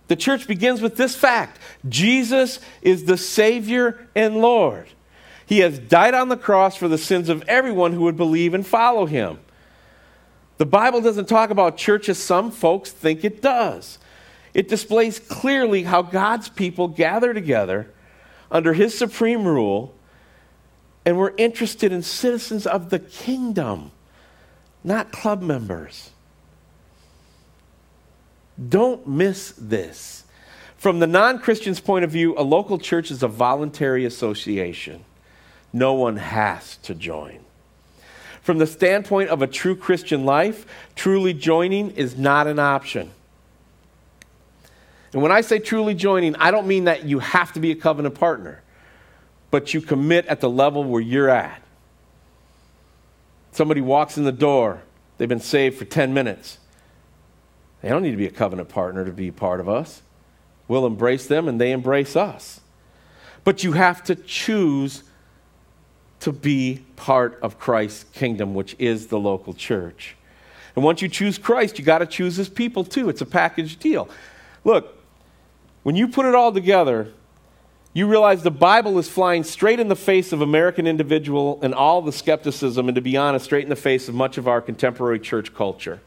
The 0.10 0.18
church 0.18 0.50
begins 0.50 0.82
with 0.82 0.98
this 0.98 1.16
fact 1.16 1.62
Jesus 1.88 2.60
is 2.82 3.06
the 3.06 3.16
Savior 3.16 4.06
and 4.14 4.42
Lord. 4.42 4.90
He 5.50 5.62
has 5.62 5.80
died 5.80 6.14
on 6.14 6.30
the 6.30 6.38
cross 6.38 6.76
for 6.76 6.88
the 6.88 7.00
sins 7.00 7.28
of 7.28 7.44
everyone 7.48 7.94
who 7.94 8.02
would 8.02 8.16
believe 8.16 8.54
and 8.54 8.64
follow 8.64 9.08
him. 9.08 9.40
The 10.60 10.66
Bible 10.68 11.02
doesn't 11.02 11.28
talk 11.28 11.50
about 11.50 11.76
church 11.76 12.08
as 12.08 12.20
some 12.20 12.52
folks 12.52 12.92
think 12.92 13.26
it 13.26 13.42
does. 13.42 13.98
It 14.54 14.70
displays 14.70 15.18
clearly 15.18 15.82
how 15.82 16.04
God's 16.04 16.50
people 16.50 16.88
gather 16.88 17.34
together 17.34 17.92
under 18.52 18.74
his 18.74 18.96
supreme 18.96 19.44
rule 19.44 19.96
and 21.04 21.18
we're 21.18 21.34
interested 21.36 21.92
in 21.92 22.04
citizens 22.04 22.68
of 22.68 22.92
the 22.92 23.00
kingdom, 23.00 23.90
not 24.84 25.12
club 25.12 25.42
members. 25.42 26.12
Don't 28.70 29.08
miss 29.08 29.52
this. 29.58 30.26
From 30.78 31.00
the 31.00 31.08
non 31.08 31.40
Christian's 31.40 31.80
point 31.80 32.06
of 32.06 32.12
view, 32.12 32.38
a 32.38 32.44
local 32.44 32.78
church 32.78 33.10
is 33.10 33.24
a 33.24 33.28
voluntary 33.28 34.06
association 34.06 35.06
no 35.72 35.94
one 35.94 36.18
has 36.18 36.78
to 36.78 36.96
join. 36.96 37.40
From 38.42 38.58
the 38.58 38.68
standpoint 38.68 39.30
of 39.30 39.42
a 39.42 39.48
true 39.48 39.76
Christian 39.76 40.26
life, 40.26 40.66
truly 40.96 41.34
joining 41.34 41.92
is 41.92 42.18
not 42.18 42.48
an 42.48 42.58
option. 42.58 43.12
And 45.14 45.22
when 45.22 45.32
I 45.32 45.42
say 45.42 45.60
truly 45.60 45.94
joining, 45.94 46.36
I 46.36 46.52
don't 46.52 46.68
mean 46.68 46.86
that 46.86 47.06
you 47.06 47.20
have 47.20 47.54
to 47.54 47.60
be 47.60 47.72
a 47.72 47.76
covenant 47.76 48.16
partner, 48.16 48.62
but 49.52 49.74
you 49.74 49.82
commit 49.82 50.26
at 50.28 50.40
the 50.40 50.50
level 50.50 50.84
where 50.84 51.02
you're 51.02 51.30
at. 51.30 51.62
Somebody 53.52 53.82
walks 53.82 54.18
in 54.18 54.24
the 54.24 54.32
door, 54.32 54.82
they've 55.18 55.30
been 55.30 55.40
saved 55.40 55.78
for 55.78 55.86
10 55.86 56.14
minutes. 56.14 56.60
They 57.82 57.90
don't 57.90 58.04
need 58.04 58.12
to 58.12 58.18
be 58.18 58.28
a 58.28 58.32
covenant 58.32 58.70
partner 58.70 59.06
to 59.06 59.12
be 59.12 59.32
part 59.32 59.60
of 59.60 59.70
us. 59.70 60.02
We'll 60.68 60.86
embrace 60.86 61.26
them 61.28 61.48
and 61.48 61.60
they 61.60 61.72
embrace 61.72 62.16
us. 62.16 62.62
But 63.44 63.64
you 63.64 63.72
have 63.72 64.04
to 64.04 64.16
choose 64.16 65.04
to 66.22 66.32
be 66.32 66.84
part 66.96 67.40
of 67.42 67.60
Christ's 67.60 68.06
kingdom, 68.14 68.54
which 68.54 68.76
is 68.78 69.08
the 69.08 69.20
local 69.20 69.54
church. 69.54 70.16
And 70.76 70.84
once 70.84 71.02
you 71.02 71.10
choose 71.10 71.38
Christ, 71.38 71.80
you 71.80 71.86
got 71.86 72.00
to 72.00 72.06
choose 72.06 72.36
his 72.36 72.50
people 72.50 72.84
too. 72.84 73.10
It's 73.10 73.22
a 73.22 73.26
package 73.26 73.78
deal. 73.78 74.10
Look, 74.64 74.96
when 75.84 75.96
you 75.96 76.08
put 76.08 76.26
it 76.26 76.36
all 76.36 76.52
together, 76.52 77.14
you 77.94 78.08
realize 78.08 78.44
the 78.44 78.52
Bible 78.52 79.00
is 79.00 79.10
flying 79.10 79.44
straight 79.44 79.80
in 79.80 79.88
the 79.88 79.96
face 79.96 80.32
of 80.32 80.42
American 80.42 80.86
individual 80.86 81.60
and 81.64 81.74
all 81.74 82.02
the 82.02 82.12
skepticism, 82.12 82.88
and 82.88 82.96
to 82.96 83.02
be 83.02 83.18
honest, 83.18 83.46
straight 83.46 83.64
in 83.64 83.70
the 83.70 83.76
face 83.76 84.08
of 84.08 84.16
much 84.16 84.38
of 84.38 84.48
our 84.48 84.62
contemporary 84.62 85.20
church 85.20 85.54
culture. 85.56 86.00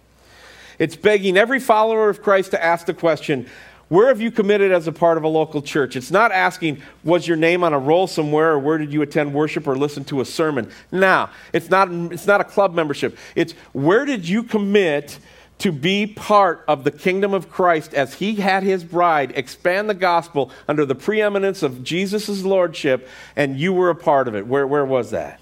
It's 0.79 0.97
begging 0.97 1.37
every 1.37 1.61
follower 1.61 2.09
of 2.09 2.23
Christ 2.23 2.53
to 2.53 2.65
ask 2.65 2.87
the 2.87 2.95
question 2.95 3.49
where 3.93 4.09
have 4.09 4.23
you 4.23 4.31
committed 4.31 4.73
as 4.73 4.87
a 4.87 4.93
part 4.93 5.19
of 5.19 5.23
a 5.23 5.29
local 5.29 5.61
church? 5.61 5.97
It's 5.97 6.11
not 6.11 6.33
asking, 6.33 6.81
was 7.05 7.29
your 7.29 7.37
name 7.37 7.63
on 7.63 7.75
a 7.75 7.79
roll 7.79 8.07
somewhere, 8.07 8.53
or 8.53 8.59
where 8.59 8.79
did 8.79 8.91
you 8.91 9.03
attend 9.03 9.35
worship 9.35 9.67
or 9.67 9.77
listen 9.77 10.03
to 10.05 10.23
a 10.23 10.25
sermon? 10.25 10.71
No, 10.91 11.29
it's 11.53 11.69
not, 11.69 11.93
it's 12.11 12.27
not 12.27 12.41
a 12.41 12.45
club 12.45 12.73
membership. 12.73 13.19
It's 13.37 13.53
where 13.75 14.07
did 14.07 14.27
you 14.27 14.45
commit 14.45 15.19
to 15.59 15.73
be 15.73 16.07
part 16.07 16.65
of 16.67 16.85
the 16.85 16.91
kingdom 16.91 17.35
of 17.35 17.51
Christ 17.51 17.93
as 17.93 18.15
he 18.15 18.37
had 18.37 18.63
his 18.63 18.83
bride 18.83 19.35
expand 19.37 19.91
the 19.91 19.95
gospel 19.95 20.51
under 20.67 20.87
the 20.87 20.95
preeminence 20.95 21.63
of 21.63 21.85
Jesus' 21.85 22.43
lordship, 22.45 23.07
and 23.37 23.59
you 23.59 23.75
were 23.75 23.91
a 23.91 23.95
part 23.95 24.27
of 24.27 24.35
it? 24.35 24.47
Where, 24.47 24.67
where 24.67 24.87
was 24.87 25.11
that? 25.11 25.39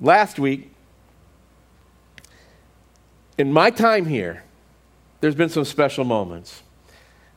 Last 0.00 0.38
week, 0.38 0.72
in 3.36 3.52
my 3.52 3.70
time 3.70 4.06
here, 4.06 4.44
there's 5.20 5.34
been 5.34 5.48
some 5.48 5.64
special 5.64 6.04
moments. 6.04 6.62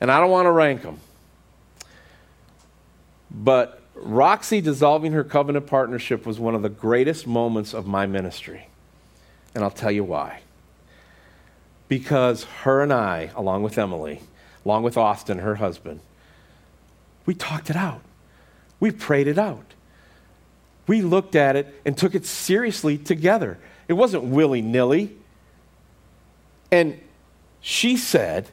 And 0.02 0.12
I 0.12 0.20
don't 0.20 0.32
want 0.32 0.46
to 0.48 0.52
rank 0.52 0.82
them. 0.82 1.00
But 3.32 3.82
Roxy 3.96 4.62
dissolving 4.62 5.14
her 5.14 5.24
covenant 5.24 5.68
partnership 5.68 6.26
was 6.26 6.40
one 6.40 6.56
of 6.56 6.62
the 6.62 6.70
greatest 6.70 7.26
moments 7.26 7.74
of 7.74 7.88
my 7.88 8.06
ministry. 8.06 8.68
And 9.56 9.64
I'll 9.64 9.72
tell 9.72 9.92
you 9.92 10.04
why. 10.04 10.42
Because 11.88 12.44
her 12.64 12.82
and 12.82 12.92
I, 12.92 13.32
along 13.36 13.64
with 13.64 13.78
Emily, 13.78 14.22
along 14.66 14.84
with 14.84 14.98
Austin, 14.98 15.40
her 15.40 15.56
husband, 15.56 16.00
we 17.26 17.34
talked 17.34 17.70
it 17.70 17.76
out. 17.76 18.02
We 18.80 18.92
prayed 18.92 19.28
it 19.28 19.38
out. 19.38 19.66
We 20.88 21.02
looked 21.02 21.36
at 21.36 21.56
it 21.56 21.74
and 21.86 21.98
took 21.98 22.16
it 22.16 22.26
seriously 22.26 22.98
together. 22.98 23.58
It 23.88 23.94
wasn't 23.94 24.26
willy 24.26 24.62
nilly. 24.62 25.16
And 26.72 27.00
she 27.66 27.96
said, 27.96 28.50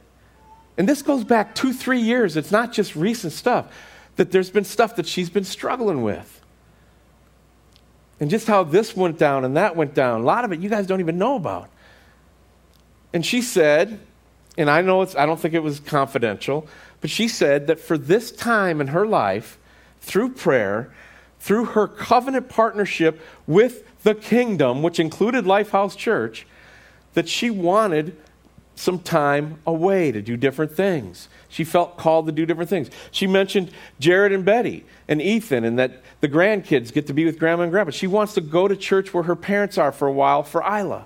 and 0.77 0.87
this 0.87 1.01
goes 1.01 1.25
back 1.25 1.53
two, 1.53 1.73
three 1.73 1.99
years, 1.99 2.37
it's 2.37 2.49
not 2.51 2.71
just 2.71 2.95
recent 2.95 3.33
stuff, 3.33 3.67
that 4.15 4.31
there's 4.31 4.49
been 4.49 4.63
stuff 4.63 4.95
that 4.95 5.05
she's 5.05 5.29
been 5.29 5.43
struggling 5.43 6.01
with. 6.01 6.41
And 8.21 8.29
just 8.29 8.47
how 8.47 8.63
this 8.63 8.95
went 8.95 9.19
down 9.19 9.43
and 9.43 9.57
that 9.57 9.75
went 9.75 9.93
down, 9.93 10.21
a 10.21 10.23
lot 10.23 10.45
of 10.45 10.53
it 10.53 10.61
you 10.61 10.69
guys 10.69 10.87
don't 10.87 11.01
even 11.01 11.17
know 11.17 11.35
about. 11.35 11.69
And 13.11 13.25
she 13.25 13.41
said, 13.41 13.99
and 14.57 14.69
I 14.69 14.81
know 14.81 15.01
it's, 15.01 15.13
I 15.17 15.25
don't 15.25 15.39
think 15.39 15.53
it 15.53 15.63
was 15.63 15.81
confidential, 15.81 16.65
but 17.01 17.09
she 17.09 17.27
said 17.27 17.67
that 17.67 17.81
for 17.81 17.97
this 17.97 18.31
time 18.31 18.79
in 18.79 18.87
her 18.87 19.05
life, 19.05 19.57
through 19.99 20.29
prayer, 20.29 20.89
through 21.41 21.65
her 21.65 21.85
covenant 21.85 22.47
partnership 22.47 23.19
with 23.45 23.83
the 24.03 24.15
kingdom, 24.15 24.81
which 24.81 25.01
included 25.01 25.43
Lifehouse 25.43 25.97
Church, 25.97 26.47
that 27.13 27.27
she 27.27 27.49
wanted 27.49 28.15
some 28.75 28.99
time 28.99 29.59
away 29.65 30.11
to 30.11 30.21
do 30.21 30.35
different 30.37 30.71
things. 30.71 31.27
She 31.49 31.63
felt 31.63 31.97
called 31.97 32.25
to 32.25 32.31
do 32.31 32.45
different 32.45 32.69
things. 32.69 32.89
She 33.11 33.27
mentioned 33.27 33.71
Jared 33.99 34.31
and 34.31 34.43
Betty 34.45 34.85
and 35.07 35.21
Ethan, 35.21 35.63
and 35.63 35.77
that 35.77 36.01
the 36.21 36.29
grandkids 36.29 36.91
get 36.93 37.07
to 37.07 37.13
be 37.13 37.25
with 37.25 37.37
grandma 37.37 37.63
and 37.63 37.71
grandpa. 37.71 37.91
She 37.91 38.07
wants 38.07 38.33
to 38.35 38.41
go 38.41 38.67
to 38.67 38.75
church 38.75 39.13
where 39.13 39.23
her 39.23 39.35
parents 39.35 39.77
are 39.77 39.91
for 39.91 40.07
a 40.07 40.13
while 40.13 40.43
for 40.43 40.61
Isla. 40.61 41.05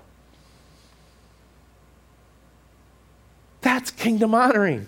That's 3.60 3.90
kingdom 3.90 4.34
honoring. 4.34 4.86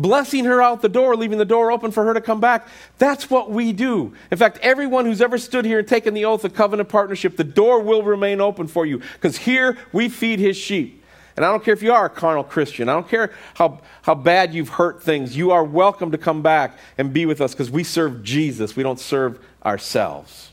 Blessing 0.00 0.46
her 0.46 0.62
out 0.62 0.80
the 0.80 0.88
door, 0.88 1.14
leaving 1.14 1.36
the 1.36 1.44
door 1.44 1.70
open 1.70 1.90
for 1.90 2.04
her 2.04 2.14
to 2.14 2.22
come 2.22 2.40
back. 2.40 2.66
That's 2.96 3.28
what 3.28 3.50
we 3.50 3.74
do. 3.74 4.14
In 4.30 4.38
fact, 4.38 4.58
everyone 4.62 5.04
who's 5.04 5.20
ever 5.20 5.36
stood 5.36 5.66
here 5.66 5.80
and 5.80 5.86
taken 5.86 6.14
the 6.14 6.24
oath 6.24 6.42
of 6.42 6.54
covenant 6.54 6.88
partnership, 6.88 7.36
the 7.36 7.44
door 7.44 7.82
will 7.82 8.02
remain 8.02 8.40
open 8.40 8.66
for 8.66 8.86
you 8.86 9.02
because 9.14 9.36
here 9.36 9.76
we 9.92 10.08
feed 10.08 10.38
his 10.38 10.56
sheep. 10.56 11.04
And 11.36 11.44
I 11.44 11.50
don't 11.50 11.62
care 11.62 11.74
if 11.74 11.82
you 11.82 11.92
are 11.92 12.06
a 12.06 12.10
carnal 12.10 12.44
Christian, 12.44 12.88
I 12.88 12.94
don't 12.94 13.10
care 13.10 13.30
how, 13.52 13.82
how 14.00 14.14
bad 14.14 14.54
you've 14.54 14.70
hurt 14.70 15.02
things, 15.02 15.36
you 15.36 15.50
are 15.50 15.62
welcome 15.62 16.12
to 16.12 16.18
come 16.18 16.40
back 16.40 16.78
and 16.96 17.12
be 17.12 17.26
with 17.26 17.42
us 17.42 17.52
because 17.52 17.70
we 17.70 17.84
serve 17.84 18.22
Jesus, 18.22 18.74
we 18.76 18.82
don't 18.82 18.98
serve 18.98 19.38
ourselves. 19.66 20.50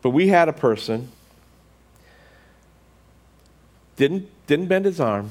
But 0.00 0.10
we 0.10 0.28
had 0.28 0.48
a 0.48 0.52
person 0.52 1.10
didn't, 3.96 4.28
didn't 4.46 4.66
bend 4.66 4.84
his 4.84 5.00
arm, 5.00 5.30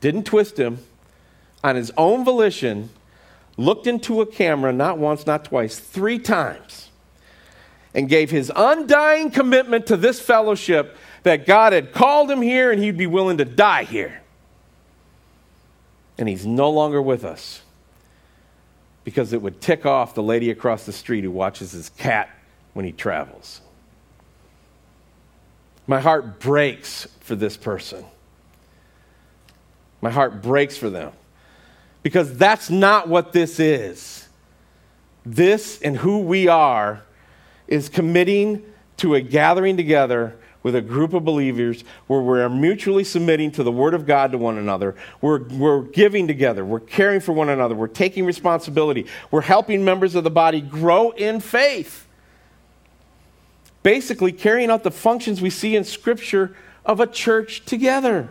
didn't 0.00 0.24
twist 0.24 0.58
him, 0.58 0.80
on 1.62 1.76
his 1.76 1.92
own 1.96 2.24
volition, 2.24 2.90
looked 3.56 3.86
into 3.86 4.20
a 4.20 4.26
camera 4.26 4.72
not 4.72 4.98
once, 4.98 5.26
not 5.26 5.44
twice, 5.44 5.78
three 5.78 6.18
times, 6.18 6.90
and 7.94 8.08
gave 8.08 8.30
his 8.30 8.52
undying 8.54 9.30
commitment 9.30 9.86
to 9.86 9.96
this 9.96 10.20
fellowship 10.20 10.96
that 11.24 11.46
God 11.46 11.72
had 11.72 11.92
called 11.92 12.30
him 12.30 12.40
here 12.40 12.70
and 12.70 12.82
he'd 12.82 12.96
be 12.96 13.06
willing 13.06 13.38
to 13.38 13.44
die 13.44 13.84
here. 13.84 14.22
And 16.16 16.28
he's 16.28 16.46
no 16.46 16.70
longer 16.70 17.02
with 17.02 17.24
us 17.24 17.62
because 19.04 19.32
it 19.32 19.42
would 19.42 19.60
tick 19.60 19.86
off 19.86 20.14
the 20.14 20.22
lady 20.22 20.50
across 20.50 20.84
the 20.84 20.92
street 20.92 21.24
who 21.24 21.30
watches 21.30 21.72
his 21.72 21.88
cat 21.90 22.30
when 22.74 22.84
he 22.84 22.92
travels. 22.92 23.60
My 25.86 26.00
heart 26.00 26.38
breaks 26.38 27.08
for 27.20 27.34
this 27.34 27.56
person. 27.56 28.04
My 30.00 30.10
heart 30.10 30.42
breaks 30.42 30.76
for 30.76 30.90
them 30.90 31.12
because 32.02 32.36
that's 32.36 32.70
not 32.70 33.08
what 33.08 33.32
this 33.32 33.58
is. 33.60 34.28
This 35.24 35.80
and 35.82 35.96
who 35.96 36.20
we 36.20 36.48
are 36.48 37.02
is 37.66 37.88
committing 37.88 38.64
to 38.98 39.14
a 39.14 39.20
gathering 39.20 39.76
together 39.76 40.36
with 40.62 40.74
a 40.74 40.80
group 40.80 41.12
of 41.12 41.24
believers 41.24 41.84
where 42.08 42.20
we're 42.20 42.48
mutually 42.48 43.04
submitting 43.04 43.50
to 43.52 43.62
the 43.62 43.70
Word 43.70 43.94
of 43.94 44.06
God 44.06 44.32
to 44.32 44.38
one 44.38 44.58
another. 44.58 44.96
We're, 45.20 45.44
we're 45.44 45.82
giving 45.82 46.26
together. 46.26 46.64
We're 46.64 46.80
caring 46.80 47.20
for 47.20 47.32
one 47.32 47.48
another. 47.48 47.74
We're 47.74 47.86
taking 47.86 48.24
responsibility. 48.24 49.06
We're 49.30 49.42
helping 49.42 49.84
members 49.84 50.14
of 50.14 50.24
the 50.24 50.30
body 50.30 50.60
grow 50.60 51.10
in 51.10 51.40
faith 51.40 52.08
basically 53.82 54.32
carrying 54.32 54.70
out 54.70 54.82
the 54.82 54.90
functions 54.90 55.40
we 55.40 55.50
see 55.50 55.76
in 55.76 55.84
Scripture 55.84 56.54
of 56.84 57.00
a 57.00 57.06
church 57.06 57.64
together. 57.64 58.28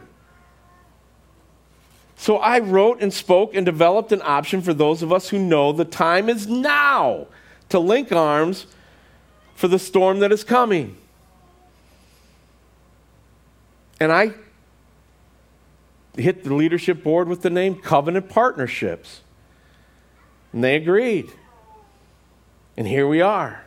So 2.18 2.38
I 2.38 2.60
wrote 2.60 3.02
and 3.02 3.14
spoke 3.14 3.56
and 3.56 3.66
developed 3.66 4.12
an 4.12 4.22
option 4.24 4.62
for 4.62 4.74
those 4.74 5.04
of 5.04 5.14
us 5.14 5.30
who 5.30 5.38
know 5.38 5.72
the 5.72 5.86
time 5.86 6.30
is 6.30 6.48
now 6.48 7.28
to 7.70 7.80
link 7.80 8.12
arms 8.12 8.66
for 9.56 9.68
the 9.68 9.80
storm 9.80 10.20
that 10.20 10.32
is 10.32 10.44
coming. 10.44 10.98
And 14.00 14.12
I 14.12 14.34
hit 16.16 16.44
the 16.44 16.54
leadership 16.54 17.04
board 17.04 17.28
with 17.28 17.44
the 17.44 17.50
name 17.50 17.76
Covenant 17.76 18.30
Partnerships. 18.30 19.22
And 20.54 20.64
they 20.64 20.76
agreed. 20.76 21.30
And 22.76 22.88
here 22.88 23.08
we 23.08 23.22
are. 23.22 23.64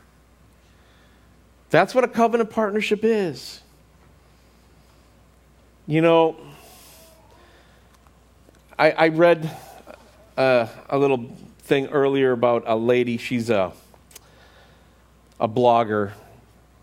That's 1.70 1.94
what 1.94 2.03
a 2.03 2.09
covenant 2.09 2.51
partnership 2.51 3.01
is. 3.05 3.61
You 5.86 6.01
know, 6.01 6.36
I, 8.81 8.93
I 8.93 9.09
read 9.09 9.55
uh, 10.39 10.66
a 10.89 10.97
little 10.97 11.37
thing 11.59 11.89
earlier 11.89 12.33
about 12.33 12.62
a 12.66 12.76
lady. 12.76 13.18
She's 13.18 13.51
a, 13.51 13.72
a 15.39 15.47
blogger 15.47 16.12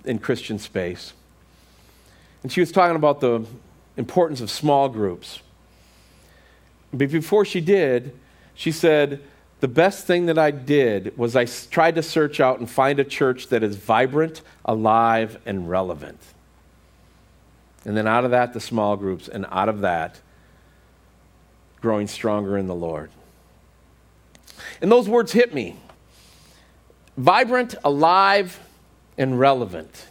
in 0.05 0.19
Christian 0.19 0.59
space. 0.59 1.13
And 2.43 2.51
she 2.51 2.59
was 2.59 2.71
talking 2.71 2.95
about 2.95 3.19
the 3.19 3.47
importance 3.97 4.41
of 4.41 4.51
small 4.51 4.89
groups. 4.89 5.39
But 6.93 7.09
before 7.09 7.45
she 7.45 7.61
did, 7.61 8.13
she 8.53 8.71
said, 8.71 9.19
the 9.59 9.67
best 9.67 10.05
thing 10.05 10.27
that 10.27 10.37
I 10.37 10.51
did 10.51 11.17
was 11.17 11.35
I 11.35 11.45
tried 11.45 11.95
to 11.95 12.03
search 12.03 12.39
out 12.39 12.59
and 12.59 12.69
find 12.69 12.99
a 12.99 13.03
church 13.03 13.47
that 13.47 13.63
is 13.63 13.75
vibrant, 13.75 14.43
alive, 14.65 15.39
and 15.47 15.67
relevant. 15.67 16.19
And 17.85 17.97
then 17.97 18.05
out 18.05 18.23
of 18.23 18.29
that, 18.29 18.53
the 18.53 18.59
small 18.59 18.97
groups, 18.97 19.27
and 19.27 19.47
out 19.49 19.67
of 19.67 19.79
that, 19.79 20.19
growing 21.81 22.07
stronger 22.07 22.57
in 22.57 22.67
the 22.67 22.75
Lord. 22.75 23.09
And 24.81 24.91
those 24.91 25.07
words 25.07 25.31
hit 25.31 25.53
me 25.53 25.75
vibrant, 27.17 27.75
alive, 27.83 28.59
and 29.17 29.39
relevant. 29.39 30.07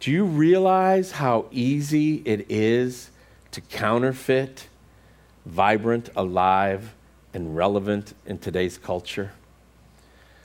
Do 0.00 0.10
you 0.10 0.24
realize 0.24 1.12
how 1.12 1.46
easy 1.50 2.22
it 2.24 2.50
is 2.50 3.10
to 3.52 3.60
counterfeit? 3.60 4.68
vibrant, 5.46 6.08
alive, 6.16 6.94
and 7.34 7.56
relevant 7.56 8.14
in 8.26 8.38
today's 8.38 8.78
culture? 8.78 9.32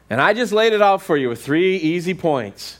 And 0.09 0.21
I 0.21 0.33
just 0.33 0.53
laid 0.53 0.73
it 0.73 0.81
out 0.81 1.01
for 1.01 1.17
you 1.17 1.29
with 1.29 1.43
three 1.43 1.75
easy 1.75 2.13
points. 2.13 2.79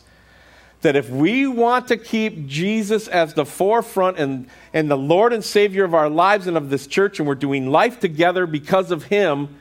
That 0.82 0.95
if 0.95 1.09
we 1.09 1.47
want 1.47 1.88
to 1.88 1.97
keep 1.97 2.47
Jesus 2.47 3.07
as 3.07 3.34
the 3.34 3.45
forefront 3.45 4.19
and, 4.19 4.47
and 4.73 4.91
the 4.91 4.97
Lord 4.97 5.34
and 5.34 5.43
Savior 5.43 5.84
of 5.84 5.93
our 5.93 6.09
lives 6.09 6.45
and 6.47 6.55
of 6.55 6.69
this 6.69 6.86
church, 6.86 7.19
and 7.19 7.28
we're 7.28 7.36
doing 7.36 7.71
life 7.71 7.99
together 7.99 8.45
because 8.45 8.91
of 8.91 9.05
Him, 9.05 9.59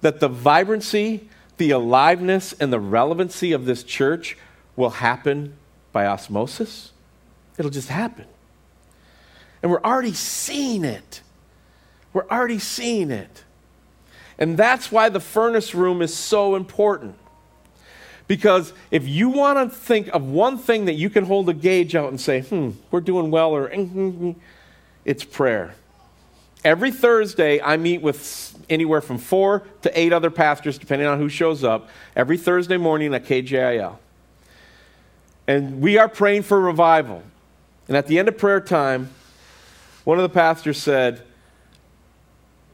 that 0.00 0.20
the 0.20 0.28
vibrancy, 0.28 1.28
the 1.56 1.70
aliveness, 1.70 2.52
and 2.54 2.72
the 2.72 2.80
relevancy 2.80 3.52
of 3.52 3.64
this 3.64 3.82
church 3.82 4.36
will 4.76 4.90
happen 4.90 5.54
by 5.92 6.06
osmosis. 6.06 6.92
It'll 7.56 7.70
just 7.70 7.88
happen. 7.88 8.26
And 9.62 9.72
we're 9.72 9.82
already 9.82 10.12
seeing 10.12 10.84
it. 10.84 11.22
We're 12.12 12.28
already 12.28 12.60
seeing 12.60 13.10
it. 13.10 13.44
And 14.38 14.56
that's 14.56 14.92
why 14.92 15.08
the 15.08 15.20
furnace 15.20 15.74
room 15.74 16.00
is 16.00 16.14
so 16.14 16.54
important. 16.54 17.16
Because 18.28 18.74
if 18.90 19.08
you 19.08 19.30
want 19.30 19.72
to 19.72 19.76
think 19.76 20.08
of 20.08 20.22
one 20.22 20.58
thing 20.58 20.84
that 20.84 20.94
you 20.94 21.10
can 21.10 21.24
hold 21.24 21.48
a 21.48 21.54
gauge 21.54 21.96
out 21.96 22.10
and 22.10 22.20
say, 22.20 22.42
hmm, 22.42 22.70
we're 22.90 23.00
doing 23.00 23.30
well, 23.30 23.50
or 23.50 23.72
it's 25.04 25.24
prayer. 25.24 25.74
Every 26.62 26.90
Thursday, 26.90 27.60
I 27.60 27.78
meet 27.78 28.02
with 28.02 28.54
anywhere 28.68 29.00
from 29.00 29.16
four 29.16 29.66
to 29.82 29.98
eight 29.98 30.12
other 30.12 30.30
pastors, 30.30 30.76
depending 30.76 31.08
on 31.08 31.18
who 31.18 31.30
shows 31.30 31.64
up, 31.64 31.88
every 32.14 32.36
Thursday 32.36 32.76
morning 32.76 33.14
at 33.14 33.24
KJIL. 33.24 33.96
And 35.46 35.80
we 35.80 35.96
are 35.96 36.08
praying 36.08 36.42
for 36.42 36.60
revival. 36.60 37.22
And 37.86 37.96
at 37.96 38.06
the 38.06 38.18
end 38.18 38.28
of 38.28 38.36
prayer 38.36 38.60
time, 38.60 39.08
one 40.04 40.18
of 40.18 40.22
the 40.22 40.28
pastors 40.28 40.76
said, 40.76 41.22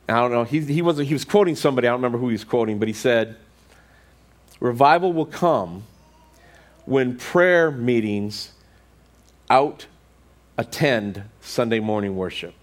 I 0.09 0.15
don't 0.15 0.33
know, 0.33 0.43
he, 0.43 0.61
he, 0.61 0.83
was, 0.83 0.99
he 0.99 1.13
was 1.13 1.25
quoting 1.25 1.55
somebody, 1.55 1.87
I 1.87 1.93
don't 1.93 1.99
remember 1.99 2.19
who 2.19 2.29
he 2.29 2.33
was 2.33 2.45
quoting, 2.45 2.81
but 2.81 2.89
he 2.89 2.95
said, 2.95 3.37
Revival 4.65 5.13
will 5.13 5.27
come 5.27 5.83
when 6.87 7.19
prayer 7.19 7.71
meetings 7.71 8.53
out 9.51 9.85
attend 10.57 11.23
Sunday 11.43 11.81
morning 11.81 12.17
worship. 12.17 12.55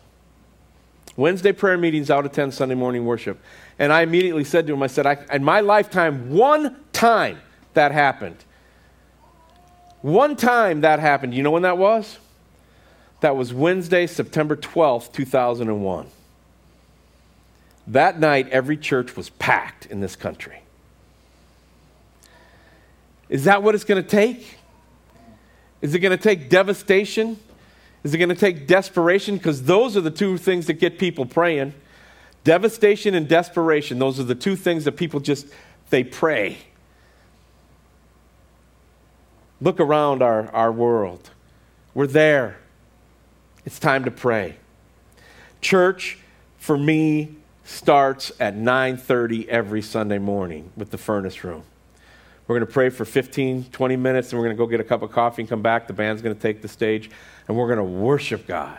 Wednesday 1.15 1.51
prayer 1.51 1.77
meetings 1.77 2.09
out 2.09 2.25
attend 2.25 2.55
Sunday 2.55 2.73
morning 2.73 3.05
worship. 3.05 3.39
And 3.77 3.93
I 3.93 4.01
immediately 4.01 4.43
said 4.43 4.65
to 4.65 4.73
him, 4.73 4.81
I 4.81 4.87
said, 4.87 5.05
I, 5.05 5.23
in 5.31 5.43
my 5.43 5.59
lifetime, 5.59 6.31
one 6.31 6.75
time 6.91 7.39
that 7.75 7.91
happened. 7.91 8.45
One 10.01 10.35
time 10.35 10.81
that 10.81 10.99
happened. 10.99 11.35
You 11.35 11.43
know 11.43 11.51
when 11.51 11.61
that 11.61 11.77
was? 11.77 12.17
That 13.19 13.35
was 13.35 13.53
Wednesday, 13.53 14.07
September 14.07 14.55
12th, 14.55 15.13
2001. 15.13 16.07
That 17.85 18.19
night, 18.19 18.49
every 18.49 18.77
church 18.77 19.15
was 19.15 19.29
packed 19.29 19.85
in 19.85 19.99
this 19.99 20.15
country. 20.15 20.63
Is 23.31 23.45
that 23.45 23.63
what 23.63 23.73
it's 23.73 23.83
going 23.83 24.03
to 24.03 24.07
take? 24.07 24.59
Is 25.81 25.95
it 25.95 25.99
going 25.99 26.15
to 26.15 26.23
take 26.23 26.49
devastation? 26.49 27.39
Is 28.03 28.13
it 28.13 28.19
going 28.19 28.29
to 28.29 28.35
take 28.35 28.67
desperation? 28.67 29.37
Because 29.37 29.63
those 29.63 29.97
are 29.97 30.01
the 30.01 30.11
two 30.11 30.37
things 30.37 30.67
that 30.67 30.73
get 30.73 30.99
people 30.99 31.25
praying 31.25 31.73
Devastation 32.43 33.13
and 33.13 33.27
desperation, 33.27 33.99
those 33.99 34.19
are 34.19 34.23
the 34.23 34.35
two 34.35 34.55
things 34.55 34.85
that 34.85 34.93
people 34.93 35.19
just 35.19 35.47
they 35.91 36.03
pray. 36.03 36.57
Look 39.59 39.79
around 39.79 40.23
our, 40.23 40.49
our 40.51 40.71
world. 40.71 41.29
We're 41.93 42.07
there. 42.07 42.57
It's 43.63 43.77
time 43.77 44.05
to 44.05 44.11
pray. 44.11 44.55
Church, 45.61 46.17
for 46.57 46.77
me, 46.77 47.35
starts 47.63 48.31
at 48.39 48.55
9:30 48.55 49.47
every 49.47 49.83
Sunday 49.83 50.17
morning 50.17 50.71
with 50.75 50.89
the 50.89 50.97
furnace 50.97 51.43
room. 51.43 51.63
We're 52.51 52.59
going 52.59 52.67
to 52.67 52.73
pray 52.73 52.89
for 52.89 53.05
15, 53.05 53.67
20 53.71 53.95
minutes, 53.95 54.33
and 54.33 54.37
we're 54.37 54.45
going 54.45 54.57
to 54.57 54.61
go 54.61 54.67
get 54.67 54.81
a 54.81 54.83
cup 54.83 55.03
of 55.03 55.11
coffee 55.13 55.41
and 55.41 55.47
come 55.47 55.61
back. 55.61 55.87
The 55.87 55.93
band's 55.93 56.21
going 56.21 56.35
to 56.35 56.41
take 56.41 56.61
the 56.61 56.67
stage, 56.67 57.09
and 57.47 57.55
we're 57.55 57.73
going 57.73 57.77
to 57.77 57.83
worship 57.85 58.45
God. 58.45 58.77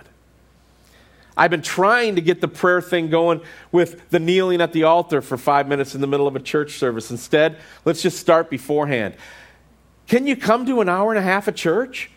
I've 1.39 1.51
been 1.51 1.63
trying 1.63 2.17
to 2.17 2.21
get 2.21 2.43
the 2.43 2.49
prayer 2.49 2.83
thing 2.83 3.09
going 3.09 3.41
with 3.71 4.11
the 4.11 4.19
kneeling 4.19 4.61
at 4.61 4.75
the 4.75 4.83
altar 4.83 5.23
for 5.23 5.39
five 5.39 5.69
minutes 5.69 5.95
in 5.95 6.03
the 6.03 6.07
middle 6.07 6.27
of 6.27 6.37
a 6.37 6.39
church 6.39 6.73
service. 6.73 7.11
Instead, 7.11 7.57
let's 7.87 8.03
just 8.03 8.19
start 8.19 8.51
beforehand. 8.51 9.15
Can 10.07 10.27
you 10.27 10.37
come 10.37 10.67
to 10.67 10.83
an 10.83 10.91
hour 10.91 11.11
and 11.11 11.19
a 11.19 11.23
half 11.23 11.49
of 11.49 11.55
church? 11.55 12.11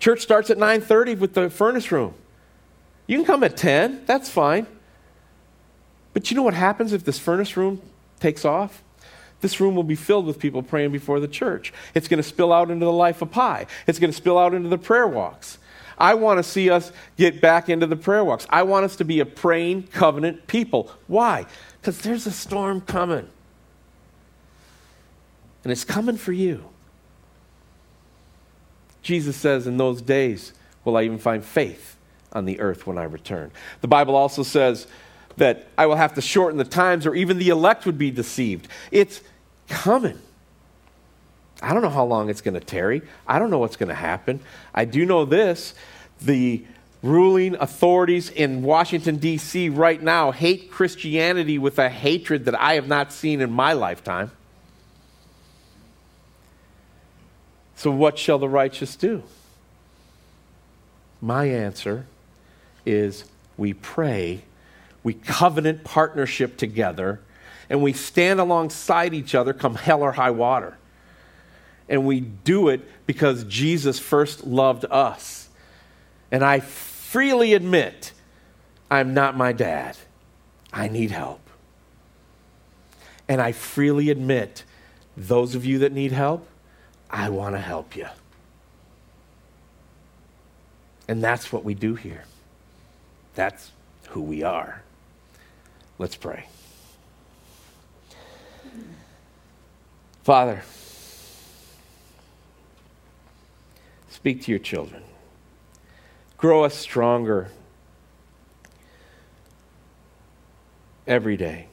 Church 0.00 0.20
starts 0.20 0.50
at 0.50 0.58
9:30 0.58 1.18
with 1.18 1.32
the 1.32 1.48
furnace 1.48 1.90
room. 1.90 2.12
You 3.06 3.16
can 3.16 3.24
come 3.24 3.42
at 3.42 3.56
10, 3.56 4.04
that's 4.04 4.28
fine. 4.28 4.66
But 6.12 6.30
you 6.30 6.36
know 6.36 6.42
what 6.42 6.52
happens 6.52 6.92
if 6.92 7.04
this 7.04 7.18
furnace 7.18 7.56
room 7.56 7.80
takes 8.20 8.44
off? 8.44 8.82
This 9.40 9.60
room 9.60 9.74
will 9.74 9.82
be 9.82 9.96
filled 9.96 10.26
with 10.26 10.38
people 10.38 10.62
praying 10.62 10.92
before 10.92 11.20
the 11.20 11.28
church. 11.28 11.72
It's 11.94 12.08
going 12.08 12.18
to 12.18 12.28
spill 12.28 12.52
out 12.52 12.70
into 12.70 12.84
the 12.84 12.92
life 12.92 13.20
of 13.22 13.30
Pi. 13.30 13.66
It's 13.86 13.98
going 13.98 14.10
to 14.10 14.16
spill 14.16 14.38
out 14.38 14.54
into 14.54 14.68
the 14.68 14.78
prayer 14.78 15.06
walks. 15.06 15.58
I 15.98 16.14
want 16.14 16.38
to 16.38 16.42
see 16.42 16.70
us 16.70 16.92
get 17.16 17.40
back 17.40 17.68
into 17.68 17.86
the 17.86 17.96
prayer 17.96 18.24
walks. 18.24 18.46
I 18.50 18.62
want 18.62 18.84
us 18.84 18.96
to 18.96 19.04
be 19.04 19.20
a 19.20 19.26
praying 19.26 19.84
covenant 19.84 20.46
people. 20.46 20.90
Why? 21.06 21.46
Because 21.80 22.00
there's 22.00 22.26
a 22.26 22.32
storm 22.32 22.80
coming. 22.82 23.28
And 25.64 25.72
it's 25.72 25.84
coming 25.84 26.16
for 26.16 26.32
you. 26.32 26.64
Jesus 29.02 29.36
says, 29.36 29.66
In 29.66 29.76
those 29.76 30.02
days 30.02 30.52
will 30.84 30.96
I 30.96 31.02
even 31.02 31.18
find 31.18 31.44
faith 31.44 31.96
on 32.32 32.44
the 32.44 32.60
earth 32.60 32.86
when 32.86 32.98
I 32.98 33.04
return. 33.04 33.50
The 33.80 33.88
Bible 33.88 34.14
also 34.14 34.42
says 34.42 34.86
that 35.36 35.68
I 35.76 35.86
will 35.86 35.96
have 35.96 36.14
to 36.14 36.20
shorten 36.20 36.58
the 36.58 36.64
times, 36.64 37.06
or 37.06 37.14
even 37.14 37.38
the 37.38 37.50
elect 37.50 37.86
would 37.86 37.98
be 37.98 38.10
deceived. 38.10 38.68
It's 38.90 39.20
coming. 39.68 40.18
I 41.62 41.72
don't 41.72 41.82
know 41.82 41.90
how 41.90 42.04
long 42.04 42.28
it's 42.28 42.40
going 42.40 42.54
to 42.54 42.60
tarry. 42.60 43.02
I 43.26 43.38
don't 43.38 43.50
know 43.50 43.58
what's 43.58 43.76
going 43.76 43.88
to 43.88 43.94
happen. 43.94 44.40
I 44.74 44.84
do 44.84 45.04
know 45.04 45.24
this 45.24 45.74
the 46.20 46.64
ruling 47.02 47.54
authorities 47.56 48.30
in 48.30 48.62
Washington, 48.62 49.16
D.C. 49.16 49.68
right 49.68 50.02
now 50.02 50.32
hate 50.32 50.70
Christianity 50.70 51.58
with 51.58 51.78
a 51.78 51.88
hatred 51.88 52.46
that 52.46 52.58
I 52.60 52.74
have 52.74 52.88
not 52.88 53.12
seen 53.12 53.40
in 53.40 53.50
my 53.50 53.72
lifetime. 53.74 54.30
So, 57.76 57.90
what 57.90 58.18
shall 58.18 58.38
the 58.38 58.48
righteous 58.48 58.96
do? 58.96 59.22
My 61.20 61.44
answer 61.46 62.06
is 62.84 63.24
we 63.56 63.74
pray, 63.74 64.42
we 65.06 65.14
covenant 65.14 65.84
partnership 65.84 66.56
together, 66.56 67.20
and 67.70 67.80
we 67.80 67.92
stand 67.92 68.40
alongside 68.40 69.14
each 69.14 69.36
other 69.36 69.52
come 69.52 69.76
hell 69.76 70.02
or 70.02 70.10
high 70.10 70.32
water. 70.32 70.76
And 71.88 72.04
we 72.04 72.18
do 72.18 72.70
it 72.70 72.80
because 73.06 73.44
Jesus 73.44 74.00
first 74.00 74.44
loved 74.44 74.84
us. 74.90 75.48
And 76.32 76.42
I 76.42 76.58
freely 76.58 77.54
admit 77.54 78.14
I'm 78.90 79.14
not 79.14 79.36
my 79.36 79.52
dad. 79.52 79.96
I 80.72 80.88
need 80.88 81.12
help. 81.12 81.38
And 83.28 83.40
I 83.40 83.52
freely 83.52 84.10
admit 84.10 84.64
those 85.16 85.54
of 85.54 85.64
you 85.64 85.78
that 85.78 85.92
need 85.92 86.10
help, 86.10 86.48
I 87.08 87.28
want 87.28 87.54
to 87.54 87.60
help 87.60 87.94
you. 87.94 88.08
And 91.06 91.22
that's 91.22 91.52
what 91.52 91.62
we 91.62 91.74
do 91.74 91.94
here. 91.94 92.24
That's 93.36 93.70
who 94.08 94.20
we 94.20 94.42
are. 94.42 94.82
Let's 95.98 96.16
pray. 96.16 96.46
Father, 100.24 100.62
speak 104.10 104.42
to 104.42 104.50
your 104.50 104.58
children. 104.58 105.02
Grow 106.36 106.64
us 106.64 106.74
stronger 106.74 107.50
every 111.06 111.36
day. 111.36 111.68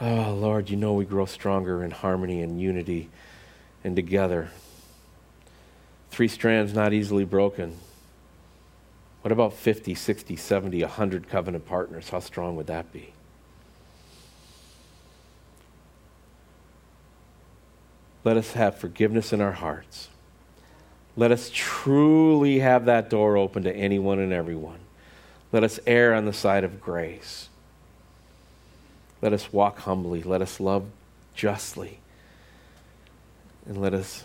Oh, 0.00 0.32
Lord, 0.32 0.70
you 0.70 0.76
know 0.76 0.94
we 0.94 1.04
grow 1.04 1.26
stronger 1.26 1.84
in 1.84 1.90
harmony 1.90 2.40
and 2.40 2.60
unity 2.60 3.10
and 3.84 3.94
together. 3.94 4.50
Three 6.10 6.28
strands 6.28 6.72
not 6.72 6.92
easily 6.92 7.24
broken. 7.24 7.78
What 9.22 9.30
about 9.30 9.52
50, 9.52 9.94
60, 9.94 10.36
70, 10.36 10.82
100 10.82 11.28
covenant 11.28 11.64
partners? 11.64 12.10
How 12.10 12.18
strong 12.18 12.56
would 12.56 12.66
that 12.66 12.92
be? 12.92 13.12
Let 18.24 18.36
us 18.36 18.52
have 18.52 18.76
forgiveness 18.76 19.32
in 19.32 19.40
our 19.40 19.52
hearts. 19.52 20.08
Let 21.16 21.30
us 21.30 21.50
truly 21.52 22.60
have 22.60 22.84
that 22.86 23.10
door 23.10 23.36
open 23.36 23.62
to 23.64 23.74
anyone 23.74 24.18
and 24.18 24.32
everyone. 24.32 24.78
Let 25.52 25.62
us 25.62 25.78
err 25.86 26.14
on 26.14 26.24
the 26.24 26.32
side 26.32 26.64
of 26.64 26.80
grace. 26.80 27.48
Let 29.20 29.32
us 29.32 29.52
walk 29.52 29.80
humbly. 29.80 30.22
Let 30.22 30.42
us 30.42 30.58
love 30.58 30.86
justly. 31.34 32.00
And 33.66 33.80
let 33.80 33.94
us 33.94 34.24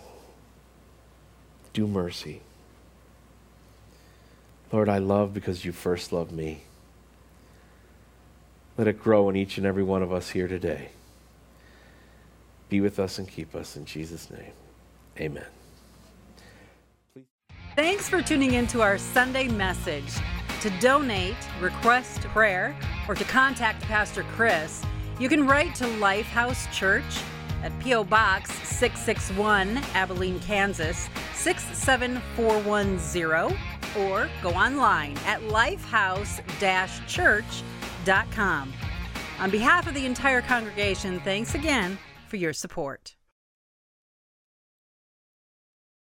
do 1.74 1.86
mercy. 1.86 2.42
Lord, 4.72 4.90
I 4.90 4.98
love 4.98 5.34
because 5.34 5.64
you 5.64 5.72
first 5.72 6.12
loved 6.12 6.32
me. 6.32 6.64
Let 8.78 8.88
it 8.88 9.02
grow 9.02 9.30
in 9.30 9.36
each 9.36 9.58
and 9.58 9.66
every 9.66 9.84
one 9.84 10.04
of 10.04 10.12
us 10.12 10.30
here 10.30 10.48
today. 10.48 10.90
Be 12.70 12.82
with 12.82 13.00
us 13.00 13.18
and 13.18 13.28
keep 13.28 13.56
us 13.56 13.78
in 13.78 13.86
Jesus' 13.86 14.30
name. 14.30 14.52
Amen. 15.20 15.46
Thanks 17.76 18.10
for 18.10 18.22
tuning 18.22 18.56
in 18.56 18.68
to 18.68 18.82
our 18.82 18.98
Sunday 18.98 19.48
message. 19.48 20.12
To 20.62 20.70
donate, 20.80 21.36
request 21.62 22.22
prayer, 22.22 22.76
or 23.08 23.16
to 23.16 23.24
contact 23.24 23.84
Pastor 23.84 24.26
Chris, 24.36 24.84
you 25.20 25.30
can 25.30 25.48
write 25.48 25.76
to 25.76 25.86
Lifehouse 25.86 26.70
Church 26.72 27.22
at 27.64 27.78
P.O. 27.80 28.04
Box 28.04 28.52
661, 28.68 29.78
Abilene, 29.94 30.40
Kansas 30.40 31.08
67410, 31.36 33.58
or 33.98 34.30
go 34.42 34.52
online 34.52 35.18
at 35.26 35.42
lifehouse 35.42 36.42
church.com. 37.08 38.74
On 39.40 39.50
behalf 39.52 39.88
of 39.88 39.94
the 39.94 40.06
entire 40.06 40.42
congregation, 40.42 41.20
thanks 41.20 41.54
again 41.54 41.98
for 42.28 42.38
your 42.38 42.54
support. 42.54 43.17